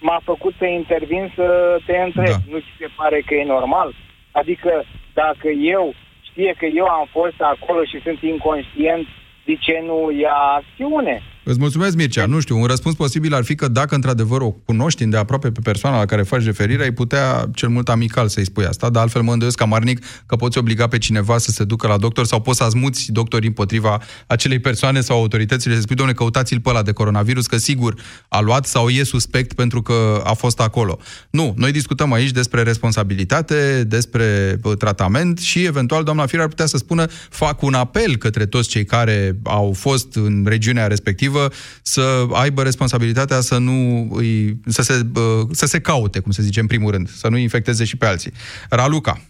m-a 0.00 0.20
făcut 0.24 0.54
să 0.58 0.64
intervin 0.64 1.32
să 1.34 1.78
te 1.86 1.96
întreb. 1.96 2.36
Da. 2.36 2.50
Nu 2.50 2.58
ți 2.58 2.78
se 2.78 2.88
pare 2.96 3.22
că 3.26 3.34
e 3.34 3.44
normal? 3.44 3.94
Adică 4.30 4.84
dacă 5.14 5.48
eu 5.48 5.94
știe 6.28 6.54
că 6.58 6.66
eu 6.66 6.86
am 6.86 7.06
fost 7.10 7.40
acolo 7.40 7.84
și 7.84 8.00
sunt 8.00 8.22
inconștient, 8.22 9.06
de 9.44 9.54
ce 9.54 9.82
nu 9.86 10.10
ia 10.10 10.36
acțiune? 10.58 11.22
Îți 11.44 11.58
mulțumesc, 11.58 11.96
Mircea. 11.96 12.26
Nu 12.26 12.40
știu, 12.40 12.58
un 12.58 12.64
răspuns 12.64 12.94
posibil 12.94 13.34
ar 13.34 13.44
fi 13.44 13.54
că 13.54 13.68
dacă 13.68 13.94
într-adevăr 13.94 14.40
o 14.40 14.50
cunoști 14.50 15.04
de 15.04 15.16
aproape 15.16 15.50
pe 15.50 15.60
persoana 15.62 15.98
la 15.98 16.04
care 16.04 16.22
faci 16.22 16.44
referire, 16.44 16.82
ai 16.82 16.90
putea 16.90 17.50
cel 17.54 17.68
mult 17.68 17.88
amical 17.88 18.28
să-i 18.28 18.44
spui 18.44 18.64
asta, 18.64 18.90
dar 18.90 19.02
altfel 19.02 19.22
mă 19.22 19.32
îndoiesc 19.32 19.60
amarnic 19.60 20.04
că 20.26 20.36
poți 20.36 20.58
obliga 20.58 20.86
pe 20.86 20.98
cineva 20.98 21.38
să 21.38 21.50
se 21.50 21.64
ducă 21.64 21.86
la 21.86 21.96
doctor 21.96 22.26
sau 22.26 22.40
poți 22.40 22.58
să 22.58 22.64
azmuți 22.64 23.12
doctorii 23.12 23.48
împotriva 23.48 24.00
acelei 24.26 24.58
persoane 24.58 25.00
sau 25.00 25.18
autoritățile 25.18 25.74
să 25.74 25.80
spui, 25.80 25.96
doamne, 25.96 26.14
căutați-l 26.14 26.60
pe 26.60 26.68
ăla 26.68 26.82
de 26.82 26.92
coronavirus, 26.92 27.46
că 27.46 27.56
sigur 27.56 27.94
a 28.28 28.40
luat 28.40 28.66
sau 28.66 28.88
e 28.88 29.02
suspect 29.02 29.52
pentru 29.52 29.82
că 29.82 30.22
a 30.24 30.32
fost 30.32 30.60
acolo. 30.60 30.98
Nu, 31.30 31.54
noi 31.56 31.72
discutăm 31.72 32.12
aici 32.12 32.30
despre 32.30 32.62
responsabilitate, 32.62 33.84
despre 33.84 34.58
tratament 34.78 35.38
și 35.38 35.64
eventual 35.64 36.04
doamna 36.04 36.26
Fir 36.26 36.40
ar 36.40 36.48
putea 36.48 36.66
să 36.66 36.76
spună 36.76 37.06
fac 37.30 37.62
un 37.62 37.74
apel 37.74 38.16
către 38.16 38.46
toți 38.46 38.68
cei 38.68 38.84
care 38.84 39.38
au 39.42 39.72
fost 39.76 40.14
în 40.14 40.44
regiunea 40.48 40.86
respectivă 40.86 41.30
respectivă 41.32 41.50
să 41.82 42.26
aibă 42.32 42.62
responsabilitatea 42.62 43.40
să 43.40 43.58
nu 43.58 44.08
îi, 44.12 44.60
să, 44.66 44.82
se, 44.82 45.06
să 45.50 45.66
se 45.66 45.80
caute, 45.80 46.18
cum 46.18 46.30
se 46.30 46.42
zice 46.42 46.60
în 46.60 46.66
primul 46.66 46.90
rând, 46.90 47.10
să 47.10 47.28
nu 47.28 47.36
infecteze 47.36 47.84
și 47.84 47.96
pe 47.96 48.06
alții. 48.06 48.32
Raluca. 48.68 49.20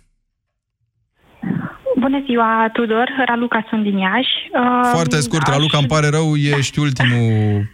Bună 2.13 2.25
ziua, 2.31 2.71
Tudor. 2.73 3.09
Raluca 3.27 3.61
sunt 3.69 3.83
din 3.89 3.99
Iași. 3.99 4.35
Uh, 4.61 4.91
Foarte 4.97 5.17
scurt, 5.27 5.47
aș... 5.47 5.55
Raluca, 5.55 5.79
îmi 5.79 5.93
pare 5.95 6.09
rău, 6.17 6.29
ești 6.59 6.77
da. 6.77 6.83
ultimul 6.87 7.27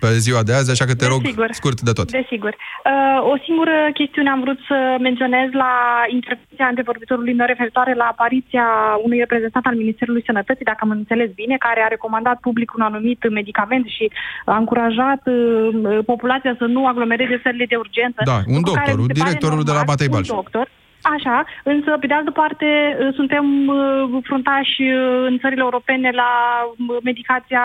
pe 0.03 0.11
ziua 0.25 0.43
de 0.49 0.53
azi, 0.59 0.71
așa 0.75 0.85
că 0.89 0.95
te 0.95 1.07
rog 1.13 1.21
Desigur. 1.23 1.49
scurt 1.61 1.79
de 1.89 1.93
tot. 1.99 2.07
Desigur. 2.21 2.53
Uh, 2.59 3.33
o 3.33 3.35
singură 3.47 3.77
chestiune 4.01 4.31
am 4.31 4.41
vrut 4.45 4.59
să 4.71 4.77
menționez 5.09 5.49
la 5.65 5.73
intervenția 6.19 6.67
antevorbitorului 6.73 7.35
meu 7.39 7.47
referitoare 7.47 7.93
la 8.03 8.07
apariția 8.15 8.67
unui 9.07 9.19
reprezentant 9.25 9.67
al 9.67 9.77
Ministerului 9.83 10.27
Sănătății, 10.27 10.71
dacă 10.71 10.81
am 10.83 10.91
înțeles 10.91 11.31
bine, 11.43 11.57
care 11.67 11.81
a 11.83 11.95
recomandat 11.95 12.39
public 12.47 12.69
un 12.77 12.83
anumit 12.91 13.21
medicament 13.31 13.87
și 13.97 14.05
a 14.45 14.57
încurajat 14.57 15.23
uh, 15.27 15.99
populația 16.13 16.55
să 16.59 16.65
nu 16.65 16.87
aglomereze 16.87 17.41
sările 17.43 17.67
de 17.73 17.77
urgență. 17.77 18.21
Da, 18.25 18.39
un 18.57 18.63
doctor, 18.71 18.99
un 18.99 19.11
directorul 19.21 19.63
de 19.69 19.73
la 19.79 19.83
Matei 19.87 20.09
Balș. 20.09 20.29
Un 20.29 20.35
doctor 20.43 20.67
Așa, 21.01 21.45
însă, 21.65 21.91
pe 22.01 22.07
de 22.07 22.15
altă 22.15 22.31
parte, 22.31 22.67
suntem 23.15 23.45
uh, 23.69 24.23
fruntași 24.23 24.83
uh, 24.83 25.27
în 25.31 25.39
țările 25.39 25.61
europene 25.61 26.11
la 26.23 26.31
uh, 26.67 26.97
medicația, 27.03 27.63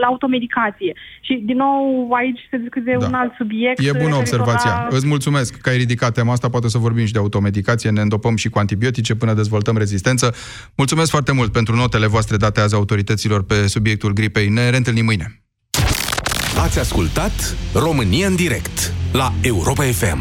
la 0.00 0.06
automedicație. 0.06 0.92
Și, 1.20 1.34
din 1.44 1.56
nou, 1.56 2.08
aici 2.12 2.40
se 2.50 2.56
discute 2.56 2.96
da. 2.98 3.06
un 3.06 3.14
alt 3.14 3.32
subiect. 3.36 3.78
E 3.78 4.02
bună 4.02 4.14
observația. 4.14 4.70
La... 4.70 4.96
Îți 4.96 5.06
mulțumesc 5.06 5.60
că 5.60 5.68
ai 5.68 5.76
ridicat 5.76 6.12
tema 6.12 6.32
asta. 6.32 6.48
Poate 6.48 6.68
să 6.68 6.78
vorbim 6.78 7.06
și 7.06 7.12
de 7.12 7.18
automedicație. 7.18 7.90
Ne 7.90 8.00
îndopăm 8.00 8.36
și 8.36 8.48
cu 8.48 8.58
antibiotice 8.58 9.14
până 9.14 9.32
dezvoltăm 9.32 9.76
rezistență. 9.76 10.34
Mulțumesc 10.76 11.10
foarte 11.10 11.32
mult 11.32 11.52
pentru 11.52 11.74
notele 11.74 12.06
voastre 12.06 12.36
date 12.36 12.60
azi 12.60 12.74
autorităților 12.74 13.44
pe 13.44 13.54
subiectul 13.66 14.12
gripei. 14.12 14.48
Ne 14.48 14.70
reîntâlnim 14.70 15.04
mâine. 15.04 15.26
Ați 16.64 16.78
ascultat 16.78 17.56
România 17.74 18.26
în 18.26 18.36
direct 18.36 18.92
la 19.12 19.32
Europa 19.42 19.82
FM. 19.82 20.18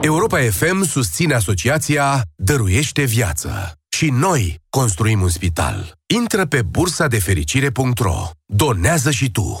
Europa 0.00 0.38
FM 0.38 0.82
susține 0.84 1.34
asociația 1.34 2.22
Dăruiește 2.36 3.02
Viață. 3.04 3.72
Și 3.88 4.10
noi 4.10 4.60
construim 4.70 5.22
un 5.22 5.28
spital. 5.28 5.92
Intră 6.14 6.46
pe 6.46 6.62
bursa 6.62 7.06
de 7.06 7.18
fericire.ro. 7.18 8.30
Donează 8.46 9.10
și 9.10 9.30
tu! 9.30 9.60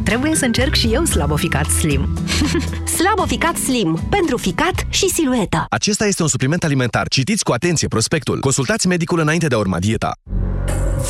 trebuie 0.11 0.35
să 0.35 0.45
încerc 0.45 0.73
și 0.73 0.87
eu 0.87 1.05
Slabo 1.05 1.35
Ficat 1.35 1.65
Slim. 1.65 2.07
Slaboficat 2.97 3.55
Slim. 3.55 4.07
Pentru 4.09 4.37
ficat 4.37 4.85
și 4.89 5.07
silueta. 5.09 5.65
Acesta 5.69 6.05
este 6.05 6.21
un 6.21 6.27
supliment 6.27 6.63
alimentar. 6.63 7.07
Citiți 7.07 7.43
cu 7.43 7.51
atenție 7.51 7.87
prospectul. 7.87 8.39
Consultați 8.39 8.87
medicul 8.87 9.19
înainte 9.19 9.47
de 9.47 9.55
a 9.55 9.57
urma 9.57 9.79
dieta. 9.79 10.11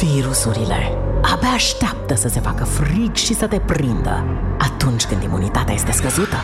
Virusurile 0.01 0.97
abia 1.21 1.49
așteaptă 1.49 2.15
să 2.15 2.27
se 2.27 2.39
facă 2.39 2.63
frig 2.63 3.15
și 3.15 3.33
să 3.33 3.47
te 3.47 3.59
prindă 3.59 4.25
atunci 4.59 5.03
când 5.03 5.23
imunitatea 5.23 5.73
este 5.73 5.91
scăzută. 5.91 6.37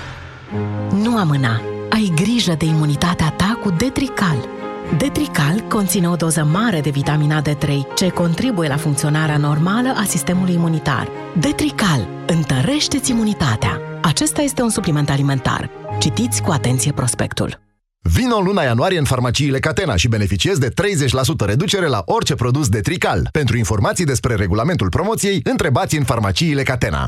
Nu 0.93 1.17
amâna! 1.17 1.61
Ai 1.89 2.11
grijă 2.15 2.55
de 2.57 2.65
imunitatea 2.65 3.29
ta 3.29 3.59
cu 3.63 3.69
Detrical. 3.69 4.47
Detrical 4.95 5.59
conține 5.59 6.09
o 6.09 6.15
doză 6.15 6.43
mare 6.43 6.81
de 6.81 6.89
vitamina 6.89 7.41
D3, 7.41 7.67
ce 7.95 8.09
contribuie 8.09 8.67
la 8.67 8.77
funcționarea 8.77 9.37
normală 9.37 9.93
a 9.97 10.03
sistemului 10.03 10.53
imunitar. 10.53 11.07
Detrical 11.39 12.07
întărește-ți 12.27 13.11
imunitatea. 13.11 13.81
Acesta 14.01 14.41
este 14.41 14.61
un 14.61 14.69
supliment 14.69 15.09
alimentar. 15.09 15.69
Citiți 15.99 16.41
cu 16.41 16.51
atenție 16.51 16.91
prospectul. 16.91 17.59
Vino 18.01 18.39
luna 18.39 18.63
ianuarie 18.63 18.97
în 18.97 19.03
farmaciile 19.03 19.59
Catena 19.59 19.95
și 19.95 20.07
beneficiezi 20.07 20.59
de 20.59 20.69
30% 20.69 21.45
reducere 21.45 21.87
la 21.87 22.01
orice 22.05 22.35
produs 22.35 22.69
de 22.69 22.79
Trical. 22.79 23.29
Pentru 23.31 23.57
informații 23.57 24.05
despre 24.05 24.35
regulamentul 24.35 24.89
promoției, 24.89 25.39
întrebați 25.43 25.97
în 25.97 26.03
farmaciile 26.03 26.63
Catena. 26.63 27.07